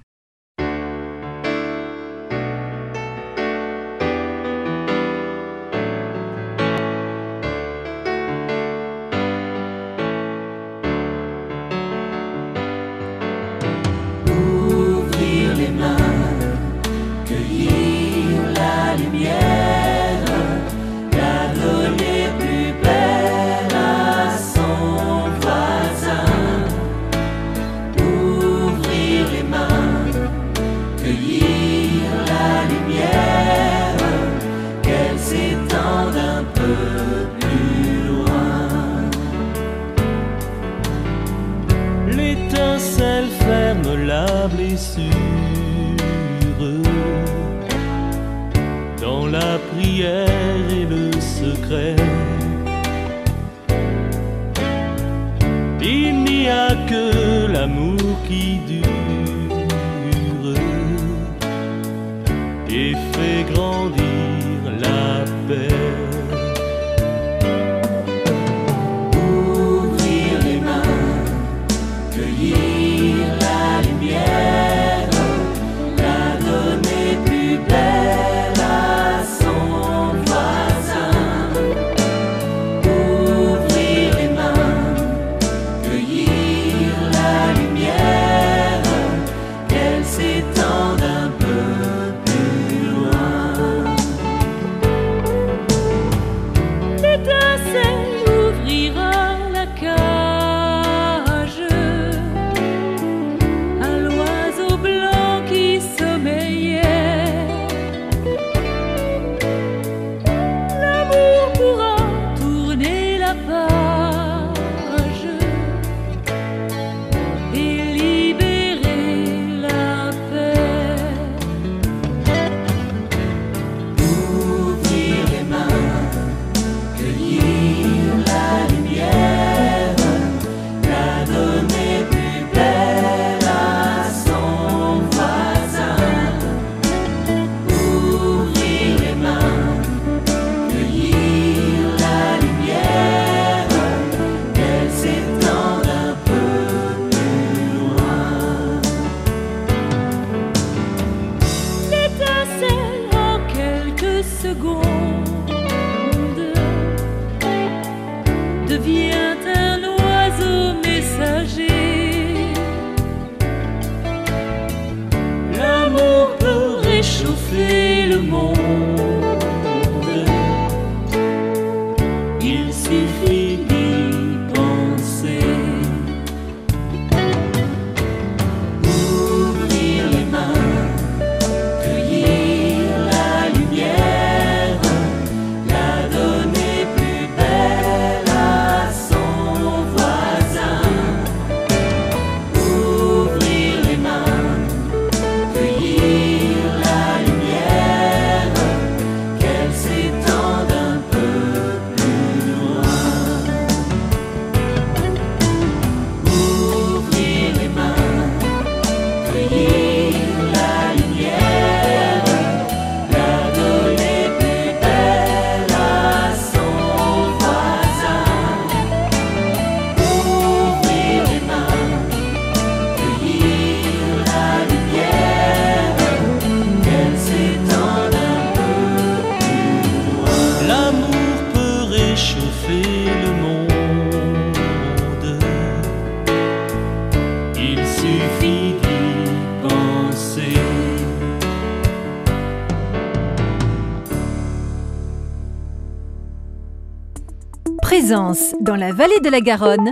Dans 248.63 248.75
la 248.77 248.93
vallée 248.93 249.19
de 249.21 249.29
la 249.29 249.41
Garonne. 249.41 249.89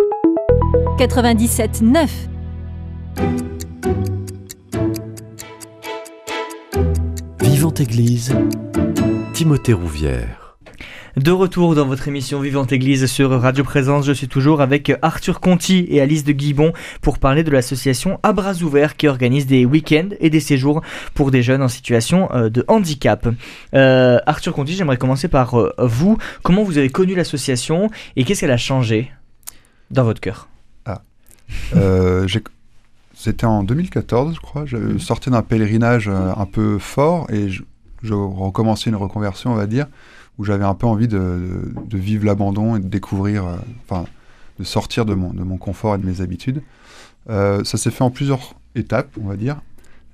97.9. 0.98 2.08
Vivante 7.42 7.82
Église, 7.82 8.34
Timothée 9.34 9.74
Rouvière. 9.74 10.51
De 11.18 11.32
retour 11.32 11.76
dans 11.76 11.86
votre 11.86 12.08
émission 12.08 12.40
Vivante 12.40 12.72
Église 12.72 13.06
sur 13.08 13.32
Radio 13.42 13.66
Présence, 13.66 14.06
je 14.06 14.14
suis 14.14 14.30
toujours 14.30 14.62
avec 14.62 14.94
Arthur 15.02 15.42
Conti 15.42 15.86
et 15.90 16.00
Alice 16.00 16.24
de 16.24 16.32
Guibon 16.32 16.72
pour 17.02 17.20
parler 17.20 17.44
de 17.44 17.52
l'association 17.52 18.18
À 18.24 18.32
Bras 18.32 18.56
Ouverts 18.62 18.96
qui 18.96 19.10
organise 19.10 19.46
des 19.46 19.66
week-ends 19.66 20.08
et 20.22 20.30
des 20.30 20.40
séjours 20.40 20.82
pour 21.14 21.30
des 21.32 21.44
jeunes 21.44 21.62
en 21.62 21.68
situation 21.68 22.30
euh, 22.34 22.50
de 22.50 22.64
handicap. 22.70 23.28
Euh, 23.74 24.20
Arthur 24.26 24.54
Conti, 24.54 24.74
j'aimerais 24.74 24.96
commencer 24.98 25.28
par 25.28 25.60
euh, 25.60 25.74
vous. 25.80 26.18
Comment 26.44 26.64
vous 26.64 26.78
avez 26.78 26.90
connu 26.90 27.14
l'association 27.14 27.90
et 28.16 28.24
qu'est-ce 28.24 28.40
qu'elle 28.42 28.52
a 28.52 28.58
changé 28.58 29.12
dans 29.90 30.06
votre 30.06 30.22
cœur? 30.22 30.48
J'ai- 32.26 32.44
C'était 33.14 33.46
en 33.46 33.64
2014, 33.64 34.36
je 34.36 34.40
crois. 34.40 34.64
Je 34.66 34.98
sortais 34.98 35.30
d'un 35.30 35.42
pèlerinage 35.42 36.08
un 36.08 36.46
peu 36.46 36.80
fort 36.80 37.28
et 37.30 37.50
je, 37.50 37.64
je 38.02 38.14
recommençais 38.14 38.90
une 38.90 38.96
reconversion, 38.96 39.52
on 39.52 39.56
va 39.56 39.68
dire, 39.68 39.88
où 40.42 40.44
j'avais 40.44 40.66
un 40.66 40.74
peu 40.74 40.88
envie 40.88 41.08
de, 41.08 41.72
vivre 41.94 42.26
l'abandon 42.26 42.76
et 42.76 42.80
de 42.80 42.88
découvrir, 42.88 43.46
euh, 43.46 43.58
enfin, 43.84 44.06
de 44.58 44.64
sortir 44.64 45.06
de 45.06 45.14
mon, 45.14 45.32
de 45.36 45.44
mon 45.44 45.58
confort 45.58 45.94
et 45.94 45.98
de 46.00 46.06
mes 46.06 46.22
habitudes. 46.22 46.64
Euh, 47.30 47.64
ça 47.64 47.78
s'est 47.78 47.92
fait 47.92 48.04
en 48.04 48.10
plusieurs 48.10 48.56
étapes, 48.74 49.16
on 49.22 49.28
va 49.28 49.38
dire. 49.38 49.62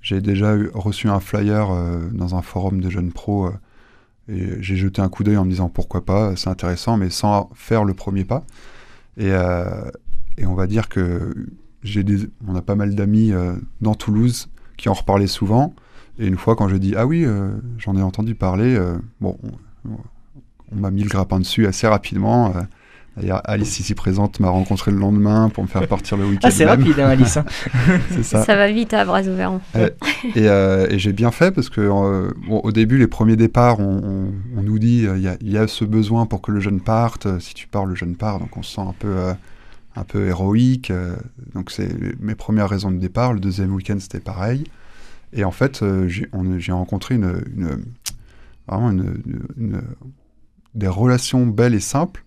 J'ai 0.02 0.20
déjà 0.20 0.58
eu- 0.58 0.70
reçu 0.74 1.08
un 1.08 1.22
flyer 1.22 1.72
euh, 1.72 2.10
dans 2.12 2.36
un 2.36 2.42
forum 2.42 2.82
de 2.82 2.90
jeunes 2.90 3.14
pros 3.14 3.50
et 4.28 4.62
j'ai 4.62 4.76
jeté 4.76 5.02
un 5.02 5.08
coup 5.08 5.24
d'œil 5.24 5.38
en 5.38 5.46
me 5.46 5.50
disant 5.50 5.70
pourquoi 5.70 6.04
pas, 6.04 6.36
c'est 6.36 6.50
intéressant, 6.50 6.98
mais 6.98 7.10
sans 7.10 7.50
faire 7.56 7.86
le 7.86 7.94
premier 7.94 8.26
pas. 8.26 8.44
Et, 9.16 9.30
et 10.38 10.46
on 10.46 10.54
va 10.54 10.68
dire 10.68 10.90
que 10.90 11.34
j'ai 11.82 12.04
des, 12.04 12.30
on 12.46 12.54
a 12.56 12.62
pas 12.62 12.76
mal 12.76 12.94
d'amis 12.94 13.32
dans 13.80 13.96
Toulouse 13.96 14.50
qui 14.76 14.90
en 14.90 14.94
reparlaient 14.94 15.28
souvent. 15.28 15.74
Et 16.20 16.28
une 16.28 16.36
fois, 16.36 16.58
quand 16.58 16.68
j'ai 16.68 16.80
dit 16.80 16.94
ah 16.98 17.08
oui, 17.08 17.26
j'en 17.78 17.96
ai 17.96 18.02
entendu 18.02 18.36
parler, 18.36 18.78
bon, 19.22 19.38
on, 20.72 20.76
m'a 20.80 20.92
mis 20.92 21.04
le 21.04 21.10
grappin 21.10 21.40
dessus 21.40 21.66
assez 21.68 21.88
rapidement. 21.88 22.56
euh. 22.56 22.62
D'ailleurs, 23.16 23.42
Alice 23.46 23.80
ici 23.80 23.96
présente 23.96 24.40
m'a 24.40 24.50
rencontré 24.50 24.92
le 24.92 24.98
lendemain 25.00 25.50
pour 25.50 25.64
me 25.64 25.68
faire 25.68 25.88
partir 25.90 26.18
le 26.18 26.26
week-end. 26.26 26.50
Ah, 26.50 26.52
c'est 26.52 26.66
même. 26.66 26.80
rapide, 26.80 27.00
hein, 27.00 27.08
Alice. 27.10 27.38
hein. 27.38 27.46
c'est 28.12 28.22
ça. 28.24 28.44
Ça 28.44 28.56
va 28.56 28.72
vite 28.72 28.94
à 28.94 29.06
bras 29.06 29.22
ouverts. 29.24 29.60
Et, 30.36 30.48
euh, 30.48 30.86
et 30.90 31.00
j'ai 31.00 31.14
bien 31.14 31.32
fait 31.32 31.50
parce 31.52 31.70
que 31.70 31.82
euh, 31.82 32.32
bon, 32.48 32.60
au 32.64 32.72
début, 32.72 33.00
les 33.00 33.08
premiers 33.08 33.36
départs, 33.36 33.80
on, 33.80 34.02
on- 34.04 34.34
on 34.60 34.62
nous 34.62 34.78
dit 34.78 35.08
euh, 35.08 35.18
il 35.18 35.24
y, 35.24 35.28
a- 35.28 35.38
il 35.42 35.52
y 35.52 35.58
a 35.58 35.68
ce 35.68 35.84
besoin 35.84 36.28
pour 36.28 36.44
que 36.44 36.52
le 36.52 36.60
jeune 36.60 36.80
parte. 36.80 37.26
euh, 37.26 37.40
Si 37.40 37.56
tu 37.56 37.68
pars, 37.68 37.86
le 37.88 37.96
jeune 37.96 38.16
part. 38.16 38.40
Donc 38.40 38.56
on 38.56 38.62
se 38.62 38.76
sent 38.76 38.82
un 38.82 38.94
peu, 39.00 39.08
euh, 39.08 39.34
un 39.96 40.04
peu 40.04 40.28
héroïque. 40.28 40.92
euh, 40.92 41.16
donc 41.56 41.72
c'est 41.72 41.90
mes 42.20 42.36
premières 42.36 42.70
raisons 42.70 42.92
de 42.92 42.98
départ. 43.00 43.34
Le 43.34 43.40
deuxième 43.40 43.74
week-end, 43.74 43.98
c'était 44.00 44.20
pareil. 44.20 44.64
Et 45.34 45.44
en 45.44 45.52
fait, 45.52 45.82
euh, 45.82 46.08
j'ai 46.08 46.28
on- 46.34 46.60
j'ai 46.60 46.72
rencontré 46.72 47.16
une, 47.16 47.42
une- 47.56 47.84
vraiment 48.68 48.92
une- 48.92 49.22
une- 49.26 49.48
une- 49.70 49.82
des 50.78 50.88
relations 50.88 51.46
belles 51.46 51.74
et 51.74 51.80
simples 51.80 52.24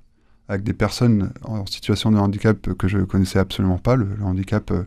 avec 0.49 0.65
des 0.65 0.73
personnes 0.73 1.33
en 1.45 1.65
situation 1.67 2.11
de 2.11 2.19
handicap 2.19 2.61
que 2.75 2.89
je 2.89 2.99
connaissais 2.99 3.39
absolument 3.39 3.79
pas. 3.79 3.95
Le, 3.95 4.09
handicap, 4.23 4.73
euh, 4.73 4.83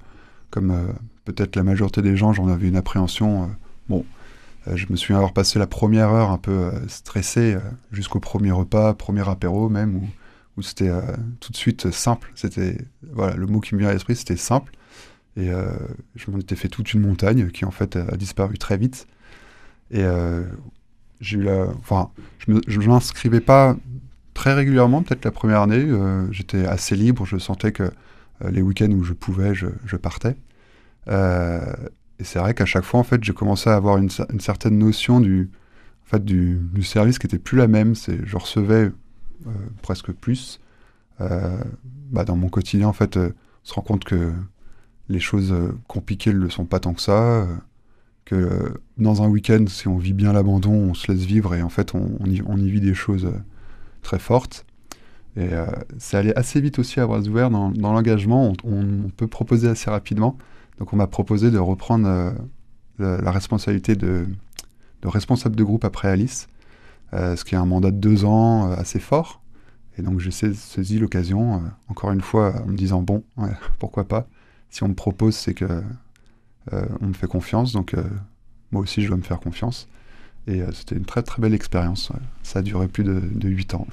comme 0.51 0.71
euh, 0.71 0.91
peut-être 1.23 1.55
la 1.55 1.63
majorité 1.63 2.01
des 2.01 2.17
gens, 2.17 2.33
j'en 2.33 2.49
avais 2.49 2.67
une 2.67 2.75
appréhension. 2.75 3.43
euh, 3.43 3.47
bon, 3.87 4.05
je 4.75 4.85
me 4.89 4.97
souviens 4.97 5.15
avoir 5.15 5.31
passé 5.31 5.59
la 5.59 5.67
première 5.67 6.09
heure 6.09 6.31
un 6.31 6.37
peu 6.37 6.71
stressé 6.87 7.57
jusqu'au 7.91 8.21
premier 8.21 8.51
repas, 8.51 8.93
premier 8.93 9.27
apéro 9.27 9.67
même, 9.67 9.97
où, 9.97 10.07
où 10.55 10.61
c'était 10.61 10.89
tout 11.41 11.51
de 11.51 11.57
suite 11.57 11.91
simple. 11.91 12.31
C'était 12.35 12.77
voilà, 13.11 13.35
le 13.35 13.45
mot 13.45 13.59
qui 13.59 13.75
me 13.75 13.81
vient 13.81 13.89
à 13.89 13.93
l'esprit, 13.93 14.15
c'était 14.15 14.37
simple. 14.37 14.71
Et 15.35 15.49
je 16.15 16.31
m'en 16.31 16.37
étais 16.39 16.55
fait 16.55 16.69
toute 16.69 16.93
une 16.93 17.01
montagne 17.01 17.49
qui 17.49 17.65
en 17.65 17.71
fait 17.71 17.97
a 17.97 18.15
disparu 18.15 18.57
très 18.57 18.77
vite. 18.77 19.05
Je 21.23 21.67
je 22.67 22.79
m'inscrivais 22.89 23.41
pas 23.41 23.75
très 24.33 24.53
régulièrement, 24.53 25.03
peut-être 25.03 25.25
la 25.25 25.31
première 25.31 25.61
année. 25.61 25.85
euh, 25.87 26.29
J'étais 26.31 26.65
assez 26.65 26.95
libre, 26.95 27.25
je 27.25 27.37
sentais 27.37 27.71
que 27.71 27.83
euh, 27.83 28.51
les 28.51 28.61
week-ends 28.61 28.91
où 28.91 29.03
je 29.03 29.13
pouvais, 29.13 29.53
je, 29.55 29.95
partais. 29.95 30.35
Euh, 31.07 31.61
et 32.19 32.23
c'est 32.23 32.39
vrai 32.39 32.53
qu'à 32.53 32.65
chaque 32.65 32.83
fois, 32.83 32.99
en 32.99 33.03
fait, 33.03 33.23
j'ai 33.23 33.33
commencé 33.33 33.69
à 33.69 33.75
avoir 33.75 33.97
une, 33.97 34.07
cer- 34.09 34.31
une 34.31 34.39
certaine 34.39 34.77
notion 34.77 35.19
du, 35.19 35.49
en 36.05 36.09
fait, 36.09 36.25
du, 36.25 36.59
service 36.83 37.19
qui 37.19 37.27
était 37.27 37.39
plus 37.39 37.57
la 37.57 37.67
même. 37.67 37.95
Je 37.95 38.37
recevais 38.37 38.91
presque 39.81 40.11
plus. 40.11 40.59
Bah, 41.19 42.25
dans 42.25 42.35
mon 42.35 42.49
quotidien, 42.49 42.87
en 42.87 42.93
fait, 42.93 43.17
on 43.17 43.31
se 43.63 43.73
rend 43.73 43.81
compte 43.81 44.03
que 44.03 44.33
les 45.09 45.19
choses 45.19 45.53
compliquées 45.87 46.33
ne 46.33 46.39
le 46.39 46.49
sont 46.49 46.65
pas 46.65 46.79
tant 46.79 46.93
que 46.93 47.01
ça. 47.01 47.47
Euh, 48.33 48.69
dans 48.97 49.21
un 49.21 49.27
week-end, 49.27 49.65
si 49.67 49.87
on 49.87 49.97
vit 49.97 50.13
bien 50.13 50.33
l'abandon, 50.33 50.71
on 50.71 50.93
se 50.93 51.11
laisse 51.11 51.23
vivre 51.23 51.55
et 51.55 51.61
en 51.61 51.69
fait, 51.69 51.93
on, 51.93 52.25
y, 52.25 52.69
vit 52.69 52.81
des 52.81 52.93
choses 52.93 53.25
euh, 53.25 53.37
très 54.01 54.19
fortes. 54.19 54.65
Et 55.35 55.53
euh, 55.53 55.65
c'est 55.97 56.17
allé 56.17 56.33
assez 56.35 56.61
vite 56.61 56.79
aussi 56.79 56.99
à 56.99 57.07
bras 57.07 57.19
ouverts 57.19 57.49
dans, 57.49 57.71
l'engagement. 57.71 58.53
On, 58.63 59.09
peut 59.15 59.27
proposer 59.27 59.67
assez 59.67 59.89
rapidement. 59.89 60.37
Donc, 60.79 60.93
on 60.93 60.95
m'a 60.95 61.07
proposé 61.07 61.51
de 61.51 61.57
reprendre 61.57 62.07
euh, 62.07 62.31
la, 62.99 63.31
responsabilité 63.31 63.95
de, 63.95 64.27
responsable 65.03 65.55
de 65.55 65.63
groupe 65.63 65.85
après 65.85 66.07
Alice, 66.07 66.47
ce 67.11 67.43
qui 67.43 67.55
est 67.55 67.57
un 67.57 67.65
mandat 67.65 67.91
de 67.91 67.97
deux 67.97 68.25
ans 68.25 68.71
assez 68.71 68.99
fort. 68.99 69.41
Et 69.97 70.01
donc, 70.01 70.19
j'ai 70.19 70.31
sais- 70.31 70.53
saisi 70.53 70.99
l'occasion, 70.99 71.61
encore 71.87 72.11
une 72.11 72.21
fois, 72.21 72.61
en 72.63 72.67
me 72.67 72.75
disant 72.75 73.01
bon, 73.01 73.23
pourquoi 73.79 74.07
pas 74.07 74.27
Si 74.69 74.83
on 74.83 74.87
me 74.87 74.95
propose, 74.95 75.35
c'est 75.35 75.53
que 75.55 75.83
on 76.71 77.07
me 77.07 77.13
fait 77.13 77.27
confiance. 77.27 77.73
Donc, 77.73 77.93
euh, 77.93 78.03
moi 78.71 78.81
aussi, 78.81 79.01
je 79.01 79.07
dois 79.07 79.17
me 79.17 79.23
faire 79.23 79.39
confiance. 79.39 79.87
Et 80.47 80.61
euh, 80.61 80.71
c'était 80.73 80.95
une 80.95 81.05
très 81.05 81.23
très 81.23 81.41
belle 81.41 81.53
expérience. 81.53 82.09
ouais. 82.09 82.19
Ça 82.43 82.59
a 82.59 82.61
duré 82.61 82.87
plus 82.87 83.03
de, 83.03 83.21
de 83.23 83.49
8 83.49 83.75
ans. 83.75 83.87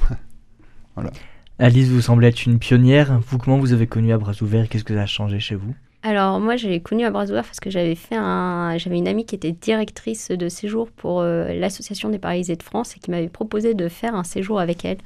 Alice, 1.59 1.89
vous 1.89 2.01
semblez 2.01 2.29
être 2.29 2.47
une 2.47 2.59
pionnière. 2.59 3.21
Vous, 3.29 3.39
comment 3.39 3.59
vous 3.59 3.73
avez 3.73 3.87
connu 3.87 4.13
à 4.13 4.19
bras 4.19 4.33
ouverts? 4.41 4.69
Qu'est-ce 4.69 4.85
que 4.85 4.95
ça 4.95 5.03
a 5.03 5.07
changé 5.07 5.39
chez 5.39 5.55
vous? 5.55 5.75
Alors 6.03 6.41
moi, 6.41 6.57
j'ai 6.57 6.81
connu 6.81 7.05
à 7.05 7.11
bras 7.11 7.25
ouverts 7.25 7.45
parce 7.45 7.61
que 7.61 7.69
j'avais 7.69 7.95
fait 7.95 8.17
un, 8.17 8.79
j'avais 8.79 8.97
une 8.97 9.07
amie 9.07 9.27
qui 9.27 9.35
était 9.35 9.53
directrice 9.53 10.29
de 10.31 10.49
séjour 10.49 10.91
pour 10.91 11.21
euh, 11.21 11.53
l'association 11.53 12.09
des 12.09 12.19
paralysés 12.19 12.57
de 12.57 12.63
France 12.63 12.97
et 12.97 13.01
qui 13.01 13.11
m'avait 13.11 13.29
proposé 13.29 13.75
de 13.75 13.89
faire 13.89 14.15
un 14.15 14.25
séjour 14.25 14.59
avec 14.59 14.85
elle. 14.87 14.97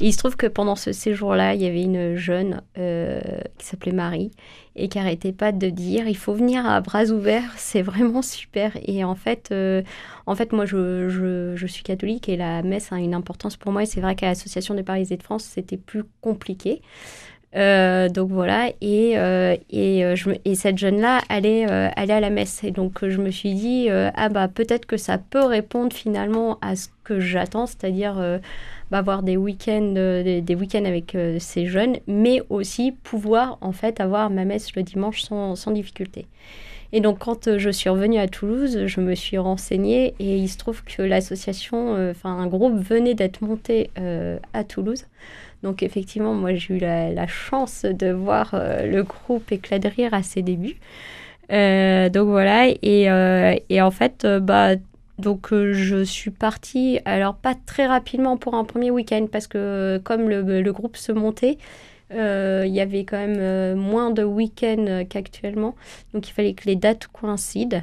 Il 0.00 0.12
se 0.12 0.18
trouve 0.18 0.36
que 0.36 0.48
pendant 0.48 0.74
ce 0.74 0.92
séjour-là, 0.92 1.54
il 1.54 1.62
y 1.62 1.66
avait 1.66 1.82
une 1.82 2.16
jeune 2.16 2.62
euh, 2.78 3.20
qui 3.58 3.66
s'appelait 3.66 3.92
Marie 3.92 4.32
et 4.74 4.88
qui 4.88 4.98
arrêtait 4.98 5.32
pas 5.32 5.52
de 5.52 5.70
dire 5.70 6.08
il 6.08 6.16
faut 6.16 6.34
venir 6.34 6.66
à 6.66 6.80
bras 6.80 7.04
ouverts, 7.04 7.52
c'est 7.56 7.82
vraiment 7.82 8.22
super. 8.22 8.72
Et 8.86 9.04
en 9.04 9.14
fait, 9.14 9.50
euh, 9.52 9.82
en 10.26 10.34
fait 10.34 10.52
moi, 10.52 10.66
je, 10.66 11.64
suis 11.68 11.84
catholique 11.84 12.28
et 12.28 12.36
la 12.36 12.62
messe 12.62 12.92
a 12.92 12.96
une 12.96 13.14
importance 13.14 13.56
pour 13.56 13.70
moi. 13.70 13.84
Et 13.84 13.86
c'est 13.86 14.00
vrai 14.00 14.16
qu'à 14.16 14.26
l'Association 14.26 14.74
des 14.74 14.82
Paralysés 14.82 15.16
de 15.16 15.22
France, 15.22 15.44
c'était 15.44 15.76
plus 15.76 16.02
compliqué. 16.20 16.82
Euh, 17.54 18.08
donc 18.08 18.30
voilà, 18.32 18.70
et, 18.80 19.14
cette 20.56 20.76
jeune-là 20.78 21.20
allait, 21.28 21.66
à 21.66 22.04
la 22.06 22.30
messe. 22.30 22.64
Et 22.64 22.72
donc 22.72 23.08
je 23.08 23.18
me 23.18 23.30
suis 23.30 23.54
dit, 23.54 23.88
ah 23.90 24.28
bah 24.28 24.48
peut-être 24.48 24.86
que 24.86 24.96
ça 24.96 25.18
peut 25.18 25.44
répondre 25.44 25.92
finalement 25.94 26.58
à 26.62 26.74
ce 26.74 26.88
que 27.04 27.20
j'attends, 27.20 27.66
c'est-à-dire 27.66 28.40
bah, 28.90 28.98
avoir 28.98 29.22
des 29.22 29.36
week-ends, 29.36 29.94
euh, 29.96 30.40
des, 30.40 30.54
week-ends 30.54 30.84
avec 30.84 31.14
euh, 31.14 31.38
ces 31.40 31.66
jeunes, 31.66 31.96
mais 32.06 32.42
aussi 32.50 32.92
pouvoir 32.92 33.58
en 33.60 33.72
fait 33.72 34.00
avoir 34.00 34.30
ma 34.30 34.44
messe 34.44 34.74
le 34.76 34.82
dimanche 34.82 35.22
sans, 35.22 35.56
sans 35.56 35.70
difficulté. 35.70 36.26
Et 36.92 37.00
donc 37.00 37.18
quand 37.20 37.48
euh, 37.48 37.58
je 37.58 37.70
suis 37.70 37.88
revenue 37.88 38.18
à 38.18 38.28
Toulouse, 38.28 38.86
je 38.86 39.00
me 39.00 39.14
suis 39.14 39.38
renseignée 39.38 40.14
et 40.20 40.36
il 40.36 40.48
se 40.48 40.58
trouve 40.58 40.84
que 40.84 41.02
l'association, 41.02 42.10
enfin 42.10 42.30
un 42.30 42.46
groupe 42.46 42.76
venait 42.76 43.14
d'être 43.14 43.40
monté 43.40 43.90
à 44.52 44.64
Toulouse. 44.64 45.06
Donc 45.62 45.82
effectivement, 45.82 46.34
moi 46.34 46.54
j'ai 46.54 46.74
eu 46.74 46.78
la, 46.78 47.26
chance 47.26 47.86
de 47.86 48.12
voir 48.12 48.54
le 48.54 49.02
groupe 49.02 49.50
éclat 49.50 49.78
de 49.78 49.88
rire 49.88 50.12
à 50.12 50.22
ses 50.22 50.42
débuts. 50.42 50.76
Donc 51.48 52.28
voilà, 52.28 52.68
et, 52.68 53.08
et 53.70 53.82
en 53.82 53.90
fait, 53.90 54.26
bah, 54.42 54.76
donc 55.18 55.52
euh, 55.52 55.72
je 55.72 56.02
suis 56.02 56.30
partie, 56.30 56.98
alors 57.04 57.36
pas 57.36 57.54
très 57.54 57.86
rapidement 57.86 58.36
pour 58.36 58.54
un 58.54 58.64
premier 58.64 58.90
week-end, 58.90 59.26
parce 59.30 59.46
que 59.46 60.00
comme 60.04 60.28
le, 60.28 60.72
groupe 60.72 60.96
se 60.96 61.12
montait, 61.12 61.58
euh, 62.12 62.64
il 62.66 62.74
y 62.74 62.80
avait 62.80 63.04
quand 63.04 63.18
même 63.18 63.38
euh, 63.38 63.76
moins 63.76 64.10
de 64.10 64.24
week-ends 64.24 65.04
qu'actuellement, 65.08 65.76
donc 66.12 66.28
il 66.28 66.32
fallait 66.32 66.54
que 66.54 66.66
les 66.66 66.76
dates 66.76 67.06
coïncident. 67.08 67.82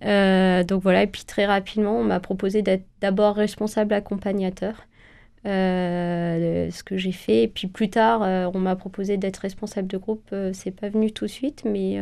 Donc 0.00 0.82
voilà, 0.82 1.02
et 1.02 1.06
puis 1.06 1.24
très 1.24 1.46
rapidement, 1.46 1.98
on 1.98 2.04
m'a 2.04 2.20
proposé 2.20 2.62
d'être 2.62 2.84
d'abord 3.00 3.36
responsable 3.36 3.94
accompagnateur. 3.94 4.86
Ce 5.44 6.82
que 6.82 6.96
j'ai 6.96 7.12
fait. 7.12 7.44
Et 7.44 7.48
puis 7.48 7.68
plus 7.68 7.90
tard, 7.90 8.22
on 8.54 8.58
m'a 8.58 8.76
proposé 8.76 9.16
d'être 9.16 9.38
responsable 9.38 9.88
de 9.88 9.98
groupe. 9.98 10.34
C'est 10.52 10.72
pas 10.72 10.88
venu 10.88 11.12
tout 11.12 11.26
de 11.26 11.30
suite, 11.30 11.62
mais, 11.64 12.00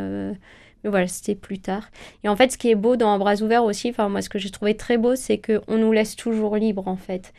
mais 0.84 0.90
voilà, 0.90 1.06
c'était 1.06 1.34
plus 1.34 1.58
tard. 1.58 1.90
Et 2.24 2.28
en 2.28 2.36
fait, 2.36 2.52
ce 2.52 2.58
qui 2.58 2.70
est 2.70 2.74
beau 2.74 2.96
dans 2.96 3.18
Bras 3.18 3.42
ouverts 3.42 3.64
aussi, 3.64 3.90
enfin 3.90 4.08
moi, 4.08 4.22
ce 4.22 4.28
que 4.28 4.38
j'ai 4.38 4.50
trouvé 4.50 4.76
très 4.76 4.96
beau, 4.98 5.14
c'est 5.16 5.38
qu'on 5.38 5.76
nous 5.78 5.92
laisse 5.92 6.16
toujours 6.16 6.56
libre 6.56 6.88
en 6.88 6.96
fait. 6.96 7.32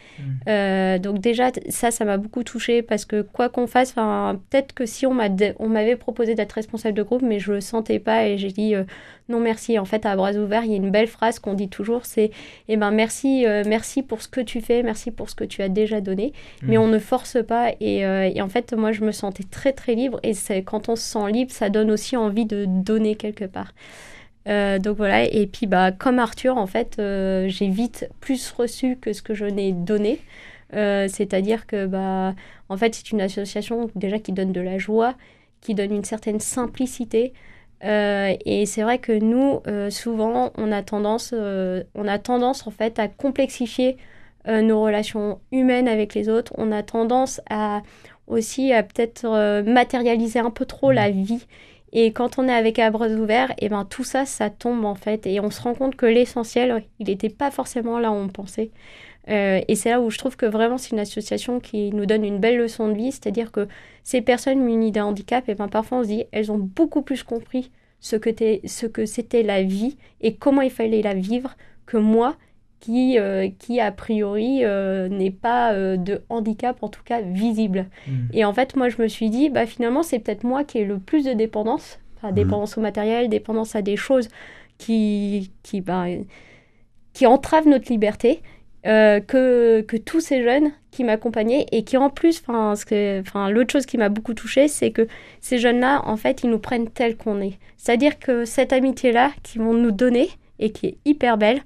Euh, 0.47 0.97
donc 0.99 1.19
déjà, 1.19 1.51
ça, 1.69 1.91
ça 1.91 2.05
m'a 2.05 2.17
beaucoup 2.17 2.43
touchée 2.43 2.81
parce 2.81 3.05
que 3.05 3.21
quoi 3.21 3.49
qu'on 3.49 3.67
fasse, 3.67 3.93
peut-être 3.93 4.73
que 4.73 4.85
si 4.85 5.05
on 5.05 5.13
m'avait 5.13 5.95
proposé 5.95 6.35
d'être 6.35 6.53
responsable 6.53 6.95
de 6.97 7.03
groupe, 7.03 7.21
mais 7.21 7.39
je 7.39 7.53
le 7.53 7.61
sentais 7.61 7.99
pas 7.99 8.27
et 8.27 8.37
j'ai 8.37 8.49
dit 8.51 8.75
euh, 8.75 8.83
non 9.29 9.39
merci. 9.39 9.79
En 9.79 9.85
fait, 9.85 10.05
à 10.05 10.15
bras 10.15 10.33
ouverts, 10.33 10.65
il 10.65 10.71
y 10.71 10.73
a 10.73 10.77
une 10.77 10.91
belle 10.91 11.07
phrase 11.07 11.39
qu'on 11.39 11.53
dit 11.53 11.69
toujours, 11.69 12.05
c'est 12.05 12.31
eh 12.67 12.77
ben 12.77 12.91
merci, 12.91 13.45
euh, 13.45 13.63
merci 13.65 14.03
pour 14.03 14.21
ce 14.21 14.27
que 14.27 14.41
tu 14.41 14.61
fais, 14.61 14.83
merci 14.83 15.11
pour 15.11 15.29
ce 15.29 15.35
que 15.35 15.43
tu 15.43 15.61
as 15.61 15.69
déjà 15.69 16.01
donné, 16.01 16.33
mais 16.63 16.77
Mhm. 16.77 16.83
on 16.83 16.87
ne 16.87 16.99
force 16.99 17.37
pas 17.47 17.71
et, 17.79 17.99
et 17.99 18.41
en 18.41 18.49
fait, 18.49 18.73
moi, 18.73 18.91
je 18.91 19.01
me 19.03 19.11
sentais 19.11 19.43
très 19.43 19.71
très 19.73 19.95
libre 19.95 20.19
et 20.23 20.33
quand 20.63 20.89
on 20.89 20.95
se 20.95 21.03
sent 21.03 21.31
libre, 21.31 21.51
ça 21.51 21.69
donne 21.69 21.91
aussi 21.91 22.17
envie 22.17 22.45
de 22.45 22.65
donner 22.67 23.15
quelque 23.15 23.30
part. 23.45 23.73
Euh, 24.47 24.79
donc 24.79 24.97
voilà, 24.97 25.23
et 25.23 25.47
puis 25.47 25.67
bah, 25.67 25.91
comme 25.91 26.19
Arthur, 26.19 26.57
en 26.57 26.67
fait, 26.67 26.97
euh, 26.99 27.47
j'ai 27.47 27.67
vite 27.67 28.09
plus 28.19 28.51
reçu 28.51 28.97
que 28.97 29.13
ce 29.13 29.21
que 29.21 29.33
je 29.33 29.45
n'ai 29.45 29.71
donné. 29.71 30.19
Euh, 30.73 31.07
C'est-à-dire 31.07 31.67
que, 31.67 31.85
bah, 31.85 32.33
en 32.69 32.77
fait, 32.77 32.95
c'est 32.95 33.11
une 33.11 33.21
association 33.21 33.89
déjà 33.95 34.19
qui 34.19 34.31
donne 34.31 34.51
de 34.51 34.61
la 34.61 34.77
joie, 34.77 35.15
qui 35.61 35.75
donne 35.75 35.93
une 35.93 36.05
certaine 36.05 36.39
simplicité. 36.39 37.33
Et 37.83 38.65
c'est 38.67 38.83
vrai 38.83 38.99
que 38.99 39.11
nous, 39.11 39.61
souvent, 39.89 40.51
on 40.55 40.71
a 40.71 40.83
tendance, 40.83 41.33
on 41.33 42.07
a 42.07 42.19
tendance 42.19 42.67
en 42.67 42.71
fait 42.71 42.99
à 42.99 43.07
complexifier 43.07 43.97
nos 44.47 44.83
relations 44.83 45.39
humaines 45.51 45.87
avec 45.87 46.13
les 46.13 46.29
autres. 46.29 46.53
On 46.57 46.71
a 46.71 46.83
tendance 46.83 47.41
à 47.49 47.81
aussi 48.27 48.71
à 48.71 48.83
peut-être 48.83 49.63
matérialiser 49.63 50.39
un 50.39 50.51
peu 50.51 50.65
trop 50.65 50.91
la 50.91 51.09
vie. 51.09 51.47
Et 51.93 52.13
quand 52.13 52.39
on 52.39 52.47
est 52.47 52.53
avec 52.53 52.79
à 52.79 52.89
bras 52.89 53.07
ouverts, 53.07 53.53
et 53.57 53.69
ben 53.69 53.85
tout 53.85 54.03
ça, 54.03 54.25
ça 54.25 54.49
tombe 54.49 54.85
en 54.85 54.95
fait. 54.95 55.25
Et 55.27 55.39
on 55.39 55.51
se 55.51 55.61
rend 55.61 55.73
compte 55.73 55.95
que 55.95 56.05
l'essentiel, 56.05 56.83
il 56.99 57.07
n'était 57.07 57.29
pas 57.29 57.51
forcément 57.51 57.99
là 57.99 58.11
où 58.11 58.15
on 58.15 58.29
pensait. 58.29 58.71
Euh, 59.29 59.61
et 59.67 59.75
c'est 59.75 59.89
là 59.89 60.01
où 60.01 60.09
je 60.09 60.17
trouve 60.17 60.35
que 60.35 60.45
vraiment 60.45 60.77
c'est 60.77 60.91
une 60.91 60.99
association 60.99 61.59
qui 61.59 61.91
nous 61.91 62.05
donne 62.05 62.25
une 62.25 62.39
belle 62.39 62.57
leçon 62.57 62.87
de 62.87 62.93
vie, 62.93 63.11
c'est-à-dire 63.11 63.51
que 63.51 63.67
ces 64.03 64.21
personnes 64.21 64.61
munies 64.61 64.91
d'un 64.91 65.05
handicap, 65.05 65.47
et 65.47 65.55
ben 65.55 65.67
parfois 65.67 65.99
on 65.99 66.03
se 66.03 66.07
dit, 66.07 66.23
elles 66.31 66.51
ont 66.51 66.57
beaucoup 66.57 67.01
plus 67.03 67.23
compris 67.23 67.71
ce 67.99 68.15
ce 68.65 68.85
que 68.87 69.05
c'était 69.05 69.43
la 69.43 69.61
vie 69.61 69.97
et 70.21 70.35
comment 70.35 70.61
il 70.61 70.71
fallait 70.71 71.03
la 71.03 71.13
vivre 71.13 71.55
que 71.85 71.97
moi, 71.97 72.35
qui, 72.81 73.17
euh, 73.17 73.47
qui 73.59 73.79
a 73.79 73.91
priori 73.91 74.65
euh, 74.65 75.07
n'est 75.07 75.31
pas 75.31 75.73
euh, 75.73 75.95
de 75.95 76.21
handicap, 76.27 76.81
en 76.81 76.89
tout 76.89 77.03
cas 77.05 77.21
visible. 77.21 77.85
Mm. 78.07 78.11
Et 78.33 78.43
en 78.43 78.53
fait, 78.53 78.75
moi, 78.75 78.89
je 78.89 79.01
me 79.01 79.07
suis 79.07 79.29
dit, 79.29 79.49
bah, 79.49 79.65
finalement, 79.65 80.03
c'est 80.03 80.19
peut-être 80.19 80.43
moi 80.43 80.65
qui 80.65 80.79
ai 80.79 80.85
le 80.85 80.99
plus 80.99 81.23
de 81.23 81.31
dépendance, 81.31 81.99
enfin, 82.17 82.33
dépendance 82.33 82.77
au 82.77 82.81
matériel, 82.81 83.29
dépendance 83.29 83.75
à 83.75 83.81
des 83.81 83.95
choses 83.95 84.27
qui, 84.77 85.51
qui, 85.63 85.79
bah, 85.79 86.05
qui 87.13 87.25
entravent 87.25 87.67
notre 87.67 87.89
liberté, 87.91 88.41
euh, 88.87 89.19
que, 89.19 89.81
que 89.81 89.95
tous 89.95 90.21
ces 90.21 90.41
jeunes 90.41 90.71
qui 90.89 91.03
m'accompagnaient 91.03 91.67
et 91.71 91.83
qui, 91.83 91.97
en 91.97 92.09
plus, 92.09 92.41
enfin, 92.47 93.49
l'autre 93.51 93.71
chose 93.71 93.85
qui 93.85 93.99
m'a 93.99 94.09
beaucoup 94.09 94.33
touchée, 94.33 94.67
c'est 94.67 94.89
que 94.89 95.07
ces 95.39 95.59
jeunes-là, 95.59 96.01
en 96.05 96.17
fait, 96.17 96.41
ils 96.43 96.49
nous 96.49 96.57
prennent 96.57 96.89
tels 96.89 97.15
qu'on 97.15 97.41
est. 97.41 97.59
C'est-à-dire 97.77 98.17
que 98.17 98.43
cette 98.43 98.73
amitié-là 98.73 99.31
qu'ils 99.43 99.61
vont 99.61 99.75
nous 99.75 99.91
donner 99.91 100.29
et 100.57 100.71
qui 100.71 100.87
est 100.87 100.97
hyper 101.05 101.37
belle, 101.37 101.61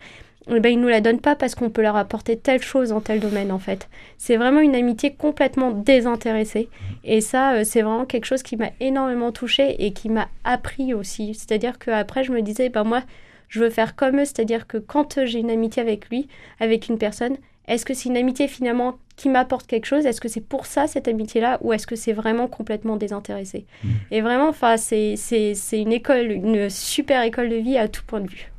eh 0.53 0.59
ben, 0.59 0.69
ils 0.71 0.79
nous 0.79 0.87
la 0.87 1.01
donnent 1.01 1.19
pas 1.21 1.35
parce 1.35 1.55
qu'on 1.55 1.69
peut 1.69 1.81
leur 1.81 1.95
apporter 1.95 2.37
telle 2.37 2.61
chose 2.61 2.89
dans 2.89 3.01
tel 3.01 3.19
domaine, 3.19 3.51
en 3.51 3.59
fait. 3.59 3.87
C'est 4.17 4.37
vraiment 4.37 4.59
une 4.59 4.75
amitié 4.75 5.13
complètement 5.13 5.71
désintéressée. 5.71 6.69
Et 7.03 7.21
ça, 7.21 7.53
euh, 7.53 7.63
c'est 7.63 7.81
vraiment 7.81 8.05
quelque 8.05 8.25
chose 8.25 8.43
qui 8.43 8.55
m'a 8.55 8.69
énormément 8.79 9.31
touchée 9.31 9.83
et 9.85 9.91
qui 9.93 10.09
m'a 10.09 10.27
appris 10.43 10.93
aussi. 10.93 11.33
C'est-à-dire 11.33 11.79
qu'après, 11.79 12.23
je 12.23 12.31
me 12.31 12.41
disais, 12.41 12.69
ben 12.69 12.83
moi, 12.83 13.01
je 13.49 13.59
veux 13.59 13.69
faire 13.69 13.95
comme 13.95 14.19
eux. 14.19 14.25
C'est-à-dire 14.25 14.67
que 14.67 14.77
quand 14.77 15.17
euh, 15.17 15.25
j'ai 15.25 15.39
une 15.39 15.49
amitié 15.51 15.81
avec 15.81 16.09
lui, 16.09 16.27
avec 16.59 16.89
une 16.89 16.97
personne, 16.97 17.37
est-ce 17.67 17.83
que 17.85 17.95
c'est 17.95 18.09
une 18.09 18.17
amitié 18.17 18.47
finalement 18.47 18.95
qui 19.15 19.29
m'apporte 19.29 19.65
quelque 19.65 19.85
chose? 19.85 20.05
Est-ce 20.05 20.21
que 20.21 20.27
c'est 20.27 20.45
pour 20.47 20.67
ça 20.67 20.85
cette 20.85 21.07
amitié-là? 21.07 21.57
Ou 21.61 21.73
est-ce 21.73 21.87
que 21.87 21.95
c'est 21.95 22.13
vraiment 22.13 22.47
complètement 22.47 22.97
désintéressé? 22.97 23.65
Et 24.11 24.21
vraiment, 24.21 24.49
enfin, 24.49 24.77
c'est 24.77 25.15
c'est- 25.15 25.55
c'est 25.55 25.79
une 25.81 25.91
école, 25.93 26.31
une 26.31 26.69
super 26.69 27.23
école 27.23 27.49
de 27.49 27.55
vie 27.55 27.77
à 27.79 27.87
tout 27.87 28.03
point 28.05 28.19
de 28.21 28.27
vue. 28.29 28.51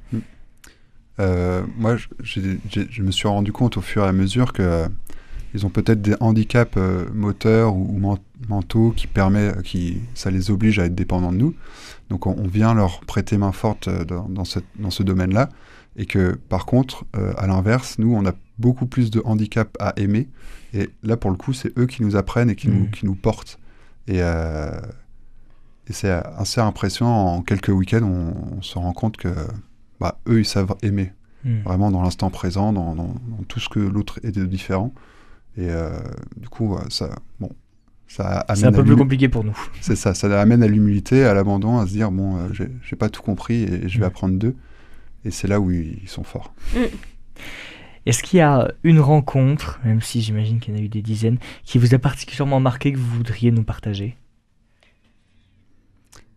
Euh, 1.19 1.63
moi, 1.79 1.97
je- 2.23 3.03
me 3.03 3.11
suis 3.11 3.29
rendu 3.29 3.53
compte 3.53 3.77
au 3.77 3.81
fur 3.81 4.05
et 4.05 4.09
à 4.09 4.13
mesure 4.13 4.53
que 4.53 4.63
euh, 4.63 4.89
ils 5.55 5.65
ont 5.65 5.71
peut-être 5.71 6.03
des 6.03 6.15
handicaps 6.21 6.75
euh, 6.77 7.07
moteurs 7.15 7.75
ou, 7.75 7.87
ou 7.95 7.99
men- 7.99 8.19
mentaux 8.49 8.93
qui 8.95 9.07
permet, 9.07 9.53
qui 9.65 10.01
ça 10.15 10.31
les 10.31 10.51
oblige 10.51 10.79
à 10.79 10.85
être 10.85 10.95
dépendants 10.95 11.33
de 11.33 11.39
nous. 11.39 11.55
Donc, 12.11 12.27
on, 12.27 12.37
on 12.39 12.47
vient 12.47 12.75
leur 12.75 13.01
prêter 13.01 13.39
main 13.39 13.53
forte 13.53 13.89
dans, 14.05 14.29
dans, 14.29 14.45
cette- 14.45 14.65
dans 14.79 14.91
ce 14.91 15.03
domaine-là, 15.03 15.49
et 15.97 16.05
que 16.05 16.33
par 16.51 16.67
contre, 16.67 17.05
à 17.39 17.47
l'inverse, 17.47 17.99
nous, 17.99 18.15
on 18.15 18.27
a 18.27 18.33
beaucoup 18.59 18.85
plus 18.87 19.11
de 19.11 19.23
handicaps 19.25 19.73
à 19.81 19.95
aimer. 19.97 20.29
Et 20.75 20.91
là, 21.03 21.17
pour 21.17 21.31
le 21.31 21.37
coup, 21.39 21.55
c'est 21.55 21.77
eux 21.79 21.87
qui 21.87 22.03
nous 22.03 22.17
apprennent 22.17 22.51
et 22.51 22.55
qui, 22.57 22.69
nous, 22.69 22.85
qui 22.91 23.07
nous 23.07 23.15
portent. 23.15 23.59
Et, 24.07 24.19
et 25.89 25.93
c'est 25.93 26.11
assez 26.11 26.61
impressionnant. 26.61 27.37
En 27.37 27.43
quelques 27.43 27.69
week-ends, 27.69 28.03
on, 28.03 28.59
on 28.59 28.63
se 28.63 28.77
rend 28.79 28.93
compte 28.93 29.17
que 29.17 29.29
bah, 30.01 30.19
eux, 30.29 30.41
ils 30.41 30.45
savent 30.47 30.75
aimer 30.83 31.13
Mm. 31.45 31.61
vraiment 31.65 31.91
dans 31.93 32.03
l'instant 32.03 32.29
présent, 32.31 32.73
dans, 32.73 32.95
dans- 32.97 33.15
dans 33.29 33.43
tout 33.47 33.61
ce 33.61 33.69
que 33.69 33.79
l'autre 33.79 34.19
est 34.25 34.33
de 34.33 34.45
différent. 34.47 34.93
Et 35.57 35.69
euh, 35.71 35.91
du 36.37 36.49
coup, 36.49 36.77
ça, 36.89 37.11
bon, 37.41 37.51
ça 38.09 38.41
amène 38.41 38.57
C'est 38.61 38.67
un 38.67 38.69
à 38.71 38.73
peu 38.73 38.83
plus 38.85 38.97
compliqué 38.97 39.29
pour 39.29 39.45
nous. 39.45 39.57
C'est 39.81 39.95
ça, 39.97 40.13
ça 40.15 40.41
amène 40.41 40.63
à 40.63 40.67
l'humilité, 40.67 41.25
à 41.25 41.35
l'abandon, 41.35 41.79
à 41.79 41.87
se 41.87 41.93
dire 41.93 42.11
bon, 42.11 42.37
euh, 42.37 42.49
j'ai- 42.53 42.71
j'ai 42.83 42.97
pas 42.97 43.09
tout 43.11 43.23
compris 43.23 43.63
et 43.63 43.89
je 43.89 43.99
vais 43.99 44.05
Mm. 44.05 44.09
apprendre 44.09 44.39
d'eux. 44.39 44.57
Et 45.25 45.31
c'est 45.31 45.47
là 45.49 45.61
où 45.61 45.71
ils, 45.71 45.99
ils 46.03 46.09
sont 46.09 46.25
forts. 46.25 46.53
Est-ce 48.07 48.23
qu'il 48.23 48.39
y 48.39 48.43
a 48.43 48.71
une 48.85 49.01
rencontre, 49.01 49.81
même 49.85 50.01
si 50.01 50.21
j'imagine 50.23 50.61
qu'il 50.61 50.75
y 50.75 50.77
en 50.77 50.81
a 50.81 50.83
eu 50.85 50.89
des 50.89 51.03
dizaines, 51.03 51.39
qui 51.65 51.79
vous 51.79 51.95
a 51.95 51.99
particulièrement 51.99 52.61
marqué 52.61 52.93
que 52.93 52.99
vous 52.99 53.17
voudriez 53.17 53.51
nous 53.51 53.65
partager? 53.65 54.17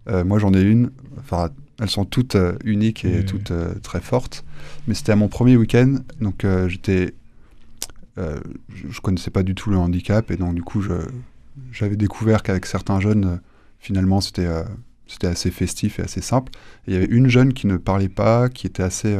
Euh, 0.07 0.23
moi, 0.23 0.39
j'en 0.39 0.53
ai 0.53 0.61
une. 0.61 0.91
Enfin, 1.19 1.49
elles 1.79 1.89
sont 1.89 2.05
toutes 2.05 2.35
euh, 2.35 2.57
uniques 2.63 3.05
et 3.05 3.25
toutes 3.25 3.51
euh, 3.51 3.75
très 3.81 4.01
fortes. 4.01 4.43
Mais 4.87 4.93
c'était 4.93 5.11
à 5.11 5.15
mon 5.15 5.27
premier 5.27 5.57
week-end, 5.57 5.95
donc 6.19 6.45
j'étais, 6.67 7.13
je, 8.17 9.01
connaissais 9.01 9.31
pas 9.31 9.43
du 9.43 9.55
tout 9.55 9.69
le 9.69 9.77
handicap 9.77 10.29
et 10.31 10.35
donc 10.35 10.53
du 10.53 10.61
coup, 10.61 10.83
j'avais 11.71 11.95
découvert 11.95 12.43
qu'avec 12.43 12.65
certains 12.65 12.99
jeunes, 12.99 13.39
finalement, 13.79 14.19
c'était 14.19 14.49
c'était 15.07 15.27
assez 15.27 15.51
festif 15.51 15.99
et 15.99 16.03
assez 16.03 16.21
simple. 16.21 16.51
Et 16.85 16.91
il 16.91 16.93
y 16.93 16.97
avait 16.97 17.05
une 17.05 17.29
jeune 17.29 17.53
qui 17.53 17.67
ne 17.67 17.77
parlait 17.77 18.09
pas, 18.09 18.49
qui 18.49 18.67
était 18.67 18.83
assez 18.83 19.15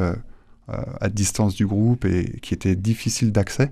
à 0.67 1.09
distance 1.09 1.55
du 1.55 1.65
groupe 1.65 2.03
et 2.03 2.39
qui 2.41 2.53
était 2.53 2.75
difficile 2.75 3.31
d'accès. 3.31 3.71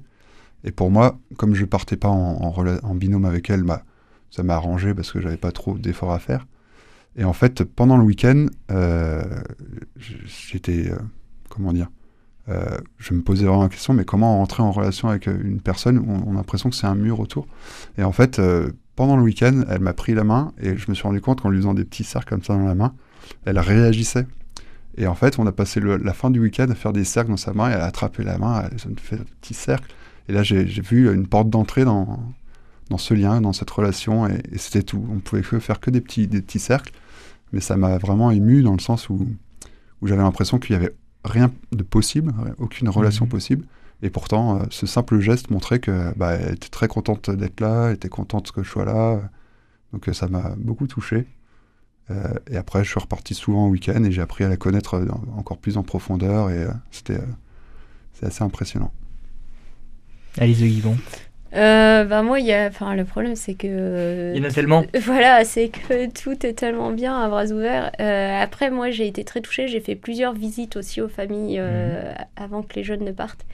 Et 0.64 0.72
pour 0.72 0.90
moi, 0.90 1.20
comme 1.38 1.54
je 1.56 1.66
partais 1.66 1.98
pas 1.98 2.10
en, 2.10 2.42
en 2.42 2.52
rela- 2.52 2.80
en 2.84 2.96
binôme 2.96 3.26
avec 3.26 3.50
elle, 3.50 3.64
bah, 3.64 3.84
ça 4.32 4.44
m'a 4.44 4.56
arrangé 4.56 4.94
parce 4.94 5.12
que 5.12 5.20
j'avais 5.20 5.38
pas 5.38 5.52
trop 5.52 5.78
d'efforts 5.78 6.14
à 6.14 6.20
faire. 6.20 6.46
Et 7.18 7.24
en 7.24 7.34
fait, 7.34 7.64
pendant 7.64 7.98
le 7.98 8.04
week-end, 8.04 8.46
euh, 8.72 9.24
j'étais, 9.98 10.92
euh, 10.92 10.98
comment 11.50 11.74
dire, 11.74 11.90
euh, 12.48 12.78
je 13.00 13.14
me 13.14 13.22
posais 13.22 13.46
vraiment 13.46 13.64
la 13.64 13.70
question, 13.70 13.94
mais 13.94 14.06
comment 14.06 14.38
rentrer 14.38 14.64
en 14.64 14.72
relation 14.72 15.10
avec 15.10 15.26
une 15.28 15.60
personne 15.60 15.98
où 15.98 16.06
on, 16.08 16.34
a 16.34 16.36
l'impression 16.36 16.70
que 16.70 16.76
c'est 16.76 16.88
un 16.88 16.96
mur 16.96 17.20
autour? 17.20 17.48
Et 17.98 18.04
en 18.04 18.12
fait, 18.12 18.40
pendant 18.96 19.18
le 19.18 19.24
week-end, 19.24 19.64
elle 19.68 19.82
m'a 19.82 19.94
pris 19.94 20.14
la 20.14 20.24
main 20.24 20.54
et 20.62 20.78
je 20.78 20.86
me 20.90 20.96
suis 20.96 21.04
rendu 21.04 21.20
compte 21.20 21.42
qu'en 21.42 21.50
lui 21.50 21.58
faisant 21.58 21.74
des 21.74 21.84
petits 21.84 22.04
cercles 22.04 22.30
comme 22.30 22.44
ça 22.44 22.54
dans 22.54 22.66
la 22.66 22.76
main, 22.76 22.94
elle 23.46 23.60
réagissait. 23.60 24.28
Et 24.98 25.08
en 25.08 25.16
fait, 25.16 25.40
on 25.40 25.46
a 25.46 25.52
passé 25.52 25.82
la 25.82 26.14
fin 26.14 26.32
du 26.32 26.40
week-end 26.40 26.68
à 26.70 26.76
faire 26.76 26.94
des 26.94 27.04
cercles 27.04 27.32
dans 27.32 27.38
sa 27.38 27.54
main 27.54 27.70
et 27.70 27.74
à 27.74 27.84
attraper 27.84 28.24
la 28.24 28.38
main, 28.38 28.64
elle 28.64 28.92
me 28.92 28.98
fait 28.98 29.18
des 29.18 29.24
petits 29.42 29.54
cercles. 29.54 29.94
Et 30.30 30.34
là, 30.34 30.44
j'ai 30.44 30.64
vu 30.64 31.14
une 31.14 31.28
porte 31.28 31.50
d'entrée 31.50 31.84
dans, 31.84 32.20
dans 32.90 32.98
ce 32.98 33.14
lien, 33.14 33.42
dans 33.42 33.54
cette 33.54 33.70
relation, 33.70 34.28
et, 34.28 34.42
c'était 34.58 34.84
tout. 34.84 35.06
On 35.12 35.20
pouvait 35.20 35.42
que 35.42 35.60
faire 35.60 35.80
que 35.80 35.92
des 35.92 36.02
petits, 36.02 36.28
des 36.28 36.42
petits 36.42 36.60
cercles, 36.60 36.94
mais 37.54 37.60
ça 37.62 37.78
m'a 37.78 37.98
vraiment 37.98 38.32
ému 38.32 38.62
dans 38.64 38.74
le 38.74 38.80
sens 38.80 39.10
où, 39.10 39.28
où 40.02 40.08
j'avais 40.08 40.22
l'impression 40.24 40.60
qu'il 40.60 40.78
n'y 40.78 40.84
avait 40.84 40.96
rien 41.24 41.52
de 41.72 41.84
possible, 41.84 42.34
aucune 42.58 42.90
relation 42.90 43.26
Mhm. 43.26 43.32
possible. 43.32 43.66
Et 44.04 44.10
pourtant, 44.10 44.60
euh, 44.60 44.64
ce 44.70 44.86
simple 44.86 45.20
geste 45.20 45.50
montrait 45.50 45.80
que 45.80 46.14
bah, 46.18 46.34
elle 46.34 46.54
était 46.54 46.70
très 46.70 46.88
contente 46.88 47.30
d'être 47.32 47.60
là, 47.62 47.88
elle 47.90 47.96
était 47.96 48.10
contente 48.10 48.52
que 48.52 48.62
je 48.64 48.70
sois 48.70 48.86
là. 48.86 49.20
Donc 49.94 50.08
euh, 50.08 50.14
ça 50.14 50.28
m'a 50.28 50.54
beaucoup 50.58 50.86
touché. 50.88 51.26
Euh, 52.12 52.34
et 52.50 52.56
après, 52.58 52.84
je 52.84 52.90
suis 52.92 53.00
reparti 53.00 53.34
souvent 53.34 53.66
au 53.66 53.70
week-end 53.70 54.04
et 54.04 54.12
j'ai 54.12 54.22
appris 54.22 54.44
à 54.44 54.50
la 54.50 54.56
connaître 54.58 55.04
encore 55.36 55.58
plus 55.58 55.78
en 55.78 55.84
profondeur 55.84 56.50
et 56.52 56.64
euh, 56.64 56.72
c'était 56.92 57.18
euh, 57.20 58.28
assez 58.28 58.44
impressionnant. 58.44 58.92
Alice 60.38 60.60
de 60.60 60.68
Guibon. 60.68 60.96
Euh, 61.54 62.04
bah 62.04 62.24
moi, 62.24 62.40
y 62.40 62.52
a, 62.52 62.68
enfin, 62.68 62.96
le 62.96 63.06
problème, 63.06 63.36
c'est 63.36 63.54
que. 63.54 64.34
Il 64.36 64.42
y 64.42 64.46
en 64.46 64.50
a 64.50 64.52
tellement. 64.52 64.86
Voilà, 65.02 65.46
c'est 65.46 65.70
que 65.70 66.10
tout 66.10 66.46
est 66.46 66.54
tellement 66.54 66.92
bien 66.92 67.20
à 67.20 67.28
bras 67.30 67.46
ouverts. 67.46 67.92
Euh, 68.00 68.42
après, 68.42 68.70
moi, 68.70 68.90
j'ai 68.92 69.08
été 69.08 69.24
très 69.24 69.42
touchée. 69.42 69.68
J'ai 69.68 69.80
fait 69.80 69.96
plusieurs 69.96 70.34
visites 70.34 70.76
aussi 70.76 71.02
aux 71.02 71.08
familles 71.08 71.58
euh, 71.60 72.14
avant 72.36 72.64
que 72.64 72.76
les 72.76 72.84
jeunes 72.84 73.04
ne 73.04 73.12
partent. 73.12 73.46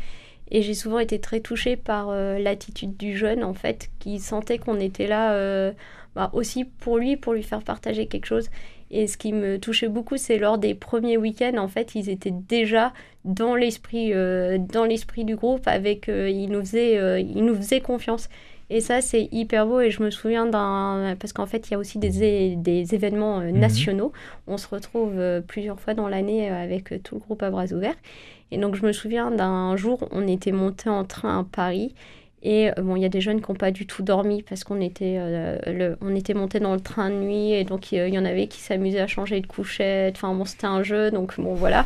Et 0.52 0.62
j'ai 0.62 0.74
souvent 0.74 1.00
été 1.00 1.20
très 1.20 1.40
touchée 1.40 1.76
par 1.76 2.12
l'attitude 2.12 2.96
du 2.98 3.18
jeune, 3.18 3.44
en 3.44 3.54
fait, 3.54 3.90
qui 4.00 4.20
sentait 4.20 4.60
qu'on 4.60 4.80
était 4.80 5.08
là 5.08 5.72
bah, 6.16 6.30
aussi 6.34 6.66
pour 6.66 6.98
lui, 7.00 7.18
pour 7.18 7.34
lui 7.34 7.42
faire 7.42 7.64
partager 7.64 8.06
quelque 8.06 8.28
chose. 8.28 8.50
Et 8.96 9.08
ce 9.08 9.18
qui 9.18 9.34
me 9.34 9.58
touchait 9.58 9.88
beaucoup, 9.90 10.18
c'est 10.18 10.38
lors 10.38 10.60
des 10.60 10.76
premiers 10.76 11.18
week-ends, 11.18 11.58
en 11.58 11.68
fait, 11.68 11.96
ils 11.96 12.10
étaient 12.12 12.30
déjà 12.48 12.94
dans 13.26 13.56
l'esprit, 13.56 14.14
euh, 14.14 14.60
dans 14.60 14.86
l'esprit 14.86 15.26
du 15.26 15.36
groupe, 15.36 15.68
avec, 15.68 16.10
euh, 16.10 16.30
ils 16.30 16.48
nous 16.48 16.60
faisaient, 16.60 16.98
euh, 17.00 17.20
ils 17.20 17.44
nous 17.44 17.56
faisaient 17.56 17.82
confiance. 17.82 18.30
Et 18.70 18.82
ça, 18.82 19.02
c'est 19.02 19.30
hyper 19.32 19.66
beau. 19.66 19.80
Et 19.82 19.90
je 19.90 20.04
me 20.04 20.12
souviens 20.12 20.46
d'un. 20.46 21.16
Parce 21.20 21.34
qu'en 21.34 21.48
fait, 21.48 21.68
il 21.68 21.72
y 21.72 21.74
a 21.76 21.80
aussi 21.80 21.98
des, 21.98 22.56
des 22.56 22.96
événements 22.96 23.40
Mhm. 23.40 23.58
nationaux. 23.58 24.12
On 24.46 24.58
se 24.58 24.68
retrouve 24.68 25.20
plusieurs 25.48 25.80
fois 25.80 25.96
dans 25.96 26.08
l'année 26.08 26.50
avec 26.50 27.02
tout 27.04 27.16
le 27.16 27.22
groupe 27.22 27.42
à 27.42 27.50
bras 27.50 27.66
ouverts. 27.74 27.96
Et 28.52 28.58
donc, 28.60 28.76
je 28.76 28.86
me 28.86 28.92
souviens 28.92 29.32
d'un 29.32 29.76
jour, 29.76 30.08
on 30.12 30.28
était 30.28 30.52
monté 30.52 30.88
en 30.90 31.04
train 31.04 31.40
à 31.40 31.44
Paris. 31.44 31.96
Et 32.44 32.70
euh, 32.70 32.74
bon, 32.78 32.98
il 32.98 33.02
y 33.02 33.06
a 33.06 33.10
des 33.10 33.22
jeunes 33.22 33.42
qui 33.42 33.50
n'ont 33.50 33.58
pas 33.58 33.72
du 33.72 33.88
tout 33.88 34.04
dormi 34.04 34.44
parce 34.44 34.66
qu'on 34.66 34.82
était, 34.82 35.16
euh, 35.18 35.96
on 36.02 36.14
était 36.14 36.34
monté 36.34 36.60
dans 36.60 36.74
le 36.74 36.82
train 36.82 37.10
de 37.10 37.16
nuit. 37.16 37.54
Et 37.54 37.64
donc, 37.64 37.94
euh, 37.94 38.08
il 38.08 38.14
y 38.14 38.20
en 38.20 38.26
avait 38.26 38.48
qui 38.48 38.60
s'amusaient 38.60 39.00
à 39.00 39.08
changer 39.08 39.40
de 39.40 39.48
couchette. 39.48 40.16
Enfin, 40.18 40.34
bon, 40.36 40.44
c'était 40.46 40.68
un 40.68 40.84
jeu. 40.84 41.10
Donc, 41.10 41.40
bon, 41.40 41.54
voilà. 41.54 41.86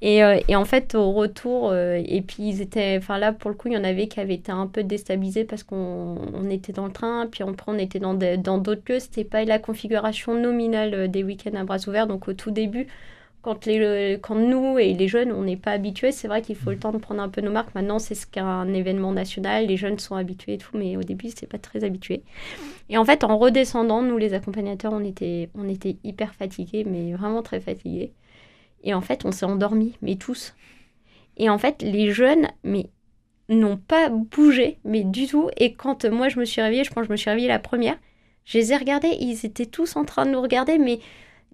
Et, 0.00 0.22
en 0.54 0.64
fait, 0.64 0.94
au 0.94 1.10
retour, 1.10 1.74
et 1.74 2.22
puis 2.24 2.50
ils 2.50 2.98
enfin 2.98 3.18
là, 3.18 3.32
pour 3.32 3.50
le 3.50 3.56
coup, 3.56 3.66
il 3.66 3.74
y 3.74 3.76
en 3.76 3.82
avait 3.82 4.06
qui 4.06 4.20
avaient 4.20 4.34
été 4.34 4.52
un 4.52 4.68
peu 4.68 4.84
déstabilisés 4.84 5.42
parce 5.42 5.64
qu'on 5.64 6.16
on 6.32 6.50
était 6.50 6.72
dans 6.72 6.86
le 6.86 6.92
train, 6.92 7.26
puis 7.26 7.42
après 7.42 7.64
on 7.66 7.78
était 7.78 7.98
dans 7.98 8.14
dans 8.14 8.58
d'autres 8.58 8.82
lieux. 8.88 9.00
C'était 9.00 9.24
pas 9.24 9.44
la 9.44 9.58
configuration 9.58 10.34
nominale 10.34 11.10
des 11.10 11.24
week-ends 11.24 11.56
à 11.56 11.64
bras 11.64 11.78
ouverts. 11.88 12.06
Donc 12.06 12.28
au 12.28 12.32
tout 12.32 12.52
début, 12.52 12.86
quand, 13.42 13.66
nous 13.66 14.78
et 14.78 14.94
les 14.94 15.08
jeunes, 15.08 15.32
on 15.32 15.42
n'est 15.42 15.56
pas 15.56 15.72
habitués, 15.72 16.12
c'est 16.12 16.28
vrai 16.28 16.42
qu'il 16.42 16.56
faut 16.56 16.70
le 16.70 16.78
temps 16.78 16.92
de 16.92 16.98
prendre 16.98 17.22
un 17.22 17.28
peu 17.28 17.40
nos 17.40 17.50
marques. 17.50 17.74
Maintenant, 17.74 17.98
c'est 17.98 18.14
ce 18.14 18.26
qu'un 18.26 18.72
événement 18.72 19.12
national, 19.12 19.66
les 19.66 19.76
jeunes 19.76 19.98
sont 19.98 20.16
habitués 20.16 20.54
et 20.54 20.58
tout, 20.58 20.76
mais 20.76 20.96
au 20.96 21.02
début, 21.02 21.28
c'était 21.28 21.46
pas 21.46 21.58
très 21.58 21.84
habitué. 21.84 22.22
Et 22.88 22.98
en 22.98 23.04
fait, 23.04 23.24
en 23.24 23.38
redescendant, 23.38 24.02
nous, 24.02 24.18
les 24.18 24.34
accompagnateurs, 24.34 24.92
on 24.92 25.04
était, 25.04 25.48
on 25.54 25.68
était 25.68 25.96
hyper 26.04 26.34
fatigués, 26.34 26.84
mais 26.84 27.12
vraiment 27.12 27.42
très 27.42 27.60
fatigués. 27.60 28.12
Et 28.84 28.94
en 28.94 29.00
fait, 29.00 29.24
on 29.24 29.32
s'est 29.32 29.46
endormis, 29.46 29.96
mais 30.02 30.16
tous. 30.16 30.54
Et 31.36 31.48
en 31.48 31.58
fait, 31.58 31.82
les 31.82 32.10
jeunes, 32.10 32.48
mais 32.64 32.90
n'ont 33.48 33.76
pas 33.76 34.08
bougé, 34.10 34.78
mais 34.84 35.04
du 35.04 35.26
tout. 35.26 35.48
Et 35.56 35.72
quand 35.72 36.04
moi 36.04 36.28
je 36.28 36.38
me 36.38 36.44
suis 36.44 36.60
réveillée, 36.60 36.84
je 36.84 36.90
pense 36.90 37.02
que 37.02 37.06
je 37.06 37.12
me 37.12 37.16
suis 37.16 37.30
réveillée 37.30 37.48
la 37.48 37.58
première, 37.58 37.96
je 38.44 38.58
les 38.58 38.72
ai 38.72 38.76
regardés, 38.76 39.16
ils 39.20 39.44
étaient 39.46 39.66
tous 39.66 39.96
en 39.96 40.04
train 40.04 40.26
de 40.26 40.30
nous 40.30 40.40
regarder, 40.40 40.78
mais 40.78 41.00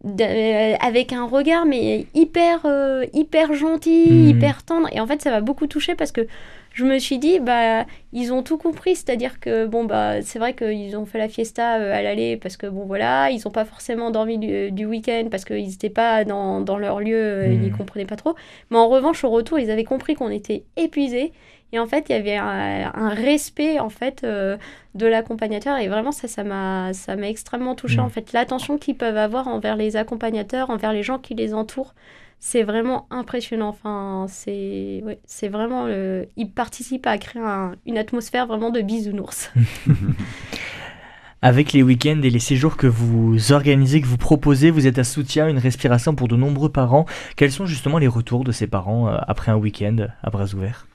euh, 0.05 0.75
avec 0.81 1.13
un 1.13 1.25
regard 1.27 1.65
mais 1.67 2.07
hyper 2.15 2.61
euh, 2.67 3.05
hyper 3.13 3.55
gentil, 3.55 4.07
Mhm. 4.09 4.29
hyper 4.31 4.63
tendre. 4.63 4.89
Et 4.93 5.01
en 5.01 5.07
fait, 5.07 5.23
ça 5.23 5.31
m'a 5.31 5.41
beaucoup 5.41 5.67
touchée 5.67 5.95
parce 5.95 6.13
que 6.13 6.27
je 6.75 6.85
me 6.85 6.99
suis 6.99 7.18
dit, 7.18 7.39
bah, 7.41 7.87
ils 8.12 8.33
ont 8.33 8.43
tout 8.43 8.59
compris. 8.59 8.97
C'est-à-dire 8.97 9.41
que, 9.41 9.64
bon, 9.66 9.85
bah, 9.85 10.20
c'est 10.22 10.39
vrai 10.39 10.55
qu'ils 10.55 10.97
ont 10.97 11.07
fait 11.07 11.18
la 11.18 11.29
fiesta 11.29 11.77
euh, 11.79 11.95
à 11.95 12.03
l'aller 12.03 12.37
parce 12.37 12.57
que, 12.57 12.66
bon, 12.66 12.85
voilà, 12.85 13.31
ils 13.31 13.41
n'ont 13.45 13.51
pas 13.53 13.64
forcément 13.64 14.11
dormi 14.11 14.39
du, 14.39 14.72
du 14.72 14.85
week-end 14.85 15.29
parce 15.31 15.45
qu'ils 15.45 15.68
n'étaient 15.68 15.89
pas 15.91 16.25
dans, 16.25 16.61
dans 16.61 16.77
leur 16.77 17.01
lieu, 17.01 17.16
euh, 17.16 17.53
ils 17.53 17.61
Mhm. 17.61 17.70
ne 17.70 17.77
comprenaient 17.77 18.05
pas 18.07 18.16
trop. 18.16 18.35
Mais 18.70 18.77
en 18.79 18.89
revanche, 18.89 19.25
au 19.25 19.31
retour, 19.31 19.59
ils 19.59 19.70
avaient 19.70 19.85
compris 19.85 20.14
qu'on 20.14 20.31
était 20.31 20.64
épuisés. 20.77 21.33
Et 21.72 21.79
en 21.81 21.87
fait, 21.87 22.07
il 22.09 22.12
y 22.12 22.18
avait 22.18 22.37
un, 22.37 22.93
un 22.95 23.09
respect, 23.09 23.81
en 23.81 23.89
fait, 23.89 24.22
euh, 24.25 24.57
de 24.95 25.07
l'accompagnateur. 25.07 25.79
Et 25.79 25.89
vraiment, 25.89 26.12
ça, 26.12 26.29
ça 26.29 26.45
m'a, 26.45 26.93
ça 26.93 27.16
m'a 27.16 27.29
extrêmement 27.29 27.75
touchée. 27.75 28.01
Mhm. 28.01 28.07
En 28.07 28.11
fait, 28.11 28.33
l'attention 28.33 28.79
qu'ils 28.79 28.97
peuvent 28.97 29.16
avoir 29.16 29.49
envers 29.49 29.77
les 29.77 29.97
accompagnateurs, 29.97 30.70
envers 30.70 30.93
les 30.93 31.03
gens 31.03 31.18
qui 31.18 31.35
les 31.35 31.53
entourent, 31.55 31.95
c'est 32.39 32.62
vraiment 32.62 33.07
impressionnant. 33.11 33.68
Enfin, 33.68 34.26
c'est, 34.28 35.03
ouais, 35.05 35.20
c'est 35.24 35.49
vraiment, 35.49 35.87
le... 35.87 36.28
ils 36.37 36.51
participent 36.51 37.07
à 37.07 37.16
créer 37.18 37.43
un- 37.43 37.72
une 37.87 37.99
atmosphère 37.99 38.47
vraiment 38.47 38.70
de 38.70 38.80
bisounours. 38.80 39.51
Avec 41.43 41.74
les 41.74 41.82
week-ends 41.82 42.20
et 42.22 42.30
les 42.30 42.39
séjours 42.39 42.78
que 42.78 42.87
vous 42.87 43.53
organisez, 43.53 44.01
que 44.01 44.07
vous 44.07 44.16
proposez, 44.16 44.70
vous 44.70 44.87
êtes 44.87 44.99
un 44.99 45.05
soutien, 45.05 45.47
une 45.47 45.59
respiration 45.59 46.14
pour 46.14 46.26
de 46.26 46.37
nombreux 46.37 46.70
parents. 46.70 47.05
Quels 47.37 47.53
sont 47.53 47.66
justement 47.66 47.99
les 47.99 48.09
retours 48.09 48.45
de 48.45 48.53
ces 48.53 48.66
parents 48.66 49.09
euh, 49.09 49.18
après 49.28 49.53
un 49.53 49.57
week-end 49.57 50.07
à 50.22 50.30
bras 50.30 50.47
ouverts? 50.55 50.87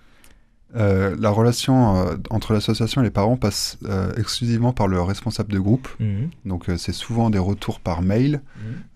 Euh, 0.76 1.16
la 1.20 1.32
relation 1.32 1.98
euh, 1.98 2.16
entre 2.30 2.54
l'association 2.54 3.02
et 3.02 3.04
les 3.04 3.10
parents 3.10 3.38
passe 3.38 3.80
euh, 3.86 4.12
exclusivement 4.18 4.72
par 4.72 4.88
le 4.88 5.02
responsable 5.02 5.52
de 5.52 5.58
groupe. 5.60 5.88
Mhm. 6.00 6.30
Donc 6.46 6.66
c'est 6.78 6.92
souvent 6.94 7.32
des 7.32 7.40
retours 7.40 7.80
par 7.80 8.02
mail 8.04 8.42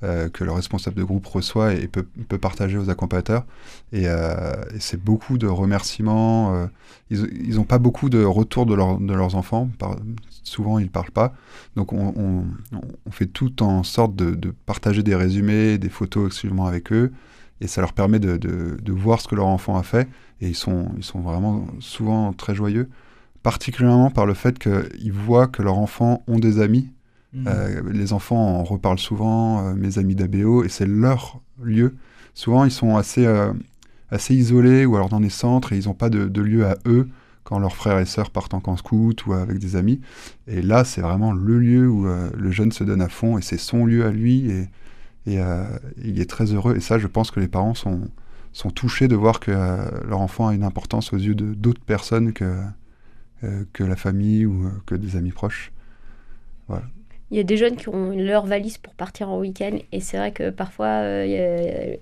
Mhm. 0.04 0.30
que 0.32 0.44
le 0.44 0.52
responsable 0.52 0.98
de 0.98 1.04
groupe 1.04 1.26
reçoit 1.26 1.74
et 1.74 1.88
peut, 1.88 2.06
peut 2.28 2.38
partager 2.38 2.78
aux 2.78 2.90
accompagnateurs. 2.90 3.46
Et, 3.92 4.04
et 4.04 4.80
c'est 4.80 5.02
beaucoup 5.02 5.38
de 5.38 5.48
remerciements. 5.48 6.68
ils 7.10 7.56
n'ont 7.56 7.64
pas 7.64 7.78
beaucoup 7.80 8.10
de 8.10 8.24
retours 8.24 8.66
de, 8.66 8.74
leur- 8.76 9.00
de 9.00 9.14
leurs 9.14 9.36
enfants. 9.36 9.70
Par- 9.80 9.96
souvent, 10.44 10.78
ils 10.80 10.84
ne 10.86 10.90
parlent 10.90 11.12
pas. 11.12 11.34
Donc 11.76 11.94
on, 11.94 12.14
on- 12.18 12.46
on 13.06 13.12
fait 13.12 13.26
tout 13.28 13.64
en 13.64 13.84
sorte 13.84 14.16
de, 14.16 14.32
de 14.36 14.54
partager 14.66 15.04
des 15.04 15.16
résumés, 15.16 15.78
des 15.78 15.90
photos 15.90 16.28
exclusivement 16.28 16.66
avec 16.68 16.92
eux. 16.92 17.12
Et 17.64 17.68
ça 17.68 17.82
leur 17.82 17.94
permet 17.94 18.20
de, 18.20 18.38
de- 18.38 18.78
de 18.80 18.92
voir 18.92 19.22
ce 19.22 19.28
que 19.28 19.36
leur 19.36 19.48
enfant 19.48 19.78
a 19.78 19.84
fait. 19.84 20.08
Et 20.42 20.48
ils 20.50 20.56
sont, 20.56 20.92
ils 20.98 21.04
sont 21.04 21.22
vraiment 21.22 21.66
souvent 21.80 22.34
très 22.34 22.54
joyeux. 22.54 22.90
Particulièrement 23.42 24.10
par 24.12 24.26
le 24.26 24.34
fait 24.34 24.58
qu'ils 24.60 25.12
voient 25.12 25.48
que 25.48 25.62
leurs 25.62 25.78
enfants 25.78 26.24
ont 26.28 26.40
des 26.40 26.60
amis 26.60 26.90
Mhm. 27.36 27.46
euh, 27.48 27.82
les 27.92 28.14
enfants 28.14 28.60
en 28.60 28.64
reparlent 28.64 29.00
souvent, 29.00 29.66
euh, 29.66 29.74
mes 29.74 29.98
amis 29.98 30.14
d'ABO, 30.14 30.64
et 30.66 30.70
c'est 30.70 30.86
leur 30.86 31.40
lieu. 31.64 31.96
Souvent, 32.36 32.64
ils 32.64 32.70
sont 32.72 32.96
assez, 32.96 33.26
euh, 33.26 33.52
assez 34.12 34.36
isolés 34.36 34.86
ou 34.86 34.96
alors 34.98 35.10
dans 35.10 35.20
des 35.20 35.32
centres 35.32 35.74
et 35.74 35.78
ils 35.80 35.88
n'ont 35.88 35.96
pas 35.96 36.12
de, 36.12 36.28
de 36.28 36.42
lieu 36.42 36.64
à 36.68 36.76
eux 36.86 37.10
quand 37.44 37.58
leurs 37.58 37.76
frères 37.76 37.98
et 37.98 38.06
sœurs 38.06 38.30
partent 38.30 38.54
en 38.54 38.60
camp 38.60 38.78
scout 38.78 39.26
ou 39.26 39.34
avec 39.34 39.58
des 39.58 39.76
amis. 39.76 40.00
Et 40.48 40.62
là, 40.62 40.84
c'est 40.84 41.02
vraiment 41.02 41.32
le 41.34 41.58
lieu 41.58 41.90
où 41.90 42.06
le 42.06 42.52
jeune 42.52 42.72
se 42.72 42.84
donne 42.84 43.02
à 43.02 43.10
fond 43.10 43.40
et 43.40 43.42
c'est 43.42 43.58
son 43.58 43.88
lieu 43.88 44.06
à 44.06 44.12
lui 44.12 44.52
et, 44.52 44.68
et 45.26 45.40
euh, 45.40 45.64
il 46.04 46.20
est 46.22 46.30
très 46.30 46.46
heureux. 46.54 46.76
Et 46.76 46.80
ça, 46.82 46.98
je 47.00 47.08
pense 47.08 47.32
que 47.32 47.40
les 47.40 47.48
parents 47.48 47.74
sont, 47.76 48.02
sont 48.52 48.70
touchés 48.72 49.08
de 49.08 49.16
voir 49.16 49.40
que 49.40 49.52
euh, 49.52 49.78
leur 50.08 50.20
enfant 50.22 50.48
a 50.50 50.54
une 50.54 50.64
importance 50.64 51.14
aux 51.14 51.18
yeux 51.18 51.36
de 51.36 51.54
d'autres 51.54 51.82
personnes 51.84 52.34
que, 52.34 52.62
euh, 53.44 53.64
que 53.74 53.84
la 53.84 53.96
famille 53.96 54.46
ou 54.46 54.70
que 54.86 54.96
des 54.96 55.16
amis 55.16 55.32
proches. 55.32 55.72
Il 57.32 57.38
y 57.38 57.40
a 57.40 57.44
des 57.44 57.58
jeunes 57.58 57.76
qui 57.76 57.90
ont 57.90 58.12
leur 58.16 58.46
valise 58.46 58.78
pour 58.78 58.94
partir 58.94 59.30
en 59.30 59.40
week-end 59.40 59.78
et 59.92 60.00
c'est 60.02 60.18
vrai 60.18 60.32
que 60.32 60.50
parfois 60.52 60.88
euh, 60.88 61.96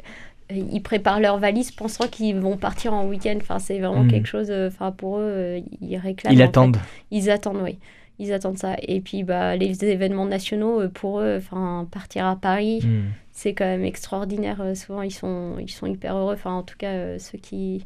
ils 0.53 0.81
préparent 0.83 1.21
leur 1.21 1.37
valise 1.39 1.71
pensant 1.71 2.07
qu'ils 2.07 2.35
vont 2.37 2.57
partir 2.57 2.93
en 2.93 3.07
week-end. 3.07 3.37
Enfin, 3.39 3.57
c'est 3.59 3.79
vraiment 3.79 4.03
Mhm. 4.03 4.11
quelque 4.11 4.27
chose. 4.27 4.51
Enfin, 4.51 4.91
pour 4.91 5.19
eux, 5.19 5.61
ils 5.79 5.97
réclament. 5.97 6.33
Ils 6.33 6.37
fait. 6.37 6.43
attendent. 6.43 6.77
Ils 7.11 7.29
attendent, 7.29 7.61
oui. 7.63 7.79
Ils 8.23 8.31
attendent 8.33 8.57
ça. 8.59 8.75
Et 8.81 9.01
puis, 9.01 9.23
bah, 9.23 9.55
les 9.55 9.83
événements 9.83 10.25
nationaux, 10.25 10.81
euh, 10.81 10.87
pour 10.89 11.19
eux, 11.21 11.37
enfin, 11.37 11.87
partir 11.89 12.25
à 12.27 12.35
Paris, 12.35 12.79
Mhm. 12.83 13.05
c'est 13.31 13.53
quand 13.53 13.65
même 13.65 13.83
extraordinaire. 13.83 14.61
Euh, 14.61 14.75
Souvent, 14.75 15.01
ils 15.01 15.11
sont, 15.11 15.55
ils 15.59 15.71
sont 15.71 15.87
hyper 15.87 16.15
heureux. 16.15 16.33
Enfin, 16.35 16.51
en 16.53 16.63
tout 16.63 16.77
cas, 16.77 16.91
euh, 16.91 17.17
ceux 17.19 17.37
qui, 17.39 17.85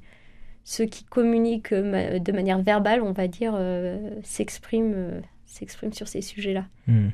ceux 0.64 0.86
qui 0.86 1.04
communiquent 1.06 1.74
de 1.74 2.32
manière 2.32 2.62
verbale, 2.62 3.02
on 3.02 3.12
va 3.14 3.28
dire, 3.28 3.54
euh, 3.56 4.10
s'expriment 4.24 4.94
euh, 4.96 5.22
s'expriment 5.46 5.94
sur 5.94 6.08
ces 6.10 6.22
sujets-là. 6.22 6.66
Hmm. 6.88 7.10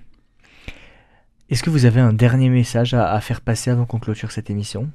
Est-ce 1.49 1.61
que 1.63 1.69
vous 1.69 1.85
avez 1.85 1.99
un 1.99 2.13
dernier 2.13 2.49
message 2.49 2.93
à, 2.93 3.11
à 3.11 3.19
faire 3.21 3.41
passer 3.41 3.69
avant 3.69 3.85
qu'on 3.85 3.99
clôture 3.99 4.31
cette 4.31 4.49
émission? 4.49 4.89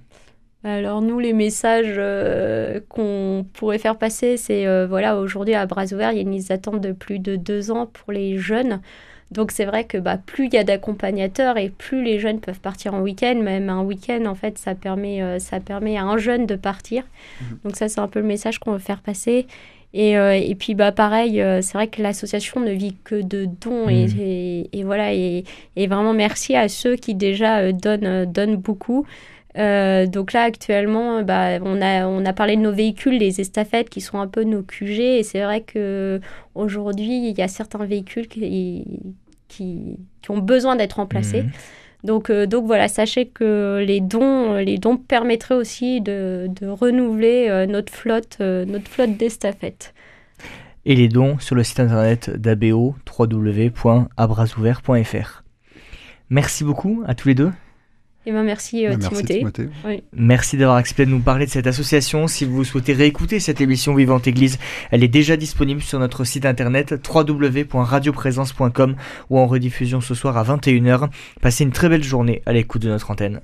Alors 0.68 1.00
nous, 1.00 1.20
les 1.20 1.32
messages 1.32 1.94
euh, 1.96 2.80
qu'on 2.88 3.46
pourrait 3.52 3.78
faire 3.78 3.96
passer, 3.96 4.36
c'est 4.36 4.66
euh, 4.66 4.86
voilà, 4.88 5.16
aujourd'hui 5.16 5.54
à 5.54 5.64
bras 5.64 5.84
ouverts, 5.92 6.10
il 6.10 6.16
y 6.16 6.18
a 6.18 6.22
une 6.22 6.32
liste 6.32 6.48
d'attente 6.48 6.80
de 6.80 6.90
plus 6.90 7.20
de 7.20 7.36
deux 7.36 7.70
ans 7.70 7.86
pour 7.86 8.12
les 8.12 8.36
jeunes. 8.36 8.80
Donc 9.30 9.52
c'est 9.52 9.64
vrai 9.64 9.84
que 9.84 9.96
bah, 9.98 10.18
plus 10.24 10.46
il 10.46 10.54
y 10.54 10.58
a 10.58 10.64
d'accompagnateurs 10.64 11.56
et 11.56 11.68
plus 11.70 12.02
les 12.02 12.18
jeunes 12.18 12.40
peuvent 12.40 12.58
partir 12.60 12.94
en 12.94 13.00
week-end. 13.00 13.36
Même 13.40 13.68
un 13.70 13.82
week-end, 13.82 14.24
en 14.26 14.34
fait, 14.34 14.58
ça 14.58 14.74
permet, 14.74 15.22
euh, 15.22 15.38
ça 15.38 15.60
permet 15.60 15.96
à 15.96 16.02
un 16.04 16.18
jeune 16.18 16.46
de 16.46 16.56
partir. 16.56 17.04
Donc 17.64 17.76
ça, 17.76 17.88
c'est 17.88 18.00
un 18.00 18.08
peu 18.08 18.18
le 18.20 18.26
message 18.26 18.58
qu'on 18.58 18.72
veut 18.72 18.78
faire 18.78 19.00
passer. 19.02 19.46
Et, 19.94 20.18
euh, 20.18 20.32
et 20.34 20.54
puis 20.56 20.74
bah 20.74 20.90
pareil, 20.92 21.40
euh, 21.40 21.60
c'est 21.62 21.74
vrai 21.74 21.86
que 21.86 22.02
l'association 22.02 22.60
ne 22.60 22.72
vit 22.72 22.96
que 23.04 23.14
de 23.22 23.46
dons 23.46 23.88
et, 23.88 24.06
Mhm. 24.08 24.20
et- 24.20 24.68
et 24.72 24.82
voilà 24.84 25.12
et, 25.14 25.44
et 25.76 25.86
vraiment 25.86 26.12
merci 26.12 26.54
à 26.56 26.68
ceux 26.68 26.96
qui 26.96 27.14
déjà 27.14 27.70
donnent, 27.72 28.24
donnent 28.26 28.56
beaucoup. 28.56 29.06
Euh, 29.58 30.06
donc 30.06 30.32
là 30.32 30.42
actuellement, 30.42 31.22
bah, 31.22 31.58
on, 31.62 31.80
a, 31.80 32.06
on 32.06 32.24
a 32.24 32.32
parlé 32.32 32.56
de 32.56 32.60
nos 32.60 32.72
véhicules, 32.72 33.18
les 33.18 33.40
estafettes 33.40 33.88
qui 33.88 34.00
sont 34.00 34.18
un 34.18 34.26
peu 34.26 34.42
nos 34.44 34.62
QG 34.62 35.00
et 35.00 35.22
c'est 35.22 35.42
vrai 35.42 35.60
que 35.62 36.20
aujourd'hui 36.54 37.30
il 37.30 37.38
y 37.38 37.42
a 37.42 37.48
certains 37.48 37.84
véhicules 37.86 38.28
qui, 38.28 38.84
qui, 39.48 39.98
qui 40.20 40.30
ont 40.30 40.38
besoin 40.38 40.76
d'être 40.76 40.94
remplacés. 40.94 41.44
Donc, 42.04 42.28
euh, 42.30 42.46
donc 42.46 42.66
voilà, 42.66 42.88
sachez 42.88 43.26
que 43.26 43.82
les 43.84 44.00
dons, 44.00 44.56
les 44.56 44.78
dons 44.78 44.98
permettraient 44.98 45.54
aussi 45.54 46.02
de, 46.02 46.48
de 46.48 46.68
renouveler 46.68 47.48
euh, 47.48 47.66
notre 47.66 47.92
flotte, 47.92 48.38
notre 48.40 48.88
flotte 48.88 49.16
d'estafettes. 49.16 49.94
Et 50.84 50.94
les 50.94 51.08
dons 51.08 51.38
sur 51.38 51.54
le 51.56 51.64
site 51.64 51.80
internet 51.80 52.30
d'ABO, 52.30 52.94
www.abrasouverts.fr. 53.18 55.42
Merci 56.28 56.62
beaucoup 56.62 57.02
à 57.06 57.14
tous 57.14 57.28
les 57.28 57.34
deux. 57.34 57.50
Et 58.28 58.32
ben 58.32 58.42
merci, 58.42 58.84
euh, 58.84 58.90
Bah, 58.90 58.96
merci 59.02 59.24
Timothée. 59.24 59.38
Timothée. 59.38 60.04
Merci 60.12 60.56
d'avoir 60.56 60.76
accepté 60.78 61.06
de 61.06 61.10
nous 61.10 61.20
parler 61.20 61.46
de 61.46 61.50
cette 61.50 61.68
association. 61.68 62.26
Si 62.26 62.44
vous 62.44 62.64
souhaitez 62.64 62.92
réécouter 62.92 63.38
cette 63.38 63.60
émission 63.60 63.94
Vivante 63.94 64.26
Église, 64.26 64.58
elle 64.90 65.04
est 65.04 65.08
déjà 65.08 65.36
disponible 65.36 65.80
sur 65.80 66.00
notre 66.00 66.24
site 66.24 66.44
internet 66.44 66.96
www.radioprésence.com 67.08 68.96
ou 69.30 69.38
en 69.38 69.46
rediffusion 69.46 70.00
ce 70.00 70.14
soir 70.14 70.36
à 70.36 70.42
21h. 70.42 71.08
Passez 71.40 71.62
une 71.62 71.70
très 71.70 71.88
belle 71.88 72.02
journée 72.02 72.42
à 72.46 72.52
l'écoute 72.52 72.82
de 72.82 72.88
notre 72.88 73.12
antenne. 73.12 73.40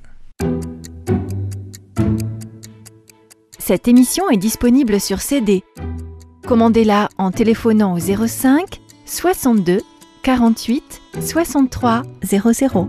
Cette 3.61 3.87
émission 3.87 4.29
est 4.31 4.37
disponible 4.37 5.01
sur 5.01 5.21
CD. 5.21 5.63
Commandez-la 6.45 7.09
en 7.19 7.31
téléphonant 7.31 7.95
au 7.95 8.01
05 8.01 8.81
62 9.07 9.79
48 10.25 11.03
63 11.21 12.03
00 12.25 12.89